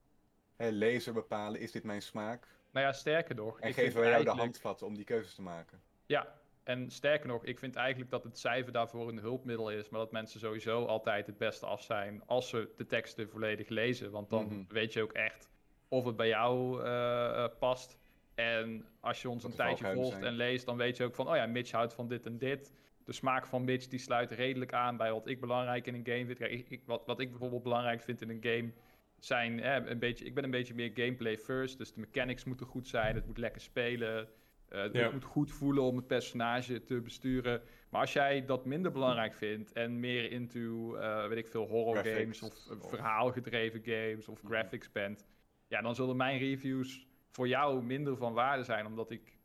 [0.57, 2.47] hè, lezer bepalen, is dit mijn smaak?
[2.71, 3.61] Nou ja, sterker nog.
[3.61, 5.83] En geven wij jou de handvatten om die keuzes te maken.
[6.07, 9.89] Ja, en sterker nog, ik vind eigenlijk dat het cijfer daarvoor een hulpmiddel is.
[9.89, 14.11] Maar dat mensen sowieso altijd het beste af zijn als ze de teksten volledig lezen.
[14.11, 14.63] Want dan Mhm.
[14.69, 15.51] weet je ook echt
[15.89, 17.99] of het bij jou eh, eh, past.
[18.35, 20.25] En als je ons een tijdje volgt zijn.
[20.25, 21.29] en leest, dan weet je ook van...
[21.29, 22.73] Oh ja, Mitch houdt van dit en dit.
[23.05, 26.27] De smaak van Mitch die sluit redelijk aan bij wat ik belangrijk in een game
[26.27, 26.39] vind.
[26.39, 28.73] Kijk, ik, wat, wat ik bijvoorbeeld belangrijk vind in een game
[29.19, 30.25] zijn eh, een beetje...
[30.25, 31.79] Ik ben een beetje meer gameplay first.
[31.79, 33.15] Dus de mechanics moeten goed zijn.
[33.15, 34.29] Het moet lekker spelen.
[34.71, 35.11] Eh, het Ja.
[35.11, 37.63] moet goed voelen om het personage te besturen.
[37.89, 41.95] Maar als jij dat minder belangrijk vindt en meer into, eh, weet ik veel, horror
[41.97, 44.53] Graphics games of of- verhaalgedreven games of Mhm.
[44.53, 45.27] graphics bent,
[45.69, 49.37] ja, dan zullen mijn reviews voor jou minder van waarde zijn, omdat ik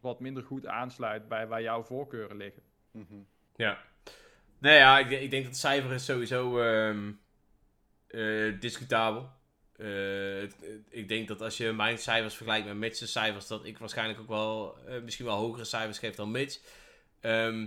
[0.00, 2.62] wat minder goed aansluit bij waar jouw voorkeuren liggen.
[2.90, 3.14] Mhm.
[3.56, 3.78] Ja.
[4.58, 7.12] Nee, ja, ik, ik denk dat het cijfer is sowieso ehm
[8.06, 9.30] eh, discutabel.
[9.82, 13.64] Eh, het- het- ik denk dat als je mijn cijfers vergelijkt met Mitch's cijfers, dat
[13.64, 16.58] ik waarschijnlijk ook wel eh, misschien wel hogere cijfers geef dan Mitch.
[17.20, 17.66] Ehm,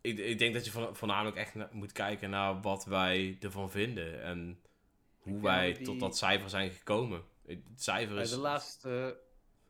[0.00, 4.22] ik, ik denk dat je vo- voornamelijk echt moet kijken naar wat wij ervan vinden
[4.22, 4.60] en
[5.18, 7.22] hoe wij die- tot dat cijfer zijn gekomen.
[7.46, 8.30] Het cijfer Bij is...
[8.30, 9.18] de laatste...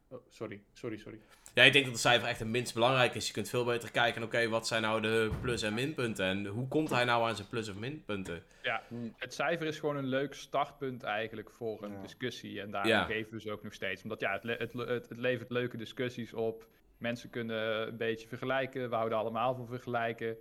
[0.09, 1.21] Oh, sorry, sorry, sorry.
[1.57, 3.27] Ja, ik denk dat de cijfer echt het minst belangrijk is.
[3.27, 6.25] Je kunt veel beter kijken, oké, wat zijn nou de plus- en minpunten?
[6.27, 8.43] En hoe komt hij nou aan zijn plus- of minpunten?
[8.63, 8.83] Ja,
[9.17, 12.03] het cijfer is gewoon een leuk startpunt eigenlijk voor een Ja.
[12.03, 12.61] discussie.
[12.61, 13.05] En daarom Ja.
[13.05, 14.03] geven we ze ook nog steeds.
[14.03, 16.67] Omdat ja, het, le- het, le- het, het levert leuke discussies op.
[16.99, 18.89] Mensen kunnen een beetje vergelijken.
[18.91, 20.37] We houden allemaal van vergelijken.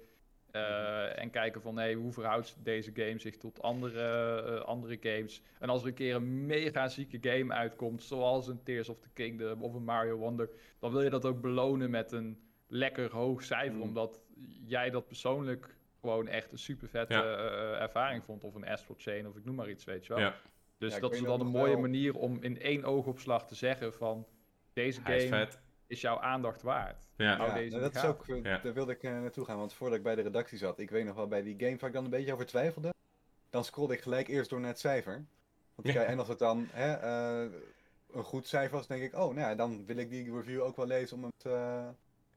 [0.55, 4.01] Eh, en kijken van hey, hoe verhoudt deze game zich tot andere,
[4.41, 5.41] eh, andere games.
[5.59, 9.09] En als er een keer een mega zieke game uitkomt, zoals een Tears of the
[9.13, 10.49] Kingdom of een Mario Wonder,
[10.79, 13.75] dan wil je dat ook belonen met een lekker hoog cijfer.
[13.75, 13.81] Mm.
[13.81, 14.19] Omdat
[14.65, 17.79] jij dat persoonlijk gewoon echt een super vette Ja.
[17.79, 18.43] ervaring vond.
[18.43, 20.21] Of een Astral Chain of ik noem maar iets, weet je wel.
[20.21, 20.35] Ja.
[20.77, 23.93] Dus Ja, dat is dan een wel- mooie manier om in één oogopslag te zeggen
[23.93, 24.25] van
[24.73, 25.59] deze Hij is game vet.
[25.87, 27.07] Is jouw aandacht waard.
[27.15, 27.31] Ja.
[27.31, 28.57] Ja, dat is ook, eh, Ja.
[28.57, 31.05] daar wilde ik eh, naartoe gaan, want voordat ik bij de redactie zat, ik weet
[31.05, 32.93] nog wel bij die game waar ik dan een beetje over twijfelde,
[33.49, 35.25] dan scrollde ik gelijk eerst door naar het cijfer.
[35.75, 35.93] Want Ja.
[35.93, 37.51] kijk, en als het dan hè, eh,
[38.11, 40.75] een goed cijfer was, denk ik, oh, nou ja, dan wil ik die review ook
[40.75, 41.45] wel lezen om het...
[41.45, 41.87] eh,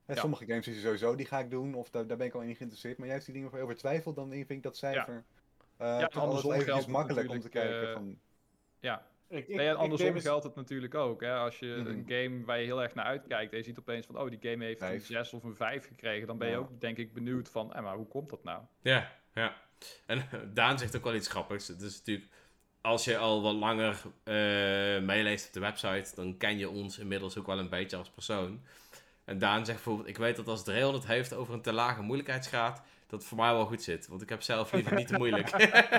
[0.04, 0.20] hè, Ja.
[0.20, 2.54] Sommige games is sowieso, die ga ik doen, of daar, daar ben ik al in
[2.56, 2.98] geïnteresseerd.
[2.98, 5.24] Maar juist die dingen waar je over twijfelt, dan vind ik dat cijfer...
[5.76, 8.18] eh toch andersom eventjes geldt het makkelijk om te kijken van...
[8.80, 11.20] Ja, Ik, nee, andersom geldt het natuurlijk ook.
[11.20, 11.34] Hè?
[11.34, 11.86] Als je Mhm.
[11.88, 14.50] een game waar je heel erg naar uitkijkt en je ziet opeens van, oh, die
[14.50, 15.06] game heeft een Vijf.
[15.06, 16.58] 6 of een 5 gekregen, dan ben je Ja.
[16.60, 18.62] ook denk ik benieuwd van, eh, maar hoe komt dat nou?
[18.82, 19.56] Ja, ja.
[20.06, 20.22] En
[20.54, 21.68] Daan zegt ook wel iets grappigs.
[21.68, 22.28] Het is natuurlijk,
[22.80, 24.34] als je al wat langer eh,
[25.02, 28.62] meeleest op de website, dan ken je ons inmiddels ook wel een beetje als persoon.
[29.24, 32.02] En Daan zegt bijvoorbeeld, ik weet dat als Dreon het heeft over een te lage
[32.02, 34.06] moeilijkheidsgraad, dat het voor mij wel goed zit.
[34.08, 35.50] Want ik heb zelf liever niet te moeilijk.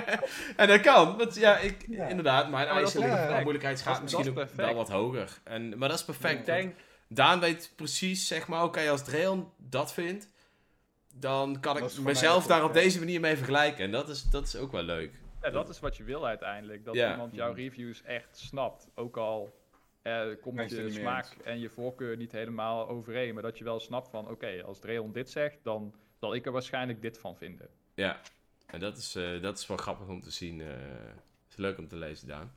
[0.56, 1.16] en dat kan.
[1.16, 2.06] Want ja, ik, Ja.
[2.06, 5.38] inderdaad, mijn qua moeilijkheidsgraad misschien ook wel wat hoger.
[5.44, 6.46] En, maar dat is perfect.
[6.46, 6.74] Denk,
[7.08, 10.28] Daan weet precies, zeg maar, oké, als Dreon dat vindt,
[11.14, 12.80] dan kan Dat ik mezelf daar op ja.
[12.80, 13.84] deze manier mee vergelijken.
[13.84, 15.12] En dat is, dat is ook wel leuk.
[15.42, 16.84] ja, dat is wat je wil uiteindelijk.
[16.84, 17.10] Dat Ja.
[17.10, 18.88] iemand jouw reviews echt snapt.
[18.94, 19.58] Ook al
[20.02, 23.34] eh, komt je mee smaak en je voorkeur niet helemaal overeen.
[23.34, 26.52] Maar dat je wel snapt van, oké, als Dreon dit zegt, dan zal ik er
[26.52, 27.68] waarschijnlijk dit van vinden.
[27.94, 28.20] Ja,
[28.66, 30.60] en dat is, eh, dat is wel grappig om te zien.
[30.60, 30.66] eh
[31.50, 32.52] is leuk om te lezen, Daan.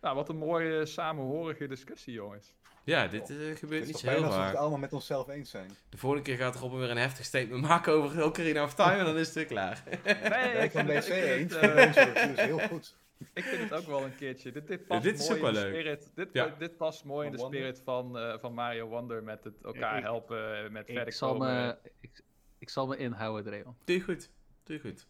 [0.00, 2.52] Nou, wat een mooie samenhorige discussie, jongens.
[2.84, 4.54] Ja, dit eh, Het gebeurt is niet zo heel we het vaak.
[4.54, 5.70] allemaal met onszelf eens zijn.
[5.88, 9.04] De volgende keer gaat Robin weer een heftig statement maken over Ocarina of Time en
[9.04, 9.82] dan is het weer klaar.
[10.04, 11.54] Nee, ik ben het- eens.
[11.54, 12.96] het, Dat is heel goed.
[13.34, 14.52] Ik vind het ook wel een keertje.
[14.52, 15.80] Dit, dit past dit is mooi ook in wel de leuk.
[15.80, 16.10] spirit.
[16.14, 16.54] Dit, Ja.
[16.58, 20.72] dit past mooi in de spirit van, eh, van Mario Wonder met het elkaar helpen,
[20.72, 21.66] met verder Ik zal, komen.
[21.66, 22.22] me, ik,
[22.58, 23.76] ik zal me inhouden, Dreon.
[23.84, 24.30] Doe je goed.
[24.62, 25.06] Doe je goed.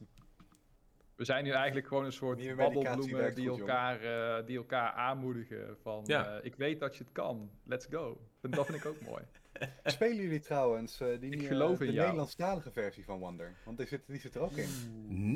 [1.15, 5.77] We zijn nu eigenlijk gewoon een soort babbelbloemen die, goed, elkaar, eh, die elkaar aanmoedigen.
[5.83, 6.37] Van, Ja.
[6.39, 8.21] eh, ik weet dat je het kan, let's go.
[8.41, 9.23] En dat vind ik ook mooi.
[9.85, 11.99] Spelen jullie trouwens eh, die Ik geloof in de jou.
[11.99, 13.57] Nederlandstalige versie van Wonder?
[13.65, 14.69] Want die zit, die zit er ook in.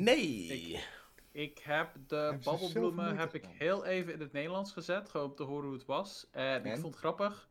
[0.03, 0.79] Nee.
[1.31, 5.43] Ik heb de babbelbloemen heb ik heel even in het Nederlands gezet, gewoon om te
[5.43, 6.27] horen hoe het was.
[6.31, 7.49] En, ik vond het grappig.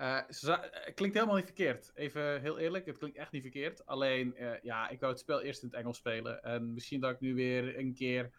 [0.00, 1.90] Eh, ze za- het klinkt helemaal niet verkeerd.
[1.94, 3.86] Even heel eerlijk, het klinkt echt niet verkeerd.
[3.86, 6.42] Alleen, eh, ja, ik wou het spel eerst in het Engels spelen.
[6.42, 8.30] En misschien dat ik nu weer een keer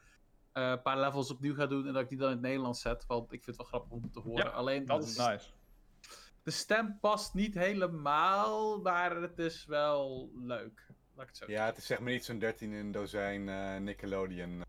[0.51, 2.81] eh, een paar levels opnieuw ga doen en dat ik die dan in het Nederlands
[2.81, 3.05] zet.
[3.05, 4.45] Want ik vind het wel grappig om te horen.
[4.45, 5.49] Ja, Alleen, Dat is de, nice.
[6.43, 10.85] de stem past niet helemaal, maar het is wel leuk.
[11.15, 13.49] Laat ik het zo Ja, het is zeg maar niet zo'n 13 in een dozijn
[13.49, 14.65] eh, Nickelodeon eh,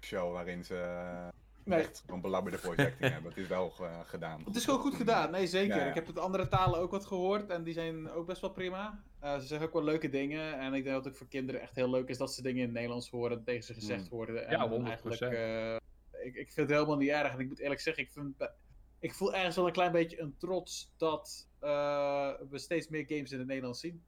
[0.00, 1.28] show waarin ze eh.
[1.64, 3.30] Echt gewoon belabberde voice acting hebben.
[3.30, 4.42] Het is wel eh, gedaan.
[4.44, 5.76] Het is gewoon goed gedaan, nee zeker.
[5.76, 5.88] Ja, ja.
[5.88, 9.02] Ik heb het andere talen ook wat gehoord en die zijn ook best wel prima.
[9.20, 11.60] Eh, ze zeggen ook wel leuke dingen en ik denk dat het ook voor kinderen
[11.60, 14.08] echt heel leuk is dat ze dingen in het Nederlands horen, tegen ze gezegd Mm.
[14.08, 14.46] worden.
[14.46, 14.86] En Ja, dan 100%.
[15.22, 18.12] Eigenlijk, eh, ik, ik vind het helemaal niet erg en ik moet eerlijk zeggen, ik,
[18.12, 18.52] vind, het-
[18.98, 23.32] ik voel ergens wel een klein beetje een trots dat eh, we steeds meer games
[23.32, 24.04] in het Nederlands zien.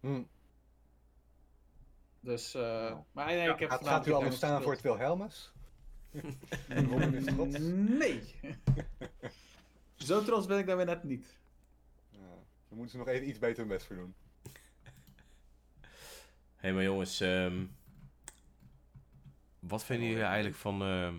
[0.00, 0.22] Hm.
[2.20, 3.02] Dus, eh, Nou.
[3.12, 4.80] maar nee, ik heb voornamelijk gaat u al staan voor het.
[4.80, 5.52] Wilhelmus?
[6.68, 7.58] Robin is trots.
[7.58, 8.22] Nee.
[9.94, 11.36] Zo trots ben ik dan weer net niet.
[12.10, 14.14] Ja, daar moeten ze nog even iets beter hun best voor doen.
[16.54, 17.64] Hé, hey, maar jongens, ehm,
[19.58, 21.14] wat vinden jullie eigenlijk van ehm,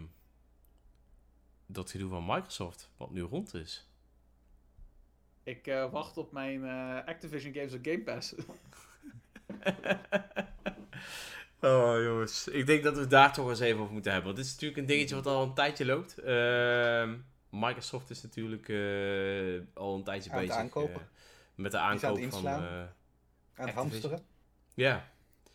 [1.66, 3.90] dat gedoe van Microsoft, wat nu rond is?
[5.44, 8.36] Ik eh, wacht op mijn eh, Activision Games op Game Pass.
[11.66, 12.48] oh, jongens.
[12.48, 14.34] Ik denk dat we daar toch eens even over moeten hebben.
[14.34, 16.18] Want dit is natuurlijk een dingetje wat al een tijdje loopt.
[16.18, 17.18] Ehm,
[17.50, 21.02] Microsoft is natuurlijk eh, al een tijdje Aan bezig aankopen.
[21.02, 21.08] eh,
[21.56, 22.46] met de aan het aankoop van...
[22.46, 22.64] inslaan.
[22.64, 22.70] eh,
[23.56, 24.12] Aan het Activision.
[24.12, 24.26] hamsteren.
[24.74, 25.10] Ja,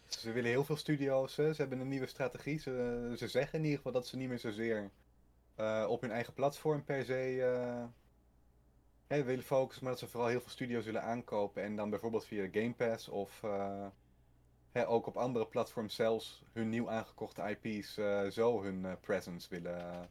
[0.08, 1.36] Ze willen heel veel studio's.
[1.36, 1.52] Hè.
[1.54, 2.58] Ze hebben een nieuwe strategie.
[2.58, 4.90] Ze, ze zeggen in ieder geval dat ze niet meer zozeer
[5.54, 7.84] eh, op hun eigen platform per se eh,
[9.06, 9.82] hè, willen focussen.
[9.84, 11.62] Maar dat ze vooral heel veel studio's willen aankopen.
[11.62, 13.86] En dan bijvoorbeeld via Game Pass of eh,
[14.72, 19.48] hè, ook op andere platforms zelfs hun nieuw aangekochte IP's eh, zo hun eh, presence
[19.48, 20.08] willen,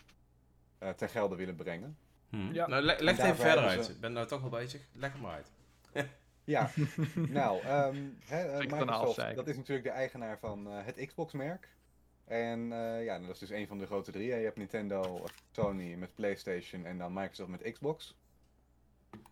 [0.78, 1.98] eh, ten gelde willen brengen.
[2.30, 2.54] Hm.
[2.54, 2.68] Ja.
[2.68, 3.86] Nou, le- leg het even verder uit.
[3.86, 4.82] ze- Ik ben nou toch al bezig.
[4.94, 5.52] Leg het maar uit.
[6.44, 6.70] Ja,
[7.16, 7.96] nou, ehm,
[8.30, 11.70] eh, Microsoft, dat is natuurlijk de eigenaar van eh, het Xbox-merk.
[12.26, 14.26] En eh, ja, dat is dus een van de grote drie.
[14.28, 18.18] Je hebt Nintendo, Sony met PlayStation en dan Microsoft met Xbox.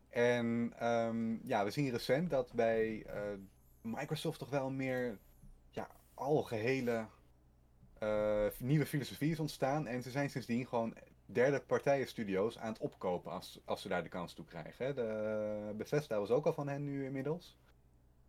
[0.09, 3.21] En ehm, ja, we zien recent dat bij eh,
[3.87, 5.17] Microsoft toch wel meer
[5.69, 7.07] ja, algehele
[7.99, 9.87] eh, nieuwe filosofie is ontstaan.
[9.87, 10.93] En ze zijn sindsdien gewoon
[11.25, 14.85] derde partijen studio's aan het opkopen als, als ze daar de kans toe krijgen.
[14.85, 14.93] Hè.
[14.93, 17.57] De Bethesda was ook al van hen nu inmiddels.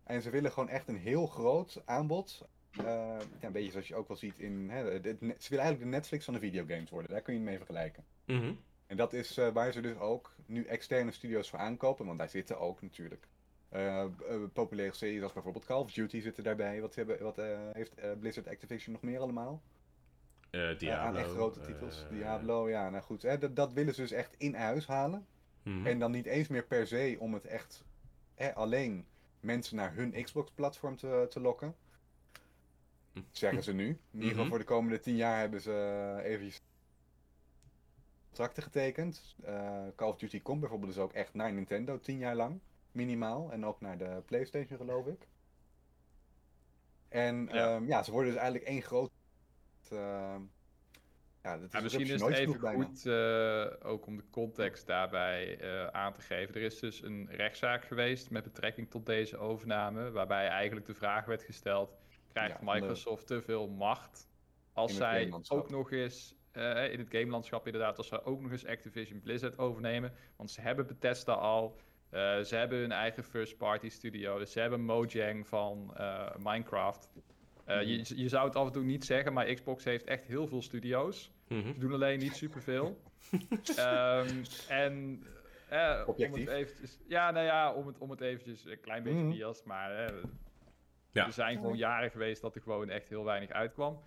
[0.03, 2.47] En ze willen gewoon echt een heel groot aanbod.
[2.71, 4.69] Eh, ja, een beetje zoals je ook wel ziet in...
[4.69, 7.11] Hè, ze willen eigenlijk de Netflix van de videogames worden.
[7.11, 8.05] Daar kun je het mee vergelijken.
[8.25, 8.53] Mhm.
[8.85, 12.05] En dat is eh, waar ze dus ook nu externe studio's voor aankopen.
[12.05, 13.27] Want daar zitten ook natuurlijk
[13.69, 14.09] eh, eh,
[14.53, 16.81] populaire series als bijvoorbeeld Call of Duty zitten daarbij.
[16.81, 19.61] Wat, hebben, wat eh, heeft Blizzard Activision nog meer allemaal?
[20.49, 20.89] Diablo.
[20.91, 22.05] aan echt grote titels.
[22.09, 23.21] Diablo, ja, nou goed.
[23.21, 25.25] Hè, dat, dat willen ze dus echt in huis halen.
[25.63, 25.85] mhm.
[25.87, 27.83] En dan niet eens meer per se om het echt
[28.35, 29.05] hè, alleen
[29.39, 31.75] mensen naar hun Xbox-platform te, te lokken.
[33.31, 33.87] Zeggen ze nu.
[33.87, 34.49] In ieder geval Mhm.
[34.49, 36.61] voor de komende tien jaar hebben ze eventjes
[38.27, 39.35] contracten getekend.
[39.95, 42.59] Call of Duty komt bijvoorbeeld dus ook echt naar Nintendo, tien jaar lang.
[42.91, 43.51] Minimaal.
[43.51, 45.27] En ook naar de PlayStation geloof ik.
[47.09, 47.55] En Ja.
[47.55, 49.11] ja, ja ze worden dus eigenlijk één groot...
[49.89, 50.35] eh,
[51.43, 55.59] ja, dat is Ja, misschien is het even goed, eh, ook om de context daarbij
[55.59, 56.55] eh, aan te geven.
[56.55, 61.25] Er is dus een rechtszaak geweest met betrekking tot deze overname, waarbij eigenlijk de vraag
[61.25, 61.97] werd gesteld,
[62.31, 64.27] krijgt Ja, van de- Microsoft te veel macht
[64.73, 68.65] als zij ook nog eens, eh, in het gamelandschap inderdaad, als zij ook nog eens
[68.65, 71.75] Activision Blizzard overnemen, want ze hebben Bethesda al,
[72.09, 77.09] eh, ze hebben hun eigen first party studio, dus ze hebben Mojang van eh, Minecraft.
[77.65, 80.47] Eh, je, je zou het af en toe niet zeggen, maar Xbox heeft echt heel
[80.47, 81.31] veel studio's.
[81.47, 81.73] Mhm.
[81.73, 83.01] Ze doen alleen niet superveel.
[83.75, 85.23] Ehm en
[86.05, 89.29] om het eventjes, ja, nou ja, om het, om het eventjes een klein beetje Mhm.
[89.31, 90.13] bias, maar
[91.11, 91.25] Ja.
[91.25, 93.99] er zijn gewoon jaren geweest dat er gewoon echt heel weinig uitkwam.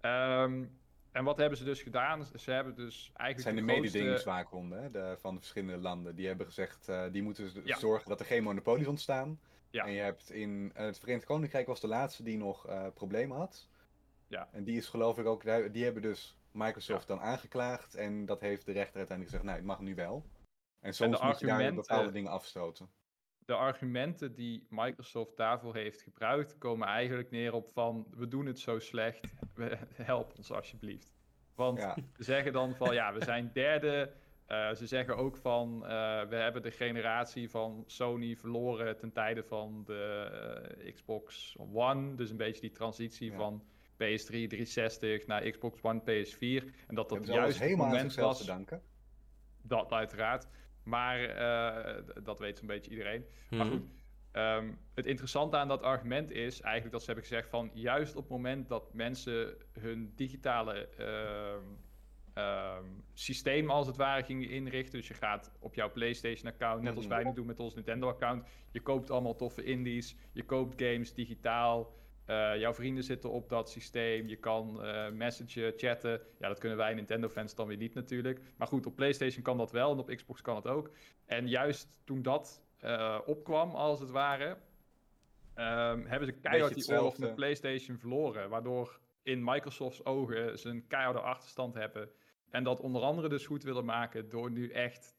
[0.00, 0.64] Ehm,
[1.12, 2.24] en wat hebben ze dus gedaan?
[2.24, 5.78] Ze hebben dus Het eigenlijk zijn de de grootste- mededingingswaakhonden hè, de, van de verschillende
[5.82, 6.14] landen.
[6.14, 7.78] Die hebben gezegd, eh, die moeten Ja.
[7.78, 9.40] zorgen dat er geen monopolies ontstaan.
[9.70, 9.84] Ja.
[9.84, 13.36] En je hebt in eh, het Verenigd Koninkrijk was de laatste die nog eh, problemen
[13.36, 13.68] had.
[14.26, 14.48] Ja.
[14.52, 17.94] En die is geloof ik ook, die hebben dus Microsoft dan aangeklaagd.
[17.94, 20.24] En dat heeft de rechter uiteindelijk gezegd, nou het mag nu wel.
[20.80, 22.90] En soms moet je daar bepaalde dingen afstoten.
[23.48, 28.58] De argumenten die Microsoft daarvoor heeft gebruikt, komen eigenlijk neer op van we doen het
[28.58, 29.34] zo slecht,
[30.02, 31.12] help ons alsjeblieft.
[31.54, 31.94] Want Ja.
[32.16, 34.12] ze zeggen dan van ja, we zijn derde.
[34.46, 35.88] Eh, ze zeggen ook van eh,
[36.28, 40.28] we hebben de generatie van Sony verloren ten tijde van de
[40.78, 42.14] eh, Xbox One.
[42.14, 43.36] Dus een beetje die transitie Ja.
[43.36, 43.62] van
[43.94, 46.64] PS3 360 naar Xbox One PS4.
[46.86, 48.82] En dat dat juist het moment was te danken.
[49.62, 50.46] dat uiteraard.
[50.88, 53.24] Maar eh, dat weet zo'n beetje iedereen.
[53.50, 53.70] Maar Mhm.
[53.76, 53.86] goed,
[54.30, 58.22] ehm, het interessante aan dat argument is eigenlijk dat ze hebben gezegd van juist op
[58.22, 61.64] het moment dat mensen hun digitale ehm,
[62.34, 64.98] ehm, systeem als het ware gingen inrichten.
[64.98, 67.14] Dus je gaat op jouw PlayStation account, net als Mhm.
[67.14, 68.48] wij nu doen met ons Nintendo account.
[68.70, 71.96] Je koopt allemaal toffe indies, je koopt games digitaal.
[72.28, 74.28] Eh, jouw vrienden zitten op dat systeem.
[74.28, 74.80] Je kan
[75.12, 76.20] messagen, chatten.
[76.38, 78.40] Ja, dat kunnen wij Nintendo-fans dan weer niet natuurlijk.
[78.56, 80.90] Maar goed, op PlayStation kan dat wel en op Xbox kan het ook.
[81.26, 84.56] En juist toen dat eh, opkwam, als het ware,
[85.54, 88.48] ehm, hebben ze keihard die oorlog met PlayStation verloren.
[88.48, 92.10] Waardoor in Microsoft's ogen ze een keiharde achterstand hebben.
[92.50, 95.16] En dat onder andere dus goed willen maken door nu echt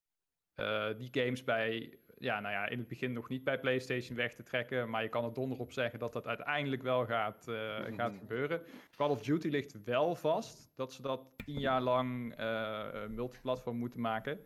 [0.97, 4.43] die games bij, ja, nou ja, in het begin nog niet bij PlayStation weg te
[4.43, 4.89] trekken.
[4.89, 8.61] Maar je kan er donder op zeggen dat dat uiteindelijk wel gaat, eh, gaat gebeuren.
[8.95, 14.01] Call of Duty ligt wel vast dat ze dat tien jaar lang eh, multiplatform moeten
[14.01, 14.39] maken.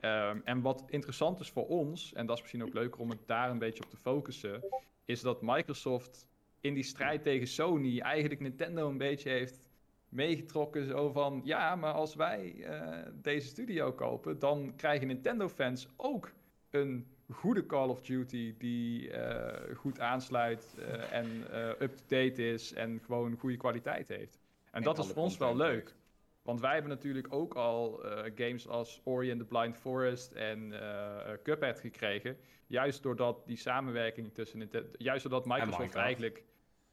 [0.00, 3.26] Ehm, en wat interessant is voor ons, en dat is misschien ook leuker om het
[3.26, 4.64] daar een beetje op te focussen,
[5.04, 6.28] is dat Microsoft
[6.60, 9.60] in die strijd tegen Sony eigenlijk Nintendo een beetje heeft
[10.08, 10.86] meegetrokken.
[10.86, 16.32] Zo van, ja, maar als wij eh, deze studio kopen, dan krijgen Nintendo-fans ook
[16.70, 23.00] een goede Call of Duty die eh, goed aansluit eh, en eh, up-to-date is en
[23.04, 24.38] gewoon goede kwaliteit heeft.
[24.64, 25.72] En, En dat is voor ons wel leuk.
[25.72, 26.02] heeft.
[26.42, 28.04] Want wij hebben natuurlijk ook al
[28.34, 30.72] games als Ori and the Blind Forest en
[31.42, 32.36] Cuphead gekregen.
[32.66, 34.88] Juist doordat die samenwerking tussen Nintendo...
[34.98, 36.44] Juist doordat Microsoft eigenlijk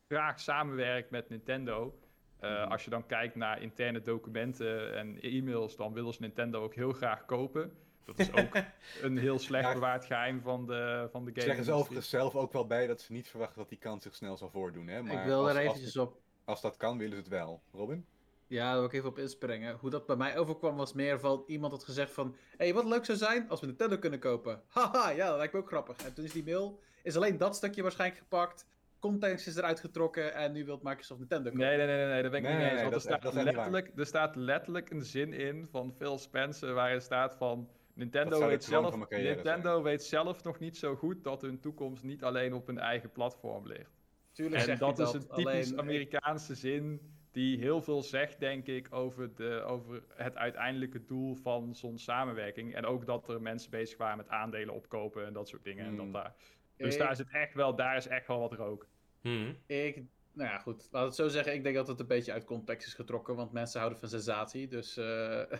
[0.08, 2.00] graag samenwerkt met Nintendo.
[2.40, 2.52] Mhm.
[2.52, 6.92] Als je dan kijkt naar interne documenten en e-mails, dan willen ze Nintendo ook heel
[6.92, 7.72] graag kopen.
[8.06, 8.56] Dat is ook
[9.02, 9.74] een heel slecht Ja.
[9.74, 11.46] bewaard geheim van de, van de game.
[11.46, 14.16] zeggen ze overigens zelf ook wel bij dat ze niet verwachten dat die kans zich
[14.16, 14.88] snel zal voordoen.
[14.88, 15.02] Hè?
[15.02, 16.22] Maar ik wil als, er als, eventjes op.
[16.46, 17.62] als dat kan, willen ze het wel.
[17.74, 18.06] Robin?
[18.48, 19.76] Ja, daar wil ik even op inspringen.
[19.80, 22.36] Hoe dat bij mij overkwam was meer van iemand had gezegd van...
[22.58, 24.62] Hé, hey, wat leuk zou zijn als we Nintendo kunnen kopen.
[24.68, 25.98] Haha, ja, dat lijkt me ook grappig.
[25.98, 28.66] En toen is die mail, is alleen dat stukje waarschijnlijk gepakt.
[29.00, 31.66] Context is eruit getrokken en nu wil Microsoft Nintendo kopen.
[31.66, 32.82] Nee, nee, nee, nee, nee, dat ben ik Nee, niet nee, eens.
[32.82, 37.02] nee, Want er staat, letterlijk, er staat letterlijk een zin in van Phil Spencer waarin
[37.02, 37.70] staat van...
[38.02, 42.54] Nintendo, weet zelf, Nintendo weet zelf nog niet zo goed dat hun toekomst niet alleen
[42.54, 44.00] op hun eigen platform ligt.
[44.32, 47.02] Tuurlijk En zeg dat is een typisch alleen- Amerikaanse zin
[47.32, 52.76] die heel veel zegt, denk ik, over, de, over het uiteindelijke doel van zo'n samenwerking.
[52.76, 55.86] En ook dat er mensen bezig waren met aandelen opkopen en dat soort dingen.
[55.86, 56.12] En Hmm.
[56.12, 56.36] dat daar,
[56.78, 58.88] dus Ik- daar is het echt wel, daar is echt wel wat rook.
[59.22, 59.54] Mhm.
[59.66, 59.96] Ik,
[60.34, 60.88] nou ja, goed.
[60.92, 61.54] Laat het zo zeggen.
[61.54, 64.68] Ik denk dat het een beetje uit context is getrokken, want mensen houden van sensatie.
[64.68, 64.98] Dus.
[64.98, 65.42] eh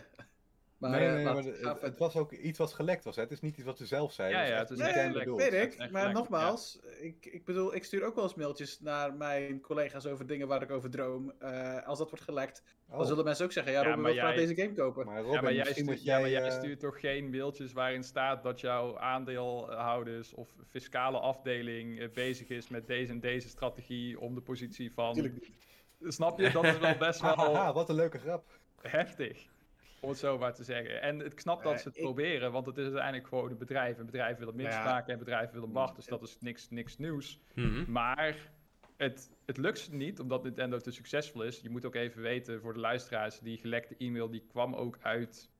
[0.90, 3.16] maar, nee, eh, nee, maar het, was ook iets wat gelekt was.
[3.16, 3.22] Hè?
[3.22, 4.46] Het is niet iets wat ze zelf zeiden.
[4.46, 5.38] Ja, het is ja, het is niet bedoeld.
[5.38, 5.90] weet ik.
[5.90, 10.26] Maar nogmaals, ik, ik bedoel, ik stuur ook wel eens mailtjes naar mijn collega's over
[10.26, 11.32] dingen waar ik over droom.
[11.38, 14.12] Eh, als dat wordt gelekt, dan Oh, zullen mensen ook zeggen: Ja, Ja, Robin maar
[14.12, 15.06] wil graag deze game kopen.
[15.06, 17.72] maar Robin, ja, maar jij, stuurt, moet ja, maar jij eh, stuurt toch geen mailtjes
[17.72, 24.20] waarin staat dat jouw aandeelhouders of fiscale afdeling bezig is met deze en deze strategie
[24.20, 25.32] om de positie van...
[26.00, 26.50] Snap je?
[26.50, 27.72] Dat is wel best wel...
[27.72, 28.44] Wat een leuke grap.
[28.80, 29.50] heftig.
[30.02, 31.02] Om het zo maar te zeggen.
[31.02, 33.58] En ik snap dat Eh, ze het ik- proberen, want het is uiteindelijk gewoon een
[33.58, 33.98] bedrijf.
[33.98, 34.84] Een bedrijf wil winst Ja.
[34.84, 35.96] maken en een bedrijf wil een macht.
[35.96, 37.40] Dus dat is niks, niks nieuws.
[37.54, 37.90] Mhm.
[37.92, 38.36] Maar
[38.96, 41.60] het, het lukt ze niet, omdat Nintendo te succesvol is.
[41.60, 45.50] Je moet ook even weten voor de luisteraars, die gelekte e-mail die kwam ook uit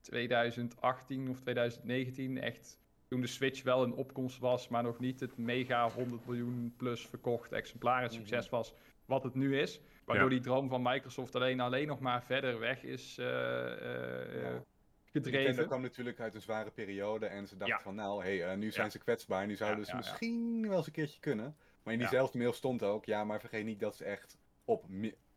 [0.00, 2.40] 2018 of 2019.
[2.40, 6.74] Echt toen de Switch wel een opkomst was, maar nog niet het mega 100 miljoen
[6.76, 8.14] plus verkocht exemplaren Mhm.
[8.14, 9.80] succes was wat het nu is.
[10.04, 10.34] Waardoor Ja.
[10.34, 14.64] die droom van Microsoft alleen, alleen nog maar verder weg is eh, eh, Ja.
[15.04, 15.38] gedreven.
[15.42, 17.82] Nintendo kwam natuurlijk uit een zware periode en ze dachten Ja.
[17.82, 18.90] van nou, hey, nu zijn Ja.
[18.92, 20.04] ze kwetsbaar, nu zouden Ja, ze ja, ja.
[20.10, 21.56] misschien wel eens een keertje kunnen.
[21.82, 22.06] Maar in Ja.
[22.08, 24.84] diezelfde mail stond ook, ja, maar vergeet niet dat ze echt op,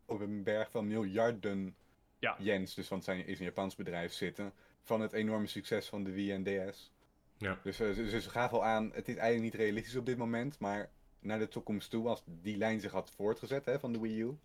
[0.05, 1.75] op een berg van miljarden
[2.19, 2.35] Ja.
[2.39, 4.53] yens, dus want het zijn, is een Japans bedrijf, zitten,
[4.83, 6.91] van het enorme succes van de Wii en DS.
[7.37, 7.59] Ja.
[7.63, 10.89] Dus, ze, ze gaven al aan, het is eigenlijk niet realistisch op dit moment, maar
[11.19, 14.37] naar de toekomst toe, als die lijn zich had voortgezet hè, van de Wii U,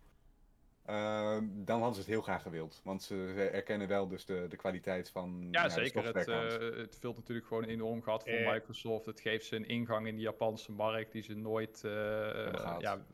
[0.85, 2.81] eh, dan hadden ze het heel graag gewild.
[2.83, 6.03] Want ze, erkennen wel dus de, de kwaliteit van Ja, de zeker.
[6.05, 8.51] Het, eh, het vult natuurlijk gewoon een enorm gat voor Eh.
[8.51, 9.05] Microsoft.
[9.05, 13.05] Het geeft ze een ingang in de Japanse markt die ze nooit, eh, ja,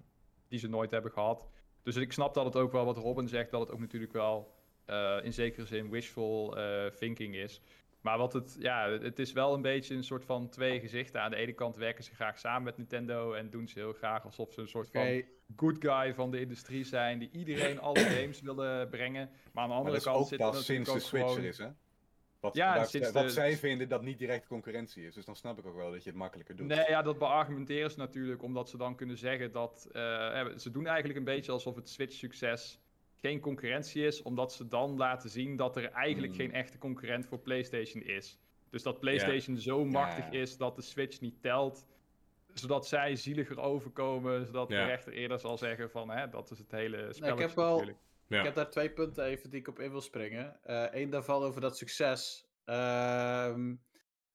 [0.47, 1.47] die ze nooit hebben gehad.
[1.83, 4.57] Dus ik snap dat het ook wel wat Robin zegt, dat het ook natuurlijk wel
[4.85, 7.61] eh, in zekere zin wishful eh, thinking is.
[8.01, 11.21] Maar wat het, ja, het is wel een beetje een soort van twee gezichten.
[11.21, 14.23] Aan de ene kant werken ze graag samen met Nintendo en doen ze heel graag
[14.25, 15.23] alsof ze een soort van
[15.55, 19.29] good guy van de industrie zijn, die iedereen alle games willen brengen.
[19.53, 21.37] Maar aan de andere dat kant ook zit natuurlijk sinds de Switch gewoon...
[21.37, 21.67] er is, hè?
[22.39, 25.13] Wat, Ja, waar- sinds wat de- zij vinden dat niet direct concurrentie is.
[25.13, 26.67] Dus dan snap ik ook wel dat je het makkelijker doet.
[26.67, 29.87] Nee, ja, dat beargumenteren ze natuurlijk omdat ze dan kunnen zeggen dat...
[29.91, 32.79] eh, ze doen eigenlijk een beetje alsof het Switch-succes
[33.21, 36.41] geen concurrentie is, omdat ze dan laten zien dat er eigenlijk Hmm.
[36.41, 38.39] geen echte concurrent voor PlayStation is.
[38.69, 40.39] Dus dat PlayStation zo machtig Ja.
[40.39, 41.85] is dat de Switch niet telt,
[42.53, 44.79] zodat zij zieliger overkomen, zodat Ja.
[44.81, 47.97] de rechter eerder zal zeggen van, hè, dat is het hele spelletje heb wel- natuurlijk.
[48.27, 48.37] Ja.
[48.39, 50.59] Ik heb daar twee punten even die ik op in wil springen.
[50.97, 52.47] Eén daarvan over dat succes.
[52.65, 53.75] Ehm,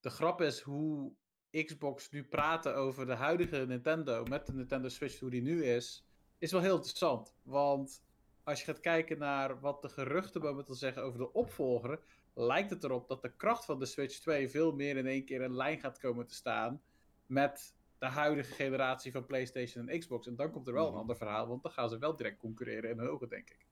[0.00, 1.12] de grap is hoe
[1.50, 6.04] Xbox nu praten over de huidige Nintendo met de Nintendo Switch, hoe die nu is,
[6.38, 7.34] is wel heel interessant.
[7.42, 8.02] Want
[8.44, 12.00] als je gaat kijken naar wat de geruchten momenteel zeggen over de opvolger,
[12.34, 15.40] lijkt het erop dat de kracht van de Switch 2 veel meer in één keer
[15.42, 16.82] in lijn gaat komen te staan
[17.26, 20.26] met de huidige generatie van PlayStation en Xbox.
[20.26, 21.00] En dan komt er wel een Mhm.
[21.00, 23.66] ander verhaal, want dan gaan ze wel direct concurreren in hun ogen, denk ik.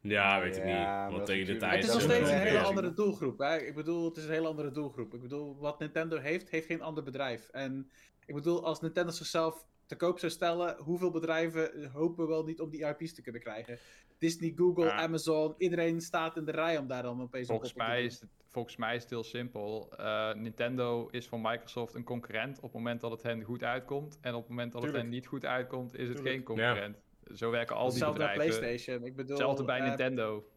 [0.00, 1.14] Ja, weet ik Ja, niet.
[1.14, 1.74] Want tegen de is tijd...
[1.74, 3.38] Het is nog steeds een hele andere doelgroep.
[3.38, 3.56] Hè?
[3.56, 5.14] Ik bedoel, het is een hele andere doelgroep.
[5.14, 7.48] Ik bedoel, wat Nintendo heeft, heeft geen ander bedrijf.
[7.48, 7.90] En
[8.26, 12.70] ik bedoel, als Nintendo zichzelf te koop zou stellen, hoeveel bedrijven hopen wel niet om
[12.70, 13.78] die IP's te kunnen krijgen?
[14.18, 14.92] Disney, Google, Ja.
[14.96, 18.20] Amazon, iedereen staat in de rij om daar dan opeens een Volgens te mij, is
[18.20, 19.92] het, volgens mij is het heel simpel.
[19.96, 24.18] Eh, Nintendo is voor Microsoft een concurrent op het moment dat het hen goed uitkomt.
[24.20, 26.34] En op het moment dat het hen niet goed uitkomt, is het Tuurlijk.
[26.34, 26.96] geen concurrent.
[27.34, 28.58] Zo werken al die Hetzelfde bij bedrijven.
[28.60, 29.04] PlayStation.
[29.06, 30.48] Ik bedoel, Hetzelfde bij eh, Nintendo.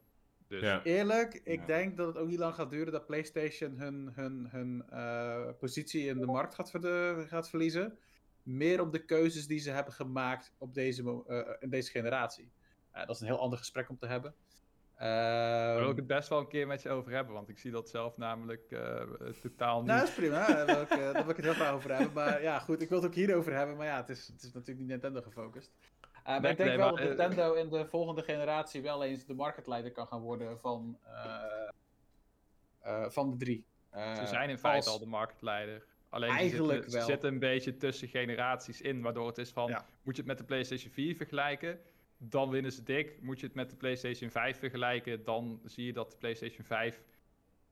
[0.47, 0.83] Dus Ja.
[0.83, 1.65] Eerlijk, ik Ja.
[1.65, 6.05] denk dat het ook niet lang gaat duren dat PlayStation hun, hun, hun eh, positie
[6.07, 6.71] in de markt gaat,
[7.27, 7.97] gaat verliezen.
[8.47, 12.51] Meer op de keuzes die ze hebben gemaakt op deze, mo- eh, in deze generatie.
[12.91, 14.33] Eh, dat is een heel ander gesprek om te hebben.
[14.97, 17.57] daar wil Ehm, ik het best wel een keer met je over hebben, want ik
[17.59, 19.01] zie dat zelf namelijk eh,
[19.41, 19.87] totaal niet.
[19.87, 20.45] nou, dat is prima.
[20.47, 22.13] Daar wil, ik, eh, daar wil ik het heel graag over hebben.
[22.13, 23.75] Maar ja, goed, ik wil het ook hierover hebben.
[23.77, 25.71] Maar ja, het is, het is natuurlijk niet Nintendo gefocust.
[26.01, 28.81] Eh, maar Nee, ik denk nee, wel maar, dat eh, Nintendo in de volgende generatie
[28.81, 31.69] wel eens de marktleider kan gaan worden van, eh,
[32.79, 33.65] eh, van de drie.
[33.89, 35.85] Eh, Ze zijn in feite als- al de marktleider.
[36.09, 37.07] Alleen Eigenlijk ze zitten, ze wel.
[37.07, 39.85] zitten een beetje tussen generaties in, waardoor het is van, Ja.
[40.03, 41.79] moet je het met de PlayStation 4 vergelijken?
[42.19, 43.21] dan winnen ze dik.
[43.21, 47.01] Moet je het met de PlayStation 5 vergelijken, dan zie je dat de PlayStation 5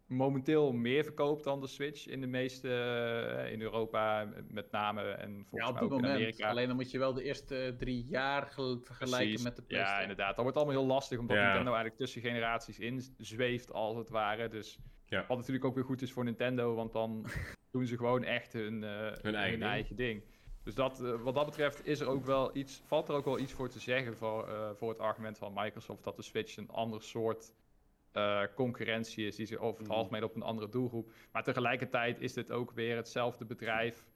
[0.05, 5.45] momenteel meer verkoopt dan de Switch in de meeste, eh, in Europa met name en
[5.45, 6.13] volgens Ja, op mij dit ook in moment.
[6.13, 6.49] Amerika.
[6.49, 9.43] Alleen dan moet je wel de eerste drie jaar gel- vergelijken Precies.
[9.43, 10.01] met de Ja, PlayStation.
[10.01, 10.33] inderdaad.
[10.35, 11.41] Dat wordt allemaal heel lastig, omdat Ja.
[11.43, 14.47] Nintendo eigenlijk tussen generaties in zweeft, als het ware.
[14.47, 14.79] Dus
[15.09, 15.25] Ja.
[15.27, 17.25] wat natuurlijk ook weer goed is voor Nintendo, want dan
[17.71, 20.21] doen ze gewoon echt hun, eh, hun, eigen eigen, ding.
[20.21, 20.33] ding.
[20.63, 23.39] Dus dat, eh, wat dat betreft is er ook wel iets, valt er ook wel
[23.39, 26.69] iets voor te zeggen voor, eh, voor het argument van Microsoft dat de Switch een
[26.69, 27.53] ander soort
[28.55, 29.97] concurrentie is, die zich over het Mhm.
[29.97, 31.11] algemeen op een andere doelgroep.
[31.31, 34.07] Maar tegelijkertijd is dit ook weer hetzelfde bedrijf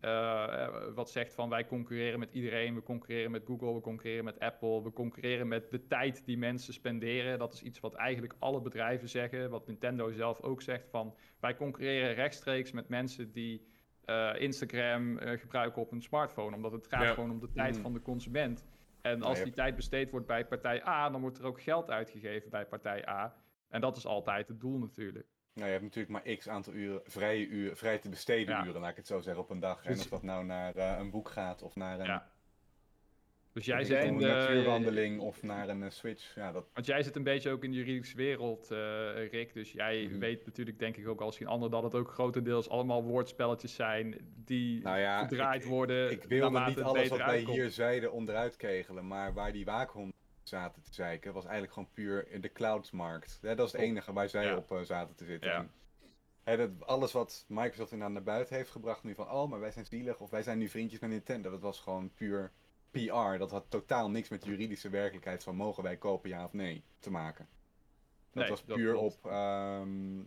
[0.00, 4.38] eh, wat zegt van wij concurreren met iedereen, we concurreren met Google, we concurreren met
[4.38, 7.38] Apple, we concurreren met de tijd die mensen spenderen.
[7.38, 11.56] Dat is iets wat eigenlijk alle bedrijven zeggen, wat Nintendo zelf ook zegt van wij
[11.56, 13.66] concurreren rechtstreeks met mensen die
[14.04, 17.12] eh, Instagram eh, gebruiken op een smartphone, omdat het gaat Ja.
[17.14, 17.82] gewoon om de tijd Mhm.
[17.82, 18.66] van de consument.
[19.02, 22.50] En als die tijd besteed wordt bij partij A, dan wordt er ook geld uitgegeven
[22.50, 23.34] bij partij A.
[23.68, 25.26] En dat is altijd het doel natuurlijk.
[25.56, 28.66] Nou, je hebt natuurlijk maar x aantal uren, vrije, uren, vrij te besteden Ja.
[28.66, 29.84] uren, laat ik het zo zeggen, op een dag.
[29.84, 32.28] En of dat nou naar eh, een boek gaat of naar een, Ja.
[33.52, 36.34] Dus jij zit in de natuurwandeling of naar een eh, Switch.
[36.34, 39.54] Ja, dat, Want jij zit een beetje ook in de juridische wereld, eh, Rick.
[39.54, 40.18] Dus jij Mhm.
[40.18, 44.16] weet natuurlijk, denk ik ook als geen ander, dat het ook grotendeels allemaal woordspelletjes zijn
[44.44, 46.10] die nou ja, gedraaid ik, worden.
[46.10, 47.56] ik wilde niet alles wat wij uitkomt.
[47.56, 50.14] hier zeiden onderuit kegelen, maar waar die waakhonden
[50.48, 53.38] zaten te zeiken, was eigenlijk gewoon puur in de cloudsmarkt.
[53.42, 54.56] Hè, dat is het enige waar zij Ja.
[54.56, 55.50] op eh, zaten te zitten.
[55.50, 56.56] Ja.
[56.56, 59.86] Dat, alles wat Microsoft inderdaad naar buiten heeft gebracht, nu van, oh, maar wij zijn
[59.86, 62.52] zielig, of wij zijn nu vriendjes met Nintendo, dat was gewoon puur
[62.90, 63.36] PR.
[63.38, 66.84] Dat had totaal niks met de juridische werkelijkheid van, mogen wij kopen, ja of nee,
[66.98, 67.48] te maken.
[68.32, 70.18] Dat Nee, was puur op, ehm,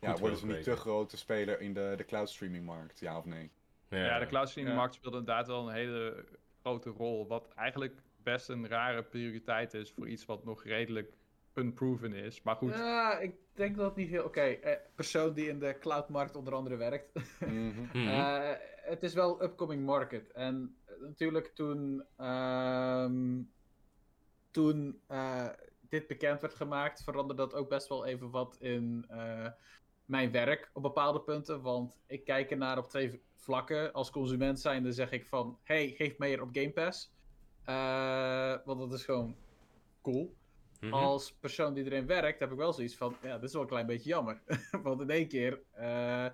[0.00, 3.24] ja, worden ze niet te grote speler in de, de cloud streaming markt, ja of
[3.24, 3.50] nee?
[3.88, 4.80] Ja, de cloud streaming Ja.
[4.82, 6.24] markt speelt inderdaad wel een hele
[6.62, 7.26] grote rol.
[7.26, 7.94] Wat eigenlijk
[8.26, 11.12] best een rare prioriteit is voor iets wat nog redelijk
[11.54, 12.42] unproven is.
[12.42, 14.24] Maar goed, Ja, ik denk dat het niet heel...
[14.24, 17.12] Oké, eh, persoon die in de cloudmarkt onder andere werkt.
[17.40, 17.80] Mhm.
[17.92, 18.06] Mhm.
[18.08, 20.30] Eh, het is wel een upcoming market.
[20.32, 23.42] En eh, natuurlijk toen, ehm,
[24.50, 25.48] toen eh,
[25.88, 29.48] dit bekend werd gemaakt, veranderde dat ook best wel even wat in eh,
[30.04, 31.62] mijn werk op bepaalde punten.
[31.62, 33.92] Want ik kijk ernaar op twee vlakken.
[33.92, 37.14] Als consument zijnde zeg ik van, hey, geef meer op Game Pass.
[37.66, 39.36] Eh, want dat is gewoon
[40.02, 40.36] cool.
[40.80, 40.92] Mhm.
[40.92, 43.68] Als persoon die erin werkt, heb ik wel zoiets van: ja, dit is wel een
[43.68, 44.42] klein beetje jammer.
[44.82, 46.26] Want in één keer eh,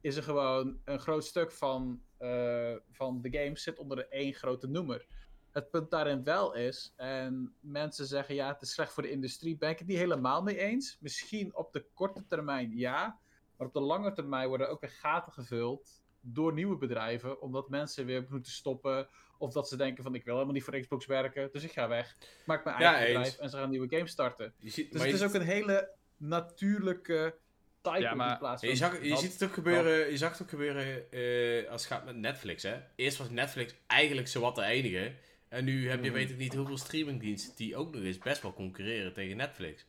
[0.00, 4.34] is er gewoon een groot stuk van, eh, van de game zit onder de één
[4.34, 5.06] grote noemer.
[5.50, 9.56] Het punt daarin wel is, en mensen zeggen ja, het is slecht voor de industrie,
[9.56, 10.96] ben ik het niet helemaal mee eens.
[11.00, 13.20] Misschien op de korte termijn ja,
[13.56, 18.06] maar op de lange termijn worden ook weer gaten gevuld door nieuwe bedrijven, omdat mensen
[18.06, 19.08] weer moeten stoppen.
[19.38, 21.88] Of dat ze denken van ik wil helemaal niet voor Xbox werken, dus ik ga
[21.88, 22.16] weg.
[22.44, 23.14] Maak mijn Ja, eigen eens.
[23.16, 24.52] bedrijf en ze gaan een nieuwe game starten.
[24.58, 27.34] Je ziet, Dus het is ook een hele natuurlijke
[27.82, 28.78] cycle Ja, maar- die plaatsvindt.
[28.78, 31.82] Je, zag, je Dat- ziet het ook gebeuren, je zag het ook gebeuren eh, als
[31.84, 32.76] het gaat met Netflix, hè.
[32.96, 35.12] Eerst was Netflix eigenlijk zowat de enige.
[35.48, 36.18] En nu heb je Mhm.
[36.18, 39.86] weet ik niet hoeveel streamingdiensten die ook nog eens best wel concurreren tegen Netflix.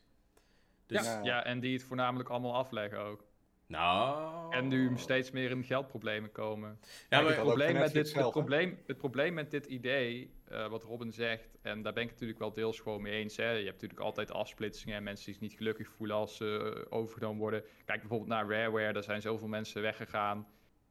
[0.86, 1.20] Dus, Ja.
[1.22, 3.24] ja, en die het voornamelijk allemaal afleggen ook.
[3.70, 4.52] Nou...
[4.52, 6.78] En nu steeds meer in geldproblemen komen.
[7.08, 10.68] Ja, maar, het, probleem met dit, het, zelf, probleem, het probleem met dit idee, eh,
[10.68, 13.36] wat Robin zegt, en daar ben ik natuurlijk wel deels gewoon mee eens.
[13.36, 13.50] Hè.
[13.50, 16.96] Je hebt natuurlijk altijd afsplitsingen en mensen die zich niet gelukkig voelen als ze eh,
[16.98, 17.62] overgenomen worden.
[17.84, 20.46] Kijk bijvoorbeeld naar Rareware, daar zijn zoveel mensen weggegaan.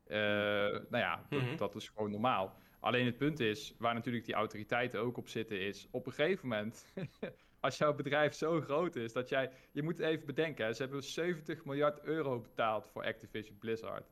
[0.05, 1.55] Eh, nou ja, dat, Mhm.
[1.57, 2.57] dat is gewoon normaal.
[2.79, 6.47] Alleen het punt is, waar natuurlijk die autoriteiten ook op zitten, is op een gegeven
[6.47, 6.85] moment,
[7.59, 11.03] als jouw bedrijf zo groot is, dat jij, je moet even bedenken, hè, ze hebben
[11.03, 14.11] 70 miljard euro betaald voor Activision Blizzard.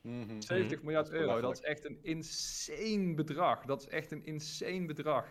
[0.00, 0.40] Mhm.
[0.40, 3.64] 70 miljard Dat is euro, dat is echt een insane bedrag.
[3.64, 5.26] Dat is echt een insane bedrag.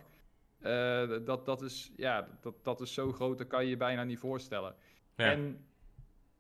[0.60, 4.04] Eh, dat, dat, is, ja, dat, dat is zo groot, dat kan je je bijna
[4.04, 4.76] niet voorstellen.
[5.16, 5.32] Ja.
[5.32, 5.66] En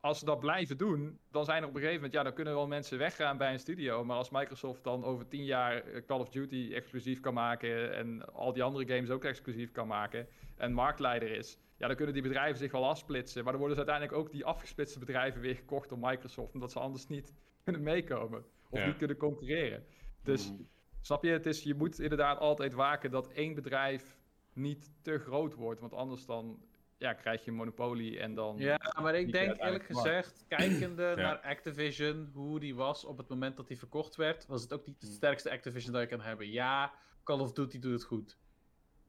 [0.05, 2.53] als ze dat blijven doen, dan zijn er op een gegeven moment, ja, dan kunnen
[2.53, 4.03] wel mensen weggaan bij een studio.
[4.03, 8.33] Maar als Microsoft dan over 10 jaar eh, Call of Duty exclusief kan maken en
[8.33, 10.27] al die andere games ook exclusief kan maken
[10.57, 13.43] en marktleider is, ja, dan kunnen die bedrijven zich wel afsplitsen.
[13.43, 16.79] Maar dan worden ze uiteindelijk ook die afgesplitste bedrijven weer gekocht door Microsoft, omdat ze
[16.79, 17.33] anders niet
[17.63, 18.85] kunnen meekomen of Ja.
[18.85, 19.85] niet kunnen concurreren.
[20.23, 20.61] Dus Mhm.
[21.01, 24.17] snap je, het is, je moet inderdaad altijd waken dat één bedrijf
[24.53, 26.59] niet te groot wordt, want anders dan
[26.97, 28.57] ja, krijg je een monopolie en dan...
[28.57, 33.57] Ja, maar ik denk eerlijk gezegd, kijkende naar Activision, hoe die was op het moment
[33.57, 35.15] dat hij verkocht werd, was het ook niet het Hmm.
[35.15, 36.49] sterkste Activision dat je kan hebben.
[36.51, 36.93] Ja,
[37.23, 38.37] Call of Duty doet het goed.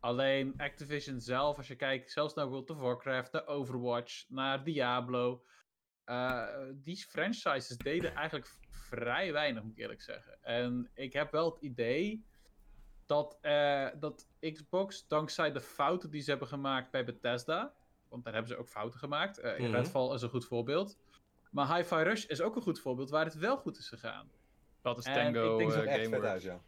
[0.00, 5.44] Alleen Activision zelf, als je kijkt zelfs naar World of Warcraft, naar Overwatch, naar Diablo,
[6.04, 10.38] eh, die franchises deden eigenlijk vrij weinig, moet ik eerlijk zeggen.
[10.42, 12.26] En ik heb wel het idee
[13.06, 17.72] dat, eh, dat Xbox, dankzij de fouten die ze hebben gemaakt bij Bethesda,
[18.08, 19.38] want daar hebben ze ook fouten gemaakt.
[19.38, 19.70] eh Mhm.
[19.74, 20.96] Redfall is een goed voorbeeld.
[21.50, 24.30] Maar Hi-Fi Rush is ook een goed voorbeeld waar het wel goed is gegaan.
[24.82, 26.28] Dat is Tango ik denk Dat eh, is echt vet Gameworks.
[26.32, 26.60] uit, ja.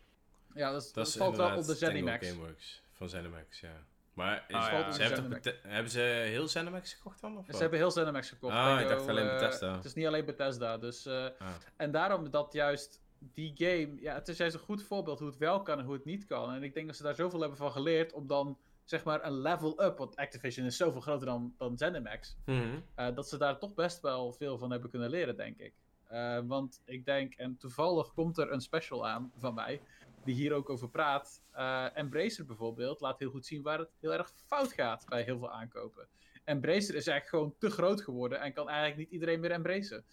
[0.54, 2.28] Ja, dat, is- Dat dat is valt wel op de ZeniMax.
[2.28, 3.84] Gameworks van ZeniMax, ja.
[4.12, 7.36] Maar is, Ah, ze hebben, hebben ze heel ZeniMax gekocht dan?
[7.38, 7.60] Of Ze wat?
[7.60, 8.54] hebben heel ZeniMax gekocht.
[8.54, 9.74] Ah, ik dacht alleen Bethesda.
[9.74, 10.78] het is niet alleen Bethesda.
[10.78, 11.48] Dus, eh, Ah.
[11.76, 14.00] En daarom dat juist die game...
[14.00, 16.26] Ja, het is juist een goed voorbeeld hoe het wel kan en hoe het niet
[16.26, 16.52] kan.
[16.52, 19.40] En ik denk dat ze daar zoveel hebben van geleerd om dan zeg maar een
[19.40, 19.98] level up.
[19.98, 22.36] Want Activision is zoveel groter dan, dan ZeniMax.
[22.44, 22.80] Mhm.
[22.94, 25.74] eh, dat ze daar toch best wel veel van hebben kunnen leren, denk ik.
[26.04, 29.80] Eh, want ik denk, en toevallig komt er een special aan van mij,
[30.24, 31.42] die hier ook over praat.
[31.52, 35.38] Eh Embracer bijvoorbeeld laat heel goed zien waar het heel erg fout gaat bij heel
[35.38, 36.08] veel aankopen.
[36.44, 40.04] Embracer is eigenlijk gewoon te groot geworden en kan eigenlijk niet iedereen meer embracen.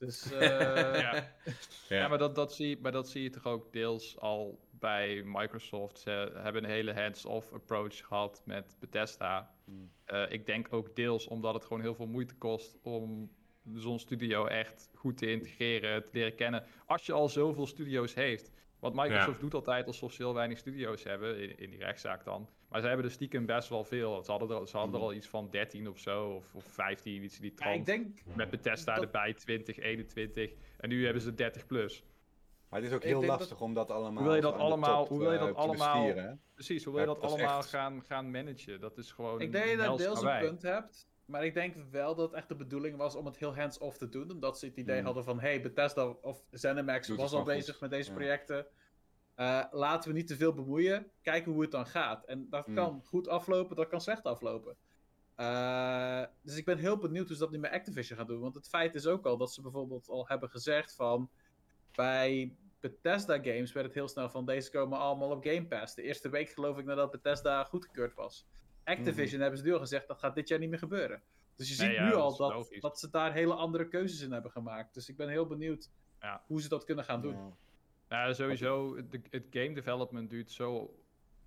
[0.00, 0.40] Dus eh,
[1.00, 1.14] Ja.
[1.88, 1.96] Ja.
[1.96, 5.98] Ja, maar dat, dat, zie, maar dat zie je toch ook deels al bij Microsoft.
[5.98, 9.54] Ze hebben een hele hands-off approach gehad met Bethesda.
[9.64, 9.90] Hmm.
[10.04, 13.30] Eh, ik denk ook deels omdat het gewoon heel veel moeite kost om
[13.74, 16.64] zo'n studio echt goed te integreren, te leren kennen.
[16.86, 18.50] Als je al zoveel studio's heeft.
[18.80, 19.40] Want Microsoft Ja.
[19.40, 22.48] doet altijd alsof ze heel weinig studio's hebben, in, in die rechtszaak dan.
[22.68, 24.22] Maar ze hebben er stiekem best wel veel.
[24.24, 27.22] Ze hadden er, ze hadden er al iets van 13 of zo, of, of 15,
[27.22, 27.76] iets in die ja, trant.
[27.76, 30.52] ik denk, Met Bethesda dat- erbij 20, 21.
[30.78, 32.04] En nu hebben ze 30 plus.
[32.68, 35.08] Maar het is ook heel lastig om dat allemaal Hoe wil je dat allemaal- top,
[35.08, 36.38] hoe wil je eh, dat te allemaal-?
[36.54, 38.80] Precies, hoe wil je dat, allemaal echt- gaan, gaan managen?
[38.80, 39.40] Dat is gewoon.
[39.40, 41.08] ik denk dat je deels een punt hebt.
[41.30, 44.08] Maar ik denk wel dat het echt de bedoeling was om het heel hands-off te
[44.08, 44.30] doen.
[44.30, 45.04] Omdat ze het idee Hmm.
[45.04, 45.40] hadden van...
[45.40, 47.80] Hey, Bethesda of ZeniMax Doet was al bezig goed.
[47.80, 48.16] met deze Ja.
[48.16, 48.66] projecten.
[49.34, 51.10] Eh, laten we niet te veel bemoeien.
[51.22, 52.24] Kijken hoe het dan gaat.
[52.24, 52.74] En dat Hmm.
[52.74, 54.76] kan goed aflopen, dat kan slecht aflopen.
[55.34, 58.40] Eh, dus ik ben heel benieuwd hoe ze dat nu met Activision gaan doen.
[58.40, 61.30] Want het feit is ook al dat ze bijvoorbeeld al hebben gezegd van...
[61.94, 64.46] Bij Bethesda games werd het heel snel van...
[64.46, 65.94] Deze komen allemaal op Game Pass.
[65.94, 68.46] De eerste week geloof ik nadat Bethesda goedgekeurd was.
[68.84, 69.40] Activision Mhm.
[69.40, 71.22] hebben ze nu al gezegd, dat gaat dit jaar niet meer gebeuren.
[71.56, 74.32] Dus je ziet Nee, ja, nu al dat, dat ze daar hele andere keuzes in
[74.32, 74.94] hebben gemaakt.
[74.94, 75.90] Dus ik ben heel benieuwd
[76.20, 76.42] Ja.
[76.46, 77.34] hoe ze dat kunnen gaan doen.
[78.08, 78.26] Ja.
[78.26, 80.94] Ja, sowieso, de, het game development duurt zo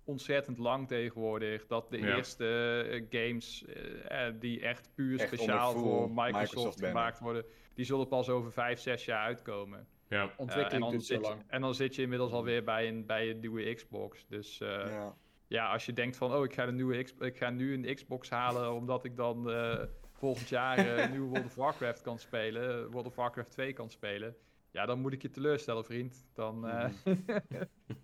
[0.04, 1.66] ontzettend lang tegenwoordig.
[1.66, 2.16] Dat de Ja.
[2.16, 2.46] eerste
[2.90, 7.44] eh, games eh, eh, die echt puur Echt speciaal voor Microsoft, gemaakt worden,
[7.74, 9.86] die zullen pas over 5, 6 jaar uitkomen.
[10.08, 10.16] Ja.
[10.16, 11.42] Eh, en, Ontwikkeling dan duurt zo zit je, lang.
[11.46, 14.26] en dan zit je inmiddels alweer bij een, bij een nieuwe Xbox.
[14.28, 15.16] Dus eh, ja.
[15.46, 15.72] Ja.
[15.72, 18.30] als je denkt van, oh, ik ga, een nieuwe X, ik ga nu een Xbox
[18.30, 22.90] halen omdat ik dan eh, volgend jaar eh, een nieuwe World of Warcraft kan spelen,
[22.90, 24.36] World of Warcraft 2 kan spelen.
[24.70, 26.26] Ja, dan moet ik je teleurstellen, vriend.
[26.34, 26.90] Dan eh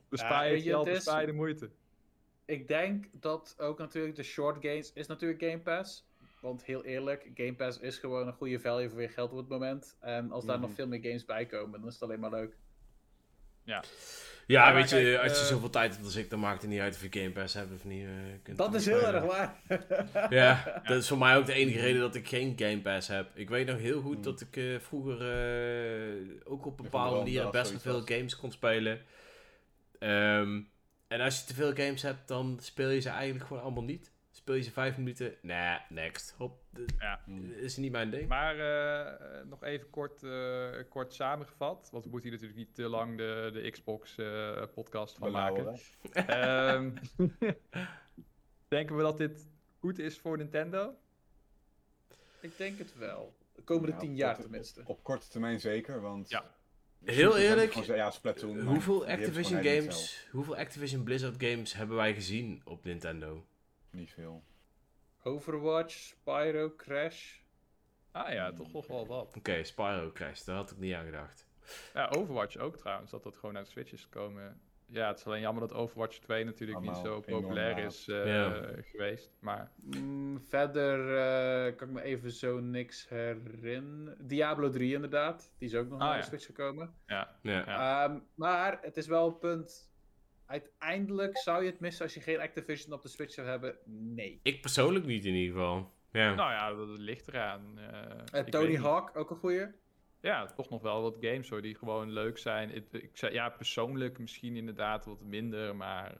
[0.08, 1.70] bespaar je geld, is- bespaar je de moeite.
[2.44, 6.08] Ik denk dat ook natuurlijk de short games is natuurlijk Game Pass.
[6.40, 9.48] Want heel eerlijk, Game Pass is gewoon een goede value voor je geld op het
[9.48, 9.96] moment.
[10.00, 10.66] En als daar Mhm.
[10.66, 12.56] nog veel meer games bij komen, dan is het alleen maar leuk.
[14.46, 16.62] Ja, maar weet je, kijk, als je eh, zoveel tijd hebt als ik, dan maakt
[16.62, 18.04] het niet uit of je Game Pass hebt of niet.
[18.04, 18.10] eh,
[18.42, 19.54] kunt Dat is heel erg waar.
[20.30, 23.30] Ja, dat is voor mij ook de enige reden dat ik geen Game Pass heb.
[23.34, 24.22] Ik weet nog heel goed Hmm.
[24.22, 28.52] dat ik eh, vroeger eh, ook op van bepaalde of best wel veel games kon
[28.52, 29.00] spelen.
[29.98, 30.60] Ehm,
[31.08, 34.10] en als je te veel games hebt, dan speel je ze eigenlijk gewoon allemaal niet.
[34.50, 36.34] Speel je ze vijf minuten, nee, next.
[36.38, 36.62] Hop,
[36.98, 37.20] Ja.
[37.56, 38.28] Is niet mijn ding.
[38.28, 42.88] Maar eh, nog even kort, eh, kort samengevat, want we moeten hier natuurlijk niet te
[42.88, 45.78] lang de, de Xbox-podcast van maken.
[46.12, 46.90] Ehm,
[48.68, 49.48] denken we dat dit
[49.78, 50.94] goed is voor Nintendo?
[52.40, 53.34] Ik denk het wel.
[53.54, 54.82] De komende Ja, tien jaar korte- tenminste.
[54.84, 56.28] Op korte termijn zeker, want...
[56.28, 56.54] Ja.
[57.04, 62.60] Heel eerlijk, gewoon ja, Splatoon, hoeveel Activision games, hoeveel Activision Blizzard games hebben wij gezien
[62.64, 63.44] op Nintendo?
[63.90, 64.42] Niet veel.
[65.22, 67.38] Overwatch, Spyro, Crash.
[68.12, 69.34] Ah ja, toch nog wel wat.
[69.36, 71.48] Oké, Spyro Crash, daar had ik niet aan gedacht.
[71.94, 74.60] Ja, Overwatch ook trouwens, dat dat gewoon uit Switch is gekomen.
[74.86, 79.30] Ja, het is alleen jammer dat Overwatch 2 natuurlijk niet zo populair is eh, geweest.
[79.40, 84.26] Maar Mm, verder eh, kan ik me even zo niks herinneren.
[84.26, 85.52] Diablo 3 inderdaad.
[85.58, 86.20] Die is ook nog Ah, naar ja.
[86.20, 86.94] de Switch gekomen.
[87.06, 87.62] ja, Ja.
[87.66, 88.04] Ja.
[88.08, 89.89] Ehm, maar het is wel een punt.
[90.50, 93.76] Uiteindelijk zou je het missen als je geen Activision op de Switch zou hebben.
[94.14, 94.40] Nee.
[94.42, 95.92] Ik persoonlijk niet in ieder geval.
[96.12, 96.34] Ja.
[96.34, 97.78] nou ja, dat ligt eraan.
[97.78, 98.78] eh, Eh, Tony niet.
[98.78, 99.66] Hawk, ook een goeie.
[100.20, 102.74] Ja, toch nog wel wat games hoor, die gewoon leuk zijn.
[102.74, 106.16] Ik, ik zei, ja, persoonlijk misschien inderdaad wat minder, maar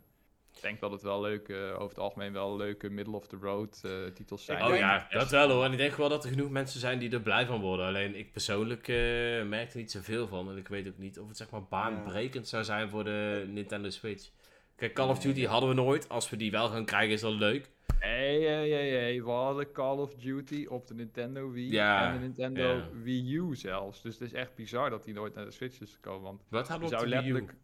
[0.61, 4.59] denk dat het wel leuke, over het algemeen wel leuke middle-of-the-road eh, titels zijn.
[4.59, 5.65] Ik Oh ja, dat wel hoor.
[5.65, 7.87] En ik denk wel dat er genoeg mensen zijn die er blij van worden.
[7.87, 8.97] Alleen ik persoonlijk eh,
[9.45, 10.51] merk er niet zoveel van.
[10.51, 13.91] En ik weet ook niet of het zeg maar baanbrekend zou zijn voor de Nintendo
[13.91, 14.31] Switch.
[14.77, 16.09] Kijk, Call of Duty hadden we nooit.
[16.09, 17.71] Als we die wel gaan krijgen is dat leuk.
[17.99, 22.13] Hey, hey, hey, hey, we hadden Call of Duty op de Nintendo Wii Ja, en
[22.13, 22.89] de Nintendo ja.
[23.03, 24.03] Wii U zelfs.
[24.03, 26.69] Dus het is echt bizar dat die nooit naar de Switch is gekomen, want Wat
[26.69, 27.33] hadden we zou op de Wii U?
[27.33, 27.59] letterlijk...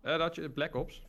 [0.00, 1.02] Eh, dat je Black Ops.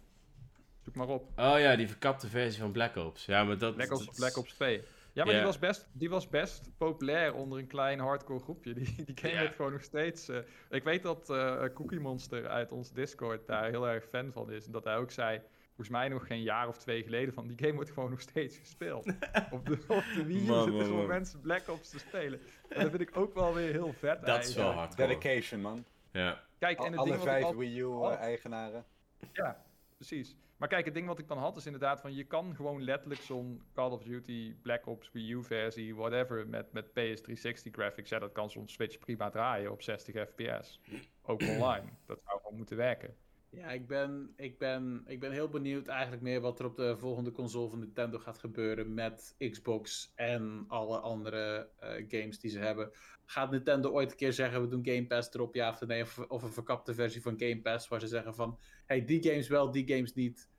[0.90, 1.24] Zoek maar op.
[1.36, 3.26] Oh ja, die verkapte versie van Black Ops.
[3.26, 3.76] Ja, maar dat...
[3.76, 4.82] Black Ops, dat- Black Ops 2.
[5.14, 8.74] Ja, maar die, was best, die was best populair onder een klein hardcore groepje.
[8.80, 9.40] Die, die game Ja.
[9.40, 10.30] werd gewoon nog steeds...
[10.30, 10.38] eh,
[10.70, 14.66] ik weet dat eh, Cookie Monster uit ons Discord daar heel erg fan van is.
[14.66, 17.58] En dat hij ook zei, volgens mij nog geen jaar of twee geleden, van die
[17.60, 19.06] game wordt gewoon nog steeds gespeeld.
[19.52, 21.08] op, de, op de Wii Man, zitten man, gewoon man.
[21.08, 22.40] mensen Black Ops te spelen.
[22.70, 25.08] En dat vind ik ook wel weer heel vet Dat is wel hardcore.
[25.08, 25.86] Dedication, man.
[26.12, 26.44] Ja.
[26.60, 28.86] Kijk, en Al- het alle ding wat ik vijf al- Wii U-eigenaren.
[29.34, 29.64] Ja,
[29.96, 30.36] precies.
[30.60, 33.22] Maar kijk, het ding wat ik dan had is inderdaad van je kan gewoon letterlijk
[33.22, 38.10] zo'n Call of Duty, Black Ops, Wii U versie, whatever, met, met PS360 graphics.
[38.10, 40.80] Ja, dat kan zo'n Switch prima draaien op 60 fps.
[41.22, 41.90] Ook online.
[42.06, 43.16] Dat zou gewoon moeten werken.
[43.52, 46.98] Ja, ik ben, ik, ben, ik ben heel benieuwd eigenlijk meer wat er op de
[46.98, 52.60] volgende console van Nintendo gaat gebeuren met Xbox en alle andere eh, games die ze
[52.60, 52.92] hebben.
[53.26, 56.18] Gaat Nintendo ooit een keer zeggen, we doen Game Pass erop, ja of nee, of,
[56.20, 59.72] of een verkapte versie van Game Pass waar ze zeggen van, hey, die games wel,
[59.72, 60.50] die games niet.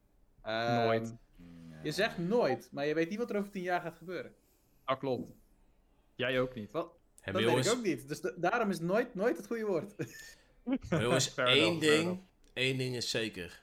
[0.42, 1.16] Ehm, Nooit.
[1.82, 4.34] Je zegt nooit, maar je weet niet wat er over tien jaar gaat gebeuren.
[4.84, 5.32] Ah, klopt.
[6.14, 6.70] Jij ook niet.
[6.70, 6.98] Wat?
[7.20, 8.08] Hebben dat weet ik ook niet.
[8.08, 9.94] Dus da- daarom is nooit, nooit het goede woord.
[10.88, 12.20] jongens Fair één ding, enough.
[12.60, 13.62] Één ding is zeker.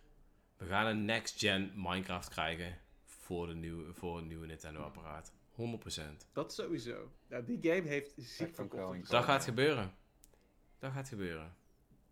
[0.58, 5.32] We gaan een next-gen Minecraft krijgen voor, de nieuwe, voor een nieuwe Nintendo apparaat.
[5.56, 6.02] 100%.
[6.34, 7.12] Dat sowieso.
[7.30, 9.04] Ja, die game heeft ziek kosten.
[9.10, 9.94] Dat gaat gebeuren.
[10.80, 11.56] Dat gaat gebeuren.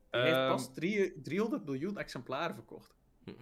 [0.10, 2.96] Die heeft Ehm, pas drie- 300 miljoen exemplaren verkocht.
[3.24, 3.36] Mhm.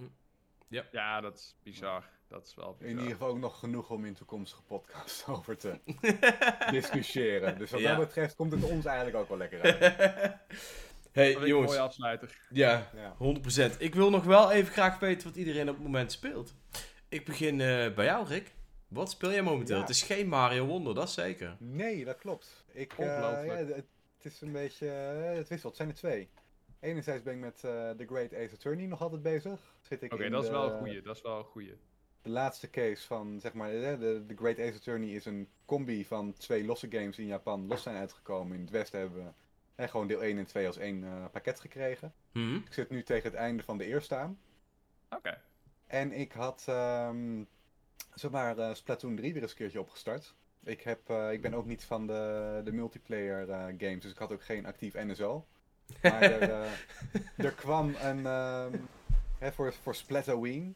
[0.92, 2.10] Ja, dat is bizar.
[2.28, 2.90] Dat is wel In bizar.
[3.00, 5.80] ieder geval ook nog genoeg om in toekomstige podcasts over te
[6.72, 7.58] discussiëren.
[7.58, 7.96] Dus wat Ja.
[7.96, 10.36] dat betreft komt het ons eigenlijk ook wel lekker uit.
[11.14, 12.38] hey Dat is een jongens, mooie afsluiter.
[12.50, 13.16] ja, Ja.
[13.18, 13.76] 100%.
[13.80, 16.54] Ik wil nog wel even graag weten wat iedereen op het moment speelt.
[17.10, 18.52] Ik begin eh, bij jou, Rick.
[18.88, 19.76] Wat speel jij momenteel?
[19.76, 19.82] Ja.
[19.82, 21.56] Het is geen Mario Wonder, dat is zeker.
[21.60, 22.66] Nee, dat klopt.
[22.72, 23.68] Ik, eh, Ongelooflijk.
[23.70, 23.86] ja, het,
[24.22, 24.90] is een beetje.
[24.90, 25.64] eh, het wisselt.
[25.64, 26.30] Het zijn er twee.
[26.80, 29.60] Enerzijds ben ik met eh The Great Ace Attorney nog altijd bezig.
[29.82, 31.02] Zit ik Oké, dat is wel een goeie.
[31.02, 31.78] Dat is wel een goeie.
[32.22, 36.06] de laatste case van, zeg maar, de, de, The Great Ace Attorney is een combi
[36.06, 38.56] van twee losse games die in Japan los zijn uitgekomen.
[38.56, 39.32] In het Westen hebben we
[39.76, 42.14] eh, gewoon deel 1 en 2 als één eh, pakket gekregen.
[42.32, 42.56] Mhm.
[42.56, 44.40] Ik zit nu tegen het einde van de eerste aan.
[45.10, 45.42] Oké.
[45.88, 47.42] En ik had, ehm
[48.14, 50.36] zeg maar, eh, Splatoon 3 weer eens een keertje opgestart.
[50.64, 53.48] Ik, heb, eh, ik ben ook niet van de, de multiplayer
[53.78, 55.46] games, dus ik had ook geen actief NSO.
[56.02, 56.68] Maar er,
[57.38, 58.78] er kwam een, ehm,
[59.40, 60.76] hè, voor, voor Splatoween,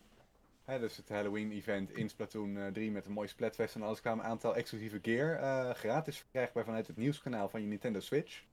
[0.65, 4.25] hè, dus het Halloween-event in Splatoon eh, 3 met een mooi Splatfest en alles, kwamen
[4.25, 8.43] een aantal exclusieve gear gratis verkrijgbaar vanuit het nieuwskanaal van je Nintendo Switch.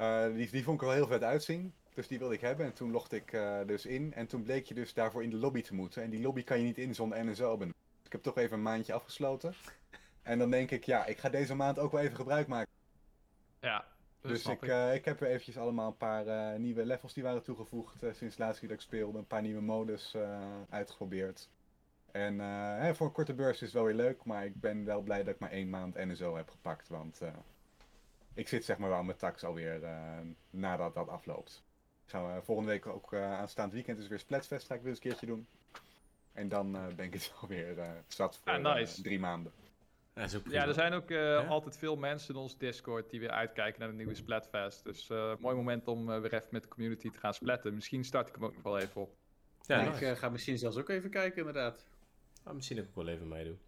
[0.00, 1.74] Eh, die, die vond ik wel heel vet uitzien.
[1.94, 2.66] Dus die wilde ik hebben.
[2.66, 4.14] En toen logde ik eh, dus in.
[4.14, 6.02] En toen bleek je dus daarvoor in de lobby te moeten.
[6.02, 7.56] En die lobby kan je niet in zonder NSO.
[7.56, 7.68] Dus
[8.04, 9.54] ik heb toch even een maandje afgesloten.
[10.22, 12.72] En dan denk ik, ja, ik ga deze maand ook wel even gebruik maken.
[13.60, 13.84] Ja.
[14.20, 17.96] dus ik, eh, ik heb weer eventjes allemaal een paar nieuwe levels die waren toegevoegd
[18.12, 19.18] sinds de laatste keer dat ik speelde.
[19.18, 20.16] Een paar nieuwe modus
[20.68, 21.48] uitgeprobeerd.
[22.10, 22.38] En
[22.78, 24.24] hè, voor een korte beurs is het wel weer leuk.
[24.24, 26.88] Maar ik ben wel blij dat ik maar één maand NSO heb gepakt.
[26.88, 27.20] Want
[28.34, 30.18] ik zit zeg maar wel met tax alweer eh,
[30.50, 31.62] nadat dat afloopt.
[32.06, 34.66] Gaan we volgende week ook eh, aanstaand weekend is weer Splatfest.
[34.66, 35.46] Ga ik weer eens een keertje doen.
[36.32, 39.02] En dan eh, ben ik het alweer eh zat voor Ah, nice.
[39.02, 39.52] drie maanden.
[40.14, 43.10] Ja, dat is ook Ja, er zijn ook eh, altijd veel mensen in ons Discord
[43.10, 44.84] die weer uitkijken naar de nieuwe Splatfest.
[44.84, 47.74] Dus eh mooi moment om eh, weer even met de community te gaan splatten.
[47.74, 49.16] Misschien start ik hem ook nog wel even op.
[49.66, 50.16] Ja, ik nice.
[50.16, 51.86] ga misschien zelfs ook even kijken, inderdaad.
[52.42, 53.58] Ah, misschien ook wel even meedoen.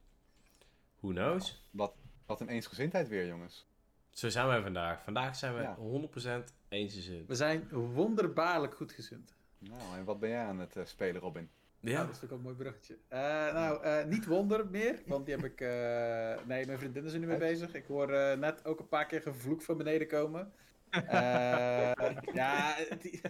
[1.01, 1.63] Who knows?
[1.71, 1.95] Wat,
[2.27, 3.67] wat een eensgezindheid weer, jongens.
[4.13, 5.03] Zo zijn wij vandaag.
[5.03, 5.77] Vandaag zijn we Ja.
[5.77, 7.29] 100% eensgezind.
[7.29, 9.35] We zijn wonderbaarlijk goedgezind.
[9.59, 11.51] Nou, en wat ben jij aan het eh, spelen, Robin?
[11.81, 11.91] Ja.
[11.91, 12.99] Dat is natuurlijk ook een mooi bruggetje.
[13.09, 13.19] Eh,
[13.55, 15.61] nou, eh, niet wonder meer, want die heb ik...
[15.61, 17.75] eh, nee, mijn vriendin is er nu mee bezig.
[17.75, 20.53] Ik hoor eh, net ook een paar keer gevloek van beneden komen.
[20.91, 21.03] Eh,
[22.35, 23.21] ja, die-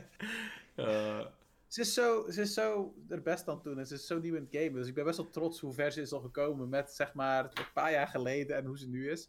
[0.75, 1.27] Eh,
[1.67, 4.35] ze, is zo, ze is zo er best aan toe en ze is zo nieuw
[4.35, 4.73] in het game.
[4.73, 7.45] Dus ik ben best wel trots hoe ver ze is al gekomen met, zeg maar,
[7.45, 9.29] een paar jaar geleden en hoe ze nu is.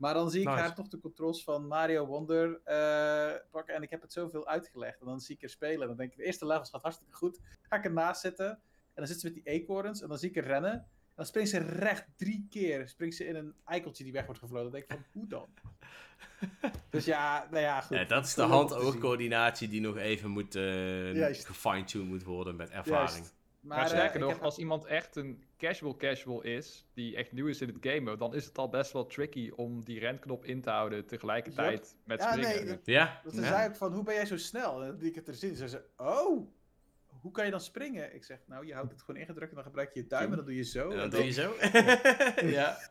[0.00, 0.60] Maar dan zie ik Nice.
[0.60, 3.74] haar toch de controls van Mario Wonder eh, pakken.
[3.74, 5.00] En ik heb het zoveel uitgelegd.
[5.00, 5.80] En dan zie ik haar spelen.
[5.80, 7.40] En dan denk ik, de eerste levels gaat hartstikke goed.
[7.62, 8.48] Ga ik ernaast zitten.
[8.48, 8.58] En
[8.94, 10.02] dan zit ze met die eekhoorns.
[10.02, 10.72] En dan zie ik haar rennen.
[10.72, 12.88] En dan springt ze recht drie keer.
[12.88, 14.70] Springt ze in een eikeltje die weg wordt gevlogen.
[14.70, 15.48] Dan denk ik van, hoe dan?
[16.90, 17.96] dus ja, nou ja, goed.
[17.96, 21.46] ja, dat is de hand-oogcoördinatie die nog even moet, eh Juist.
[21.46, 23.10] gefine-tuned moet worden met ervaring.
[23.16, 23.38] Juist.
[23.60, 27.32] Maar, eh, sterker ik nog, heb- als iemand echt een casual casual is, die echt
[27.32, 30.44] nieuw is in het gamen, dan is het al best wel tricky om die renknop
[30.44, 32.56] in te houden tegelijkertijd met Ja, springen.
[32.56, 33.20] nee, dat- Ja?
[33.22, 33.46] Want ze Ja.
[33.46, 34.82] zei ook van, hoe ben jij zo snel?
[34.82, 35.56] En liet ik het er zien.
[35.56, 36.48] Ze zei, oh,
[37.20, 38.14] hoe kan je dan springen?
[38.14, 40.36] Ik zeg, nou, je houdt het gewoon ingedrukt en dan gebruik je je duim en
[40.36, 40.84] dan doe je zo.
[40.90, 41.54] En En dan doe je zo.
[42.46, 42.78] ja.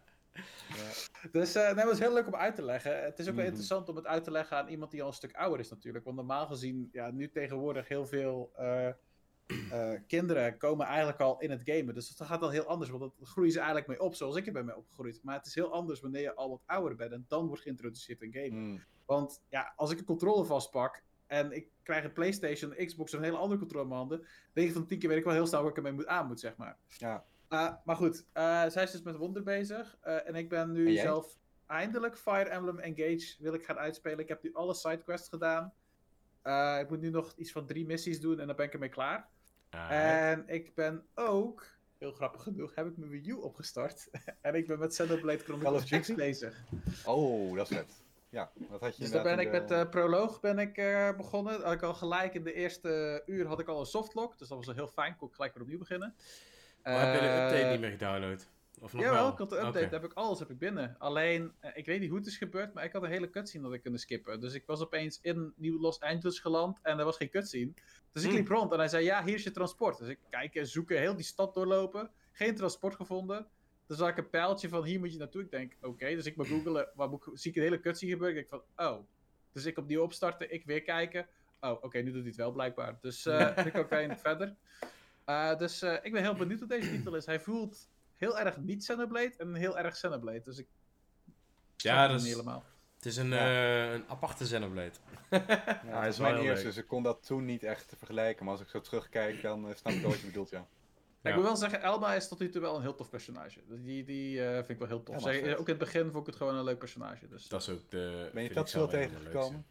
[1.32, 3.04] Dus eh nee, het was heel leuk om uit te leggen.
[3.04, 3.48] Het is ook wel Mhm.
[3.52, 6.06] interessant om het uit te leggen aan iemand die al een stuk ouder is natuurlijk.
[6.06, 8.88] Want normaal gezien, ja, nu tegenwoordig heel veel eh,
[9.50, 11.94] eh, kinderen komen eigenlijk al in het gamen.
[11.94, 14.48] Dus dat gaat al heel anders, want dat groeien ze eigenlijk mee op, zoals ik
[14.48, 15.20] er ben mee opgegroeid.
[15.24, 18.22] Maar het is heel anders wanneer je al wat ouder bent en dan wordt geïntroduceerd
[18.22, 18.52] in gamen.
[18.52, 18.84] Hmm.
[19.06, 23.20] Want ja, als ik een controller vastpak en ik krijg een PlayStation, een Xbox of
[23.20, 25.48] een hele andere controller in mijn handen, 9 van 10 keer weet ik wel heel
[25.48, 26.78] snel waar ik ermee moet, aan moet, zeg maar.
[26.88, 27.26] Ja.
[27.50, 29.98] Uh, maar goed, uh, zij is dus met Wonder bezig.
[30.02, 34.20] En ik ben nu zelf eindelijk Fire Emblem Engage wil ik gaan uitspelen.
[34.20, 35.74] Ik heb nu alle sidequests gedaan.
[36.80, 39.30] Ik moet nu nog iets van drie missies doen en dan ben ik ermee klaar.
[39.70, 41.68] En ik ben ook,
[41.98, 44.10] heel grappig genoeg, heb ik mijn Wii U opgestart.
[44.41, 46.16] en ik ben met Xenoblade Chronicles of X Duty?
[46.16, 46.64] bezig.
[47.06, 48.02] Oh, dat is vet.
[48.30, 51.16] Ja, dat had je Dus daar ben ik met in uh, proloog ben ik, uh,
[51.18, 51.62] begonnen.
[51.62, 54.38] Had ik al gelijk in de eerste uur had ik al een softlock.
[54.38, 55.16] Dus dat was wel heel fijn.
[55.16, 56.16] Kon ik gelijk weer opnieuw beginnen.
[56.84, 58.48] maar heb je de Eh, update niet meer gedownload?
[58.82, 59.32] Of nog Jawel, wel?
[59.32, 60.96] ik had de update, heb ik alles heb ik binnen.
[61.00, 63.64] Alleen, eh, ik weet niet hoe het is gebeurd, maar ik had een hele cutscene
[63.64, 64.40] dat ik kunnen skippen.
[64.40, 67.72] Dus ik was opeens in Nieuw Los Angeles geland en er was geen cutscene.
[68.12, 68.38] Dus ik Hmm.
[68.38, 69.98] liep rond en hij zei, ja, hier is je transport.
[69.98, 72.12] Dus ik kijken, zoeken, heel die stad doorlopen.
[72.32, 73.48] Geen transport gevonden.
[73.88, 75.42] Dus zag ik een pijltje van, hier moet je naartoe.
[75.42, 78.38] Ik denk, oké, dus ik moet googelen, waar moet zie ik een hele cutscene gebeuren.
[78.38, 79.00] Ik denk van, oh.
[79.52, 81.28] Dus ik opnieuw opstarten, ik weer kijken.
[81.60, 82.98] Oh, oké, nu doet hij het wel blijkbaar.
[83.02, 84.56] Dus eh ik ook verder.
[85.26, 87.26] Eh, dus eh, ik ben heel benieuwd wat deze titel is.
[87.26, 87.90] Hij voelt
[88.20, 90.41] heel erg niet Xenoblade en heel erg Xenoblade.
[90.41, 90.68] Dus ik
[91.78, 92.64] Ja, het dat niet is, helemaal.
[92.96, 93.38] het is een, Ja.
[93.88, 94.91] eh, een aparte Xenoblade.
[95.30, 96.74] Ja, hij is wel mijn heel eerste, leuk.
[96.74, 98.44] dus ik kon dat toen niet echt vergelijken.
[98.46, 100.68] Maar als ik zo terugkijk, dan eh, snap ik wel wat je bedoelt, ja.
[101.22, 101.30] Ja.
[101.30, 103.62] Ik moet wel zeggen, Elma is tot nu toe wel een heel tof personage.
[103.68, 105.22] Dus Die, die eh, vind ik wel heel tof.
[105.22, 107.28] Zij- ook in het begin vond ik het gewoon een leuk personage.
[107.28, 107.48] Dus.
[107.48, 108.30] Dat is ook de...
[108.34, 109.66] Ben je Tatsu de tegengekomen?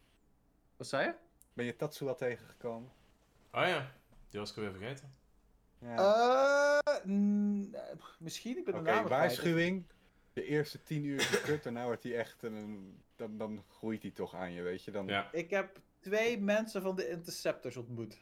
[0.77, 1.13] Wat zei je?
[1.53, 2.91] Ben je Tatsu al tegengekomen?
[3.51, 3.91] Oh ja,
[4.29, 5.13] die was ik weer vergeten.
[5.81, 5.95] Ja.
[6.83, 7.81] Eh, mm, eh,
[8.19, 9.09] misschien, ik ben de naam kwijt.
[9.19, 9.83] waarschuwing.
[10.33, 12.97] De eerste tien uur is kut, daarna wordt hij echt een...
[13.15, 14.91] Dan, dan groeit hij toch aan je, weet je.
[14.91, 15.07] Dan...
[15.07, 15.29] Ja.
[15.31, 18.17] Ik heb twee mensen van de Interceptors ontmoet.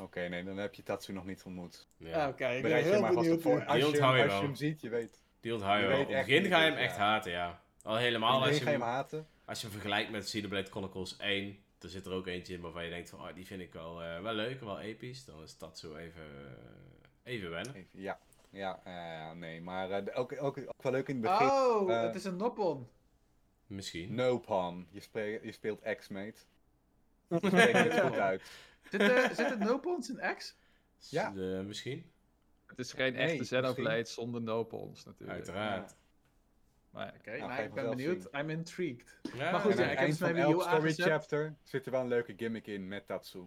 [0.00, 1.86] Oké, nee, dan heb je Tatsu nog niet ontmoet.
[1.96, 2.22] ja.
[2.22, 3.46] Ah, Oké, ik ben Bereid je heel maar vast benieuwd.
[3.46, 3.64] op voor.
[3.64, 4.42] Als je, onthoud je als je wel.
[4.42, 5.22] hem ziet, je weet.
[5.40, 6.00] Die onthoud je Je wel.
[6.00, 7.00] Op het begin ga je hem echt ja.
[7.02, 7.62] haten, ja.
[7.82, 9.26] Al helemaal als je, ga je hem hem, haten.
[9.44, 12.84] als je hem vergelijkt met Xenoblade Chronicles 1, er zit er ook eentje in waarvan
[12.84, 15.24] je denkt van, oh, die vind ik wel, eh, wel leuk, wel episch.
[15.24, 17.74] Dan is dat zo even, eh, even wennen.
[17.74, 21.46] Even- Ja, ja, ja, nee, maar eh, ook, ook, ook wel leuk in het begin.
[21.50, 22.88] Oh, Eh, het is een Noppon.
[23.66, 24.14] Misschien.
[24.14, 26.40] No Pan, je, speel- je speelt X-Mate.
[27.28, 28.42] Je spreekt het goed uit.
[28.90, 30.56] Zit, er zitten Noppons in X?
[31.08, 31.34] Ja.
[31.36, 32.10] Eh, misschien.
[32.66, 35.38] Het is geen Nee, echte Xenoblade zonder nopons natuurlijk.
[35.38, 35.94] Uiteraard.
[36.92, 38.22] Maar Oké, Nou, nou, ik ben benieuwd.
[38.32, 38.40] zien.
[38.40, 39.18] I'm intrigued.
[39.34, 41.06] Ja, Maar goed, ja, ik heb van elk story aangezet.
[41.06, 43.46] chapter zit er wel een leuke gimmick in met Tatsu.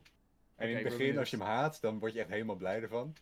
[0.56, 3.16] En in het begin, als je hem haat, dan word je echt helemaal blij ervan.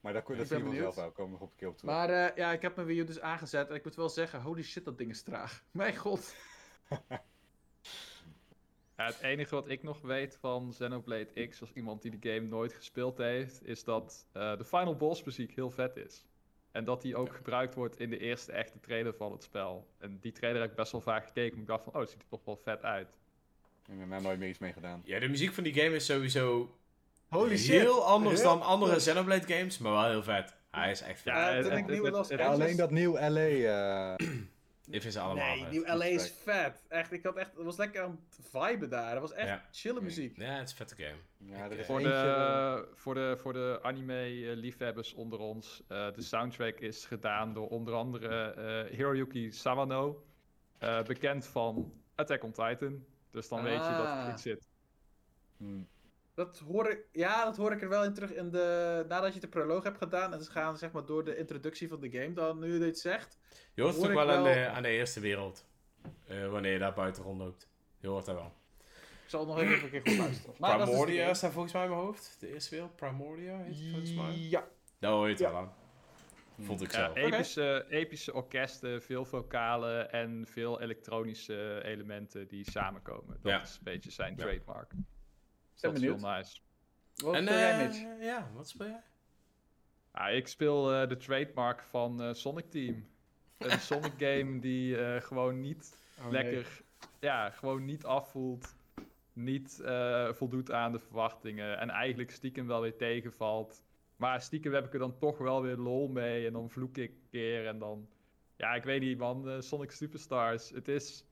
[0.00, 0.94] Maar daar dat Ik zie je ben vanzelf benieuwd.
[0.94, 1.94] wel, komen we nog op een keer op terug.
[1.94, 4.40] Maar eh, ja, ik heb mijn Wii U dus aangezet en ik moet wel zeggen,
[4.40, 5.64] holy shit, dat ding is traag.
[5.70, 6.34] Mijn god.
[8.96, 12.48] Ja, het enige wat ik nog weet van Xenoblade X, als iemand die de game
[12.48, 16.26] nooit gespeeld heeft, is dat eh, de final boss muziek heel vet is.
[16.74, 19.86] En dat die ook gebruikt wordt in de eerste echte trailer van het spel.
[19.98, 22.22] En die trailer heb ik best wel vaak gekeken, ik dacht van, oh, het ziet
[22.22, 23.08] er toch wel vet uit.
[23.86, 25.00] Ik heb daar nooit meer iets mee gedaan.
[25.04, 26.76] Ja, de muziek van die game is sowieso
[27.28, 27.80] Holy shit.
[27.80, 28.96] heel anders Heel dan andere.
[28.96, 30.56] Xenoblade games, maar wel heel vet.
[30.70, 31.32] Hij is echt vet.
[31.32, 32.64] Ja, Ja, het- toen het- ik nieuw het- Los het- Ja, Angeles...
[32.64, 34.14] alleen dat nieuw LA.
[34.16, 34.26] eh,
[34.90, 36.84] Ik vind ze allemaal Nee, nieuw LA is vet.
[36.88, 39.10] Echt, ik had echt, het was lekker aan het viben daar.
[39.10, 39.64] Het was echt Ja.
[39.70, 40.36] chille muziek.
[40.36, 41.16] Ja, het is een vette game.
[41.38, 47.04] ja, is Voor de, voor de, voor de anime-liefhebbers onder ons, eh, de soundtrack is
[47.06, 50.24] gedaan door onder andere eh, Hiroyuki Sawano,
[50.78, 53.04] eh, bekend van Attack on Titan.
[53.30, 54.28] Dus dan weet je dat het Ah.
[54.28, 54.68] goed zit.
[55.56, 55.88] Hmm.
[56.34, 59.40] Dat hoor ik, ja, dat hoor ik er wel in terug in de, nadat je
[59.40, 60.32] de proloog hebt gedaan.
[60.32, 62.98] En ze gaan zeg maar door de introductie van de game dan, nu je dit
[62.98, 63.38] zegt.
[63.74, 65.66] Je hoort het toch ik wel, aan, de, aan de eerste wereld.
[66.26, 67.68] eh, wanneer je daar buiten rondloopt.
[67.98, 68.52] Je hoort dat wel.
[69.24, 70.54] Ik zal nog even een keer goed luisteren.
[70.58, 71.34] Maar dat is dus de Primordia game.
[71.36, 72.36] staat volgens mij in mijn hoofd.
[72.40, 72.96] De eerste wereld.
[72.96, 74.32] Primordia heet het volgens mij.
[74.36, 74.64] Ja.
[74.98, 75.50] Daar hoor je het Ja.
[75.50, 75.72] wel aan.
[76.60, 77.16] Vond ik Ja, zelf.
[77.16, 83.38] epische, epische orkesten, veel vocalen en veel elektronische elementen die samenkomen.
[83.42, 83.62] Dat Ja.
[83.62, 84.42] is een beetje zijn Ja.
[84.44, 84.92] trademark.
[85.80, 86.60] Ben dat is heel nice.
[87.14, 88.24] Wat en speel jij, eh, Mitch?
[88.24, 89.02] ja, wat speel jij?
[90.10, 93.06] Ah, ik speel eh, de trademark van eh, Sonic Team.
[93.58, 96.42] Een Sonic game die eh, gewoon niet Oh, nee.
[96.42, 96.82] lekker,
[97.20, 98.74] ja, gewoon niet afvoelt.
[99.32, 101.78] Niet eh, voldoet aan de verwachtingen.
[101.78, 103.82] En eigenlijk stiekem wel weer tegenvalt.
[104.16, 106.46] Maar stiekem heb ik er dan toch wel weer lol mee.
[106.46, 107.66] En dan vloek ik een keer.
[107.66, 108.08] En dan,
[108.56, 110.70] ja, ik weet niet man, Sonic Superstars.
[110.70, 111.24] Het is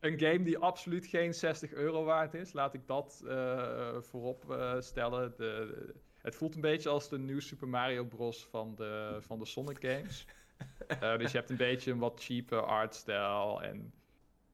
[0.00, 2.52] een game die absoluut geen 60 euro waard is.
[2.52, 5.30] Laat ik dat eh, voorop eh, stellen.
[5.30, 8.46] De, de- het voelt een beetje als de nieuwe Super Mario Bros.
[8.46, 10.26] van de, van de Sonic games.
[10.88, 13.60] Eh, dus je hebt een beetje een wat cheaper artstyle.
[13.62, 13.92] En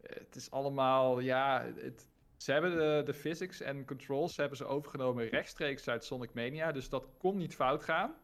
[0.03, 5.29] het is allemaal, ja, het, Ze hebben de, de physics en controls hebben ze overgenomen
[5.29, 6.73] rechtstreeks uit Sonic Mania.
[6.73, 8.15] Dus dat kon niet fout gaan.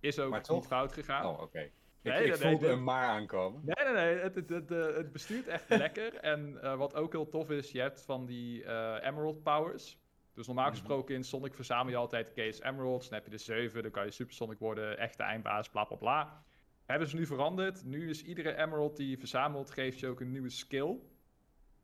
[0.00, 1.26] Is ook niet fout gegaan.
[1.26, 1.70] Oh, oké.
[2.04, 3.60] Nee, ik nee, voelde een maar aankomen.
[3.64, 4.18] Nee, nee, nee.
[4.18, 6.14] Het, het, het, eh, het bestuurt echt lekker.
[6.14, 9.98] En eh, wat ook heel tof is, je hebt van die eh, Emerald Powers.
[10.34, 10.74] Dus normaal Mhm.
[10.74, 13.08] gesproken in Sonic verzamel je altijd Case Emeralds.
[13.08, 15.96] Dan heb je de 7, dan kan je Super Sonic worden, echte eindbaas, bla bla
[15.96, 16.44] bla.
[16.86, 17.84] Hebben ze nu veranderd.
[17.84, 20.96] Nu is iedere Emerald die je verzamelt, geeft je ook een nieuwe skill.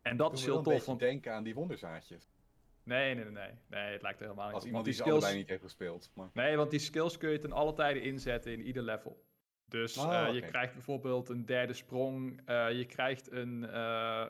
[0.02, 0.72] En dat is heel tof.
[0.72, 0.98] beetje Want...
[1.00, 2.28] denken aan die wonderzaadjes.
[2.82, 3.50] Nee, nee, nee, nee.
[3.68, 5.18] Nee, het lijkt er helemaal niet Als iemand die die skills...
[5.18, 6.10] allebei niet heeft gespeeld.
[6.14, 6.30] Maar...
[6.32, 9.24] Nee, want die skills kun je ten alle tijde inzetten in ieder level.
[9.70, 12.40] Dus Oh, eh, je krijgt bijvoorbeeld een derde sprong.
[12.44, 14.26] eh, je krijgt een eh,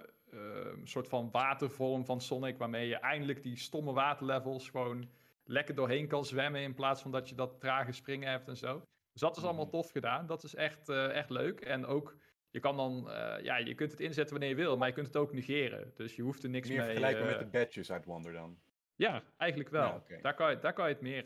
[0.84, 5.10] soort van watervorm van Sonic, waarmee je eindelijk die stomme waterlevels gewoon
[5.44, 8.82] lekker doorheen kan zwemmen, in plaats van dat je dat trage springen hebt en zo.
[9.12, 9.72] Dus dat is allemaal Mhm.
[9.72, 10.26] tof gedaan.
[10.26, 11.60] Dat is echt, echt leuk.
[11.60, 12.16] En ook,
[12.50, 13.04] je kan dan,
[13.42, 15.92] ja, je kunt het inzetten wanneer je wil, maar je kunt het ook negeren.
[15.94, 16.86] Dus je hoeft er niks Meer mee...
[16.86, 18.58] vergelijkbaar eh, met de badges uit Wonder dan.
[18.96, 20.02] ja, eigenlijk wel.
[20.08, 21.24] Ja, daar, kan je, daar kan je het meer,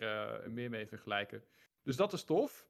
[0.50, 1.44] meer mee vergelijken.
[1.82, 2.66] Dus dat is tof.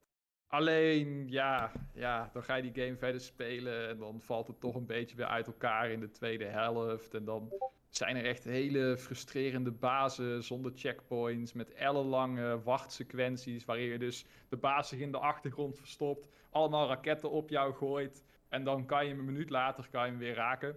[0.54, 4.74] Alleen, ja, ja, dan ga je die game verder spelen en dan valt het toch
[4.74, 7.14] een beetje weer uit elkaar in de tweede helft.
[7.14, 7.52] En dan
[7.88, 14.56] zijn er echt hele frustrerende bazen zonder checkpoints, met ellenlange wachtsequenties, waarin je dus de
[14.56, 19.10] baas zich in de achtergrond verstopt, allemaal raketten op jou gooit en dan kan je
[19.10, 20.76] hem een minuut later kan je hem weer raken.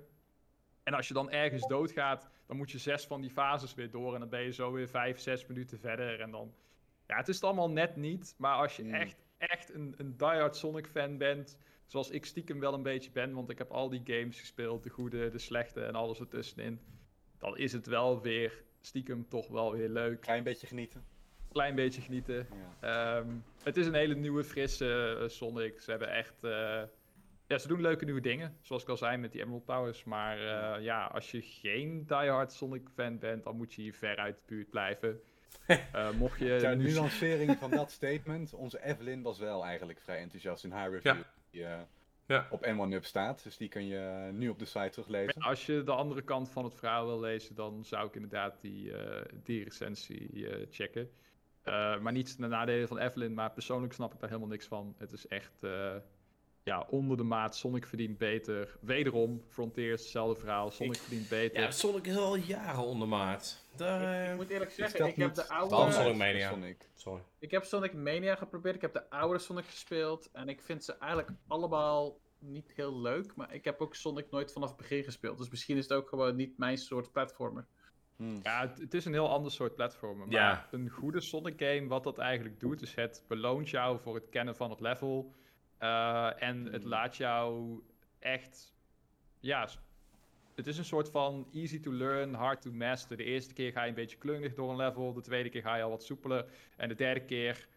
[0.83, 4.13] En als je dan ergens doodgaat, dan moet je zes van die fases weer door.
[4.13, 6.19] En dan ben je zo weer vijf, zes minuten verder.
[6.19, 6.53] En dan.
[7.07, 8.35] Ja, het is het allemaal net niet.
[8.37, 8.93] Maar als je Hmm.
[8.93, 11.57] echt, echt een, een diehard Sonic-fan bent.
[11.85, 13.33] Zoals ik stiekem wel een beetje ben.
[13.33, 14.83] Want ik heb al die games gespeeld.
[14.83, 16.79] De goede, de slechte en alles ertussenin.
[17.37, 20.21] Dan is het wel weer stiekem toch wel weer leuk.
[20.21, 21.03] Klein beetje genieten.
[21.51, 22.47] Klein beetje genieten.
[22.81, 23.17] Ja.
[23.19, 25.81] Ehm, het is een hele nieuwe, frisse eh, Sonic.
[25.81, 26.43] Ze hebben echt.
[26.43, 26.81] eh,
[27.47, 28.57] ja, ze doen leuke nieuwe dingen.
[28.61, 30.03] Zoals ik al zei met die Emerald Powers.
[30.03, 34.17] Maar eh, ja, als je geen diehard Sonic fan bent, dan moet je hier ver
[34.17, 35.21] uit de buurt blijven.
[35.67, 36.73] Eh, mocht je.
[36.77, 41.15] Nu- nuancering van dat statement, onze Evelyn was wel eigenlijk vrij enthousiast in haar review.
[41.15, 41.23] Ja.
[41.51, 41.79] Die eh,
[42.25, 42.47] Ja.
[42.49, 45.41] op N1UP staat, dus die kun je nu op de site teruglezen.
[45.41, 48.93] Als je de andere kant van het verhaal wil lezen, dan zou ik inderdaad die,
[48.97, 51.09] eh, die recensie eh, checken.
[51.63, 54.95] Eh, maar niet de nadelen van Evelyn, maar persoonlijk snap ik daar helemaal niks van.
[54.97, 55.95] Het is echt eh,
[56.67, 57.55] ja, onder de maat.
[57.55, 58.77] Sonic verdient beter.
[58.81, 60.71] Wederom, Frontiers, hetzelfde verhaal.
[60.71, 61.61] Sonic verdient beter.
[61.61, 63.65] Ja, Sonic is al jaren ondermaat.
[63.75, 65.75] Daar, Ik, ik moet eerlijk zeggen, ik heb de oude...
[65.75, 66.49] Waarom Sonic Mania?
[66.49, 66.89] Sonic?
[66.95, 67.21] Sorry.
[67.39, 68.75] Ik heb Sonic Mania geprobeerd.
[68.75, 70.29] Ik heb de oude Sonic gespeeld.
[70.31, 73.35] En ik vind ze eigenlijk allemaal niet heel leuk.
[73.35, 75.37] Maar ik heb ook Sonic nooit vanaf het begin gespeeld.
[75.37, 77.65] Dus misschien is het ook gewoon niet mijn soort platformer.
[78.15, 78.39] Hmm.
[78.43, 80.27] Ja, het, het is een heel ander soort platformer.
[80.27, 80.67] Maar Ja.
[80.71, 84.55] een goede Sonic game, wat dat eigenlijk doet, is het beloont jou voor het kennen
[84.55, 85.33] van het level.
[85.77, 86.89] Eh, en het Hmm.
[86.91, 87.79] laat jou
[88.19, 88.75] echt.
[89.39, 89.67] Ja,
[90.55, 93.17] het is een soort van easy to learn, hard to master.
[93.17, 95.13] De eerste keer ga je een beetje klungelig door een level.
[95.13, 96.45] De tweede keer ga je al wat soepeler.
[96.77, 97.67] En de derde keer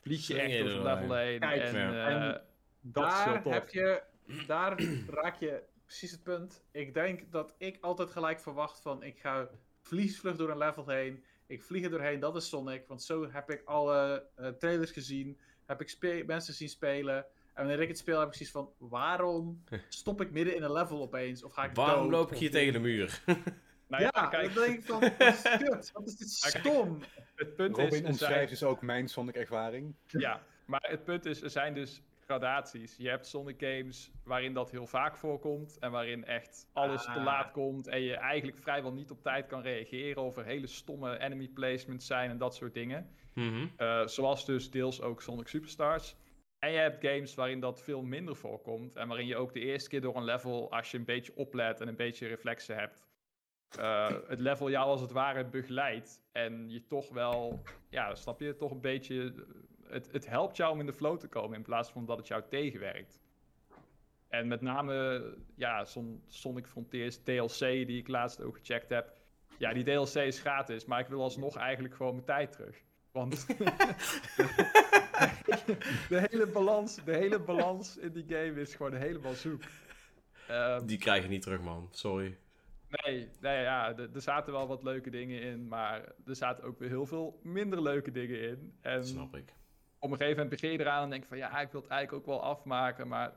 [0.00, 1.40] vlieg je echt door zo'n er level heen.
[1.40, 2.44] Kijk, en eh, En
[2.80, 3.52] dat is heel daar tof.
[3.52, 4.02] heb je,
[4.46, 4.80] daar
[5.20, 6.64] raak je precies het punt.
[6.70, 9.48] Ik denk dat ik altijd gelijk verwacht van ik ga
[9.80, 11.24] vliesvlug door een level heen.
[11.46, 12.86] Ik vlieg er doorheen, dat is Sonic.
[12.86, 15.38] Want zo heb ik alle eh, trailers gezien.
[15.68, 17.16] Heb ik spe- mensen zien spelen.
[17.54, 20.72] En wanneer ik het speel heb ik zoiets van waarom stop ik midden in een
[20.72, 21.42] level opeens?
[21.44, 22.10] Of ga ik Waarom dood?
[22.10, 23.20] loop ik hier tegen de muur?
[23.88, 25.42] Nou Ja, ja, kijk, dan denk ik van, wat is?
[25.92, 27.00] Wat is dit Maar kijk, stom?
[27.34, 28.08] het punt Robin is...
[28.08, 29.94] omschrijft dus ook mijn Sonic-ervaring.
[30.06, 32.94] Ja, maar het punt is, er zijn dus gradaties.
[32.98, 37.24] Je hebt Sonic games waarin dat heel vaak voorkomt en waarin echt alles te Ah.
[37.24, 41.18] laat komt en je eigenlijk vrijwel niet op tijd kan reageren of er hele stomme
[41.18, 43.10] enemy placements zijn en dat soort dingen.
[43.38, 43.66] Mhm.
[43.76, 46.16] Eh, zoals dus deels ook Sonic Superstars.
[46.58, 49.88] En je hebt games waarin dat veel minder voorkomt en waarin je ook de eerste
[49.88, 53.06] keer door een level, als je een beetje oplet en een beetje reflexen hebt,
[53.78, 58.56] eh, het level jou als het ware begeleidt en je toch wel, ja, snap je,
[58.56, 59.34] toch een beetje,
[59.88, 62.26] het, het helpt jou om in de flow te komen in plaats van dat het
[62.26, 63.20] jou tegenwerkt.
[64.28, 65.24] En met name,
[65.54, 65.84] ja,
[66.26, 69.16] Sonic Frontiers DLC die ik laatst ook gecheckt heb.
[69.58, 72.86] Ja, die DLC is gratis, maar ik wil alsnog eigenlijk gewoon mijn tijd terug.
[73.12, 73.46] Want
[76.08, 79.62] de, hele balans, de hele balans in die game is gewoon helemaal zoek.
[80.48, 81.88] Ehm, Die krijg je niet terug, man.
[81.90, 82.38] Sorry.
[82.88, 86.88] Nee, nee ja, er zaten wel wat leuke dingen in, maar er zaten ook weer
[86.88, 88.72] heel veel minder leuke dingen in.
[88.80, 89.52] En snap ik.
[89.98, 92.22] op een gegeven moment begin je eraan en denk van ja, ik wil het eigenlijk
[92.22, 93.32] ook wel afmaken, maar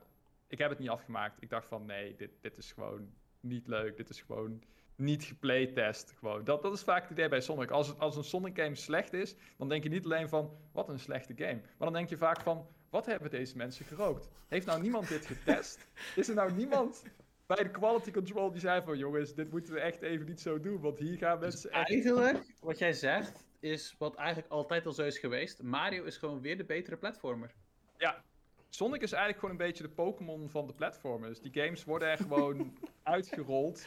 [0.48, 1.42] ik heb het niet afgemaakt.
[1.42, 3.98] Ik dacht van nee, dit, dit is gewoon niet leuk.
[3.98, 4.64] Dit is gewoon
[4.96, 6.14] niet geplaytest.
[6.20, 6.44] Gewoon.
[6.44, 7.72] Dat, dat is vaak het idee bij Sonic.
[7.72, 11.00] Als, als een Sonic game slecht is, dan denk je niet alleen van wat een
[11.00, 11.62] slechte game.
[11.62, 14.30] Maar dan denk je vaak van wat hebben deze mensen gerookt?
[14.48, 15.88] Heeft nou niemand dit getest?
[16.16, 17.04] Is er nou niemand
[17.46, 20.60] bij de quality control, die zei van jongens, dit moeten we echt even niet zo
[20.60, 21.90] doen, want hier gaan Dus mensen echt...
[21.90, 25.62] eigenlijk, wat jij zegt, is wat eigenlijk altijd al zo is geweest.
[25.62, 27.54] Mario is gewoon weer de betere platformer.
[27.98, 28.24] Ja,
[28.70, 31.40] Sonic is eigenlijk gewoon een beetje de Pokémon van de platformers.
[31.40, 33.86] Die games worden er gewoon uitgerold.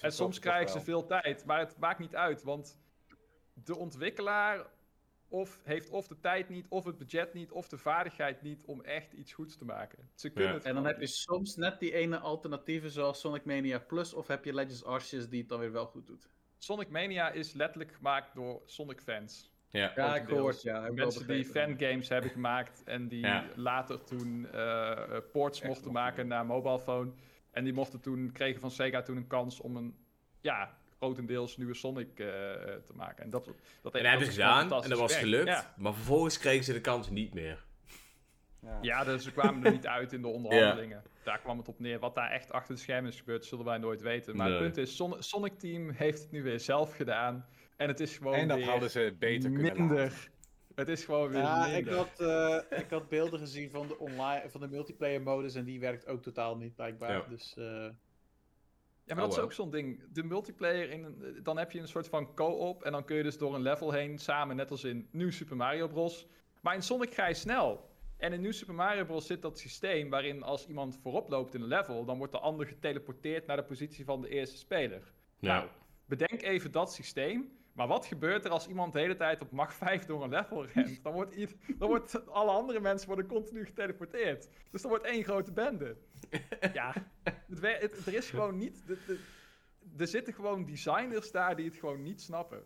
[0.00, 2.80] En soms krijgen ze veel tijd, maar het maakt niet uit, want
[3.52, 4.66] de ontwikkelaar
[5.28, 8.80] of heeft of de tijd niet, of het budget niet, of de vaardigheid niet om
[8.82, 10.10] echt iets goeds te maken.
[10.14, 10.56] Ze kunnen Ja.
[10.56, 14.26] het En dan heb je soms net die ene alternatieve zoals Sonic Mania Plus, of
[14.26, 16.28] heb je Legends Arceus die het dan weer wel goed doet.
[16.58, 19.54] Sonic Mania is letterlijk gemaakt door Sonic fans.
[19.70, 19.92] Ja.
[19.96, 20.90] Ja, ik gehoord, ja.
[20.92, 23.44] Mensen die fangames hebben gemaakt en die Ja.
[23.54, 27.12] later toen eh, eh, ports Echt mochten maken naar mobile phone.
[27.56, 29.96] En die mochten toen, kregen van Sega toen een kans om een,
[30.40, 33.24] ja, grotendeels nieuwe Sonic eh, te maken.
[33.24, 35.22] En dat, dat, En dat dat hebben ze gedaan en dat was werk.
[35.22, 35.46] gelukt.
[35.48, 35.74] Ja.
[35.76, 37.64] Maar vervolgens kregen ze de kans niet meer.
[38.62, 38.78] Ja.
[38.82, 41.02] Ja, dus ze kwamen er niet uit in de onderhandelingen.
[41.22, 41.98] Daar kwam het op neer.
[41.98, 44.36] Wat daar echt achter de schermen is gebeurd, zullen wij nooit weten.
[44.36, 44.54] Maar Nee.
[44.56, 47.46] het punt is, Son- Sonic Team heeft het nu weer zelf gedaan.
[47.76, 50.30] En het is gewoon En dat weer hadden ze beter kunnen minder.
[50.76, 54.50] Het is gewoon weer Ja, ik had, eh, ik had beelden gezien van de, online,
[54.50, 57.12] van de multiplayer modus en die werkt ook totaal niet blijkbaar.
[57.12, 57.24] Ja.
[57.28, 59.44] Dus eh, Ja, maar dat Oh, is wel.
[59.44, 60.02] ook zo'n ding.
[60.12, 62.82] De multiplayer, in een, dan heb je een soort van co-op.
[62.82, 65.56] En dan kun je dus door een level heen samen, net als in New Super
[65.56, 66.26] Mario Bros.
[66.60, 67.90] Maar in Sonic ga je snel.
[68.16, 69.26] En in New Super Mario Bros.
[69.26, 72.66] zit dat systeem waarin als iemand voorop loopt in een level, dan wordt de ander
[72.66, 75.12] geteleporteerd naar de positie van de eerste speler.
[75.38, 75.56] Ja.
[75.58, 75.68] Nou,
[76.04, 77.58] bedenk even dat systeem.
[77.76, 80.66] Maar wat gebeurt er als iemand de hele tijd op mag 5 door een level
[80.66, 81.02] rent?
[81.02, 84.48] Dan wordt, ied- dan wordt alle andere mensen worden continu geteleporteerd.
[84.70, 85.96] Dus dan wordt één grote bende.
[86.72, 86.94] Ja,
[87.54, 88.86] het, er is gewoon niet...
[88.86, 89.20] de-
[89.96, 92.62] er zitten gewoon designers daar die het gewoon niet snappen.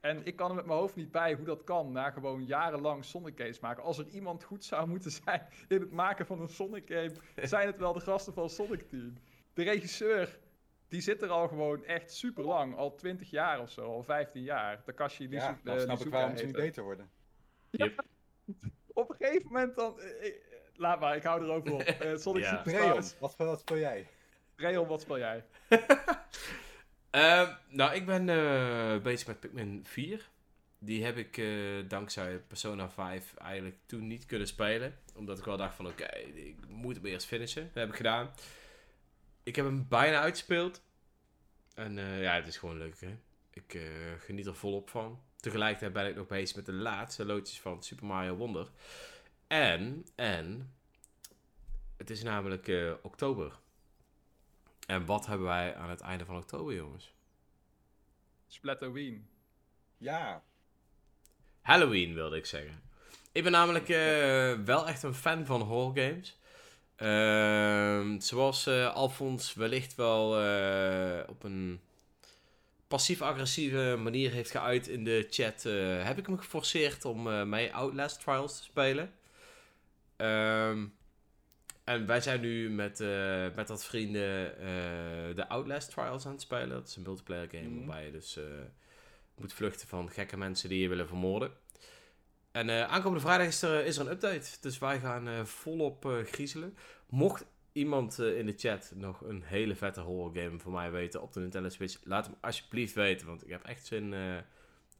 [0.00, 3.04] En ik kan er met mijn hoofd niet bij hoe dat kan na gewoon jarenlang
[3.04, 3.82] Sonic games maken.
[3.82, 7.12] Als er iemand goed zou moeten zijn in het maken van een Sonic game,
[7.46, 9.12] zijn het wel de gasten van Sonic Team.
[9.52, 10.38] De regisseur,
[10.94, 14.42] die zit er al gewoon echt super lang, al 20 jaar of zo, al 15
[14.42, 14.82] jaar.
[14.82, 17.10] Takashi Lizu- Ja, dan eh, snap ik waarom ze niet beter worden.
[18.92, 20.00] Op een gegeven moment dan...
[20.00, 20.34] eh, eh,
[20.74, 21.80] laat maar, ik hou erover op.
[21.80, 22.94] Eh, Sonic Ja.
[23.18, 24.06] Wat, wat speel jij?
[24.56, 25.44] Rayon, wat speel jij?
[27.10, 30.28] Ehm, nou, ik ben eh, bezig met Pikmin 4.
[30.78, 31.48] Die heb ik eh,
[31.88, 34.98] dankzij Persona 5 eigenlijk toen niet kunnen spelen.
[35.14, 37.62] Omdat ik wel dacht van oké, ik moet hem eerst finishen.
[37.64, 38.30] Dat heb ik gedaan.
[39.44, 40.82] Ik heb hem bijna uitgespeeld.
[41.74, 43.18] En eh, ja, het is gewoon leuk hè.
[43.50, 43.82] Ik eh,
[44.18, 45.22] geniet er volop van.
[45.36, 48.70] Tegelijkertijd ben ik nog bezig met de laatste loodjes van Super Mario Wonder.
[49.46, 50.74] En, en,
[51.96, 53.58] het is namelijk eh, oktober.
[54.86, 57.14] En wat hebben wij aan het einde van oktober, jongens?
[58.46, 59.28] Splatterween.
[59.98, 60.42] Ja,
[61.64, 62.82] Halloween wilde ik zeggen.
[63.32, 66.38] Ik ben namelijk eh, wel echt een fan van horror games.
[66.96, 71.80] Ehm, zoals eh, Alfons wellicht wel eh, op een
[72.88, 78.20] passief-agressieve manier heeft geuit in de chat, eh, heb ik hem geforceerd om mee Outlast
[78.20, 79.12] Trials te spelen.
[80.16, 80.86] Ehm,
[81.84, 82.98] en wij zijn nu met,
[83.54, 84.54] met wat vrienden
[85.36, 86.68] de Outlast Trials aan het spelen.
[86.68, 87.78] Dat is een multiplayer game Mhm.
[87.78, 88.38] waarbij je dus
[89.36, 91.50] moet vluchten van gekke mensen die je willen vermoorden.
[92.54, 94.50] En eh, aankomende vrijdag is er, is er een update.
[94.60, 96.76] Dus wij gaan eh, volop eh, griezelen.
[97.08, 101.22] Mocht iemand eh, in de chat nog een hele vette horror game voor mij weten
[101.22, 103.26] op de Nintendo Switch, laat hem alsjeblieft weten.
[103.26, 104.20] Want ik heb echt zin eh,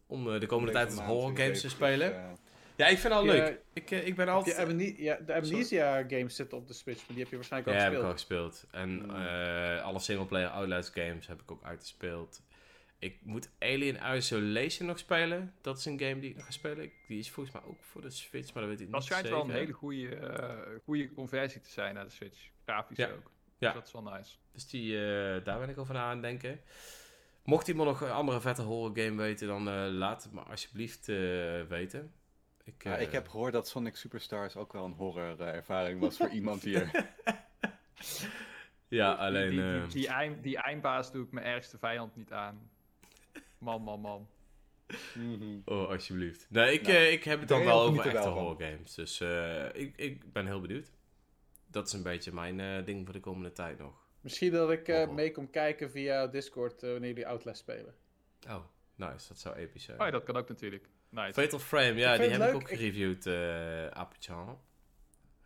[0.07, 2.09] om eh, de komende tijd horror games te spelen.
[2.09, 2.31] dus, eh,
[2.77, 3.61] Ja, ik vind het al Ja, leuk.
[3.73, 4.57] Ik, eh, ik ben altijd...
[4.57, 7.73] je Amne- ja, de Amnesia games zitten op de Switch, maar die heb je waarschijnlijk
[7.79, 8.53] Ja, al heb ik al gespeeld.
[8.55, 8.83] gespeeld.
[8.83, 9.11] En Mm.
[9.11, 12.43] eh, alle singleplayer Outlast games heb ik ook uitgespeeld.
[13.05, 15.55] Ik moet Alien Isolation nog spelen.
[15.61, 16.91] Dat is een game die ik nog ga spelen.
[17.07, 19.27] Die is volgens mij ook voor de Switch, maar dat weet ik Dat niet schijnt
[19.27, 19.41] zeker.
[19.41, 22.49] wel een hele goede, eh, goede conversie te zijn naar de Switch.
[22.65, 23.09] Grafisch Ja.
[23.11, 23.31] ook.
[23.59, 23.67] Ja.
[23.73, 24.37] Dus dat is wel nice.
[24.53, 26.61] Dus die, eh, daar ben ik over aan het denken.
[27.45, 31.09] Mocht iemand nog een andere vette horror game weten, dan eh, laat het me alsjeblieft
[31.09, 31.17] eh,
[31.69, 32.13] weten.
[32.65, 36.17] Ik, ja, eh, ik heb gehoord dat Sonic Superstars ook wel een horror ervaring was
[36.17, 36.91] voor iemand hier.
[38.89, 39.51] Ja, Die- alleen...
[39.51, 42.71] Die, die, die, eind, die eindbaas doe ik mijn ergste vijand niet aan.
[43.65, 44.29] Man, man, man.
[45.15, 45.59] Mhm.
[45.65, 46.47] Oh, alsjeblieft.
[46.51, 48.95] Nee, ik, Nou, eh, ik heb het dan wel over er echte horror games.
[48.95, 50.91] Dus eh, ik, ik ben heel benieuwd.
[51.67, 54.03] Dat is een beetje mijn eh, ding voor de komende tijd nog.
[54.21, 57.95] Misschien dat ik mee kom kijken via Discord wanneer jullie Outlast spelen.
[58.49, 58.65] Oh,
[58.95, 59.29] nice.
[59.29, 60.01] Dat zou episch zijn.
[60.01, 60.89] Oh ja, dat kan ook natuurlijk.
[61.09, 61.33] Nice.
[61.33, 63.27] Fatal Frame, ja, die heb ik ook gereviewd,
[63.93, 64.59] Apichan.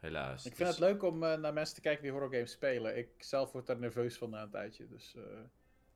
[0.01, 0.47] Helaas.
[0.47, 2.97] Ik vind Dus- het leuk om eh, naar mensen te kijken die horror games spelen.
[2.97, 4.89] Ik zelf word daar nerveus van na een tijdje.
[4.89, 5.15] Dus,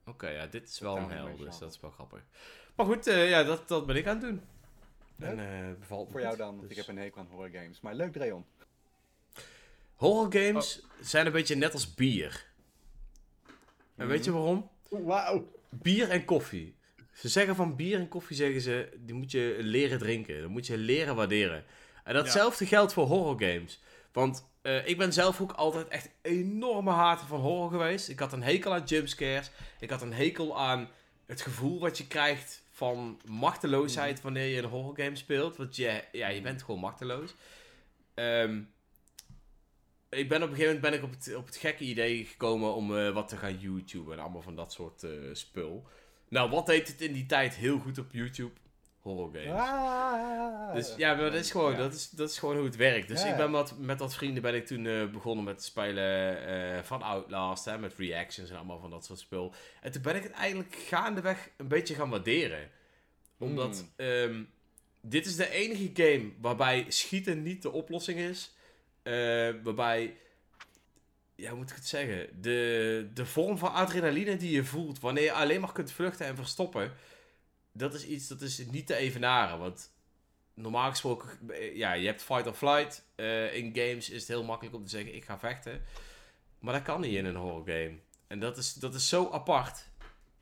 [0.07, 2.21] Oké, ja, dit is wel een hel, dus dat is wel grappig.
[2.75, 4.41] Maar goed, eh, ja, dat, dat ben ik aan het doen.
[5.19, 7.81] En eh bevalt voor jou dan, want Dus- ik heb een hekel aan horror games.
[7.81, 8.45] Maar leuk, Dreon.
[9.95, 12.47] Horror games zijn een beetje net als bier.
[13.97, 14.71] En weet je waarom?
[14.89, 15.53] Wauw.
[15.69, 16.75] Bier en koffie.
[17.13, 20.41] Ze zeggen van bier en koffie, zeggen ze, die moet je leren drinken.
[20.41, 21.65] Dat moet je leren waarderen.
[22.05, 23.83] En datzelfde geldt voor horror games.
[24.13, 28.09] Want eh, ik ben zelf ook altijd echt enorme hater van horror geweest.
[28.09, 29.51] Ik had een hekel aan jumpscares.
[29.81, 30.89] Ik had een hekel aan
[31.27, 35.57] het gevoel wat je krijgt van machteloosheid wanneer je een horror game speelt.
[35.57, 37.35] Want je, ja, je bent gewoon machteloos.
[38.15, 38.61] Ehm,
[40.09, 42.75] ik ben op een gegeven moment ben ik op het, op het gekke idee gekomen
[42.75, 45.87] om eh, wat te gaan YouTuben en allemaal van dat soort eh, spul.
[46.29, 48.53] Nou, wat deed het in die tijd heel goed op YouTube?
[49.03, 49.61] Horror games.
[49.61, 50.75] Ah.
[50.75, 51.79] Dus ja, maar dat is gewoon, Ja.
[51.79, 53.09] dat is, dat is gewoon hoe het werkt.
[53.09, 56.47] Dus Ja, ik ben wat, met wat vrienden ben ik toen eh, begonnen met spelen
[56.47, 59.55] eh, van Outlast, hè, met reactions en allemaal van dat soort spul.
[59.81, 62.71] En toen ben ik het eigenlijk gaandeweg een beetje gaan waarderen.
[63.39, 64.07] Omdat Hmm.
[64.07, 64.43] ehm,
[65.01, 68.55] dit is de enige game waarbij schieten niet de oplossing is.
[69.03, 69.13] Eh,
[69.63, 70.17] waarbij,
[71.35, 72.41] ja, hoe moet ik het zeggen?
[72.43, 76.37] De, de vorm van adrenaline die je voelt wanneer je alleen maar kunt vluchten en
[76.37, 76.93] verstoppen.
[77.73, 79.59] Dat is iets dat is niet te evenaren.
[79.59, 79.91] Want
[80.55, 83.05] normaal gesproken, eh, ja, je hebt fight or flight.
[83.15, 85.83] Eh, in games is het heel makkelijk om te zeggen, ik ga vechten.
[86.59, 87.99] Maar dat kan niet in een horror game.
[88.27, 89.91] En dat is, dat is zo apart.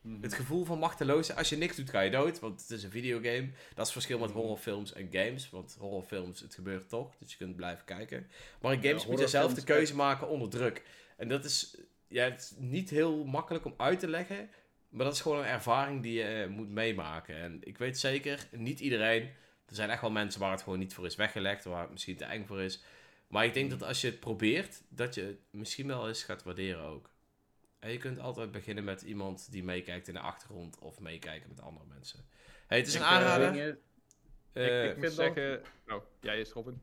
[0.00, 0.22] Mhm.
[0.22, 1.38] Het gevoel van machteloosheid.
[1.38, 2.38] Als je niks doet, ga je dood.
[2.38, 3.46] Want het is een videogame.
[3.50, 5.50] Dat is het verschil met horrorfilms en games.
[5.50, 7.16] Want horrorfilms, het gebeurt toch.
[7.18, 8.26] Dus je kunt blijven kijken.
[8.60, 10.82] Maar in games Ja, moet je zelf de keuze maken onder druk.
[11.16, 11.76] En dat is,
[12.08, 14.50] ja, het is niet heel makkelijk om uit te leggen.
[14.90, 17.36] Maar dat is gewoon een ervaring die je eh, moet meemaken.
[17.36, 19.22] En ik weet zeker, niet iedereen.
[19.66, 21.64] Er zijn echt wel mensen waar het gewoon niet voor is weggelegd.
[21.64, 22.82] Waar het misschien te eng voor is.
[23.28, 26.42] Maar ik denk dat als je het probeert, dat je het misschien wel eens gaat
[26.42, 27.10] waarderen ook.
[27.78, 31.60] En je kunt altijd beginnen met iemand die meekijkt in de achtergrond of meekijken met
[31.60, 32.24] andere mensen.
[32.66, 33.78] Hey, het is een Ik, eh, aanrader.
[34.52, 35.62] Eh, ik, ik moet vind dat- zeggen...
[35.88, 36.80] Oh, jij is Robin.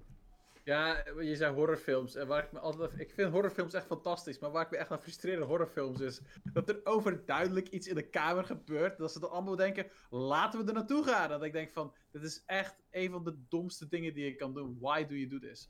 [0.68, 2.16] Ja, je zei horrorfilms.
[2.16, 3.00] En waar ik me altijd.
[3.00, 4.40] Ik vind horrorfilms echt fantastisch.
[4.40, 6.22] Maar waar ik me echt aan frustreer in horrorfilms is.
[6.54, 8.98] dat er overduidelijk iets in de kamer gebeurt.
[8.98, 9.88] Dat ze dan allemaal denken.
[10.10, 11.30] laten we er naartoe gaan.
[11.30, 11.94] Dat ik denk van.
[12.12, 14.78] dit is echt een van de domste dingen die je kan doen.
[14.80, 15.70] Why do you do this?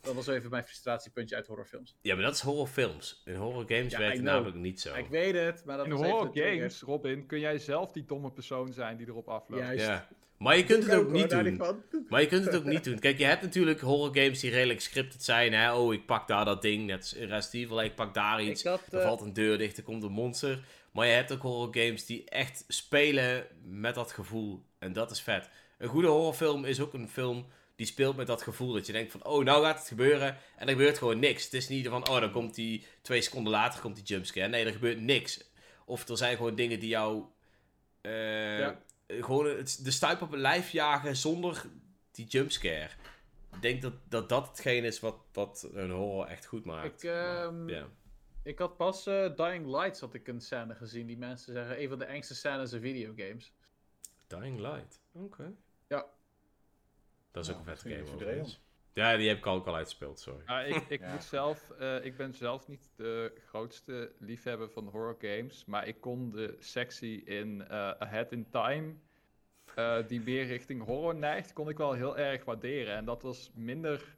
[0.00, 1.96] Dat was even mijn frustratiepuntje uit horrorfilms.
[2.00, 3.22] ja, maar dat is horrorfilms.
[3.24, 4.94] In horror games Ja, werkt het namelijk niet zo.
[4.94, 6.56] Ik weet het, maar dat In was even horror de trigger.
[6.56, 9.62] games, Robin, kun jij zelf die domme persoon zijn die erop afloopt.
[9.62, 9.86] Juist.
[9.86, 10.08] Ja.
[10.40, 11.62] Maar je kunt het ook niet doen.
[12.08, 12.98] Maar je kunt het ook niet doen.
[12.98, 15.52] Kijk, je hebt natuurlijk horror games die redelijk scripted zijn.
[15.52, 15.72] Hè?
[15.74, 16.86] Oh, ik pak daar dat ding.
[16.86, 18.62] Net Resident Evil, ik pak daar iets.
[18.64, 20.64] Er eh, valt een deur dicht, er komt een monster.
[20.92, 24.62] Maar je hebt ook horror games die echt spelen met dat gevoel.
[24.78, 25.48] En dat is vet.
[25.78, 27.46] Een goede horrorfilm is ook een film
[27.76, 28.72] die speelt met dat gevoel.
[28.72, 30.36] Dat je denkt van, oh, nou gaat het gebeuren.
[30.56, 31.44] En er gebeurt gewoon niks.
[31.44, 34.48] Het is niet van, oh, dan komt die twee seconden later komt die jumpscare.
[34.48, 35.44] Nee, er gebeurt niks.
[35.84, 37.22] Of er zijn gewoon dingen die jou...
[38.00, 38.78] eh, Ja.
[39.20, 41.64] Gewoon het, de stuip op een lijf jagen zonder
[42.10, 42.90] die jumpscare.
[43.54, 47.02] Ik denk dat dat, dat hetgeen is wat, wat een horror echt goed maakt.
[47.02, 47.86] Ik, ehm, ja.
[48.42, 51.06] Ik had pas eh, Dying Lights had ik een scène gezien.
[51.06, 53.52] Die mensen zeggen een van de engste scènes in videogames.
[54.26, 55.00] Dying Light.
[55.12, 55.52] Oké.
[55.86, 56.06] Ja.
[57.30, 58.46] Dat is ook een vette game.
[58.92, 60.42] Ja, die heb ik ook al uitgespeeld, sorry.
[60.46, 61.10] Maar ik, ik, Ja.
[61.12, 66.00] moet zelf, eh, ik ben zelf niet de grootste liefhebber van horror games, maar ik
[66.00, 68.94] kon de sectie in eh, Ahead in Time,
[69.74, 72.94] eh, die meer richting horror neigt, kon ik wel heel erg waarderen.
[72.94, 74.16] En dat was minder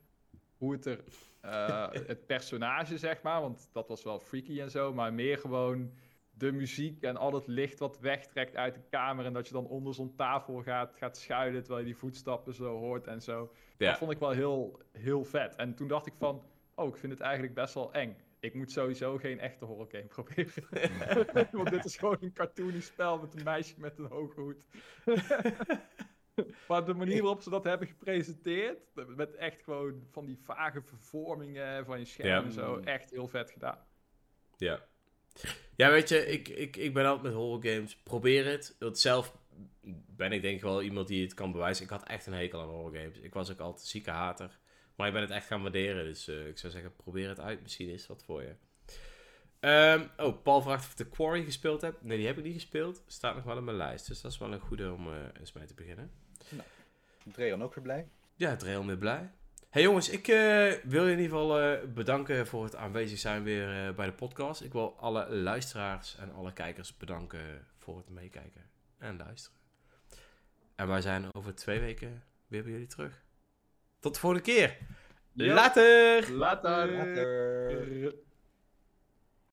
[0.57, 1.05] hoe het er,
[1.40, 5.93] eh, het personage zeg maar, want dat was wel freaky en zo, maar meer gewoon
[6.35, 9.67] de muziek en al het licht wat wegtrekt uit de kamer en dat je dan
[9.67, 13.53] onder zo'n tafel gaat, gaat schuilen terwijl je die voetstappen zo hoort en zo.
[13.77, 13.89] Ja.
[13.89, 15.55] Dat vond ik wel heel, heel vet.
[15.55, 16.43] En toen dacht ik van,
[16.75, 18.17] oh, ik vind het eigenlijk best wel eng.
[18.41, 21.49] Ik moet sowieso geen echte horror game proberen.
[21.59, 24.65] Want dit is gewoon een cartoony spel met een meisje met een hoge hoed.
[26.69, 28.79] maar de manier waarop ze dat hebben gepresenteerd,
[29.17, 32.43] met echt gewoon van die vage vervormingen van je scherm Ja.
[32.43, 33.79] en zo, echt heel vet gedaan.
[34.57, 34.81] Ja.
[35.77, 37.97] Ja, weet je, ik, ik, ik ben altijd met horror games.
[37.97, 38.77] Probeer het.
[38.78, 39.36] Want zelf
[40.16, 41.85] ben ik denk ik wel iemand die het kan bewijzen.
[41.85, 43.19] Ik had echt een hekel aan horror games.
[43.19, 44.59] Ik was ook altijd zieke hater.
[44.97, 46.05] Maar ik ben het echt gaan waarderen.
[46.05, 47.62] Dus eh, ik zou zeggen, probeer het uit.
[47.62, 48.55] Misschien is het wat voor je.
[49.61, 52.03] Ehm, oh, Paul vraagt of ik The Quarry gespeeld heb.
[52.03, 53.03] Nee, die heb ik niet gespeeld.
[53.07, 54.07] Staat nog wel in mijn lijst.
[54.07, 56.11] Dus dat is wel een goede om eh, eens mee te beginnen.
[57.32, 58.09] Dreon ook weer blij.
[58.36, 59.31] Ja, heel meer blij.
[59.73, 63.43] Hey jongens, ik eh, wil je in ieder geval eh, bedanken voor het aanwezig zijn
[63.43, 64.62] weer eh, bij de podcast.
[64.62, 69.59] Ik wil alle luisteraars en alle kijkers bedanken voor het meekijken en luisteren.
[70.74, 73.23] En wij zijn over twee weken weer bij jullie terug.
[74.01, 74.78] Tot de volgende keer.
[75.32, 75.55] Ja.
[75.55, 76.32] Later!
[76.32, 76.93] Later!
[76.93, 78.15] Later.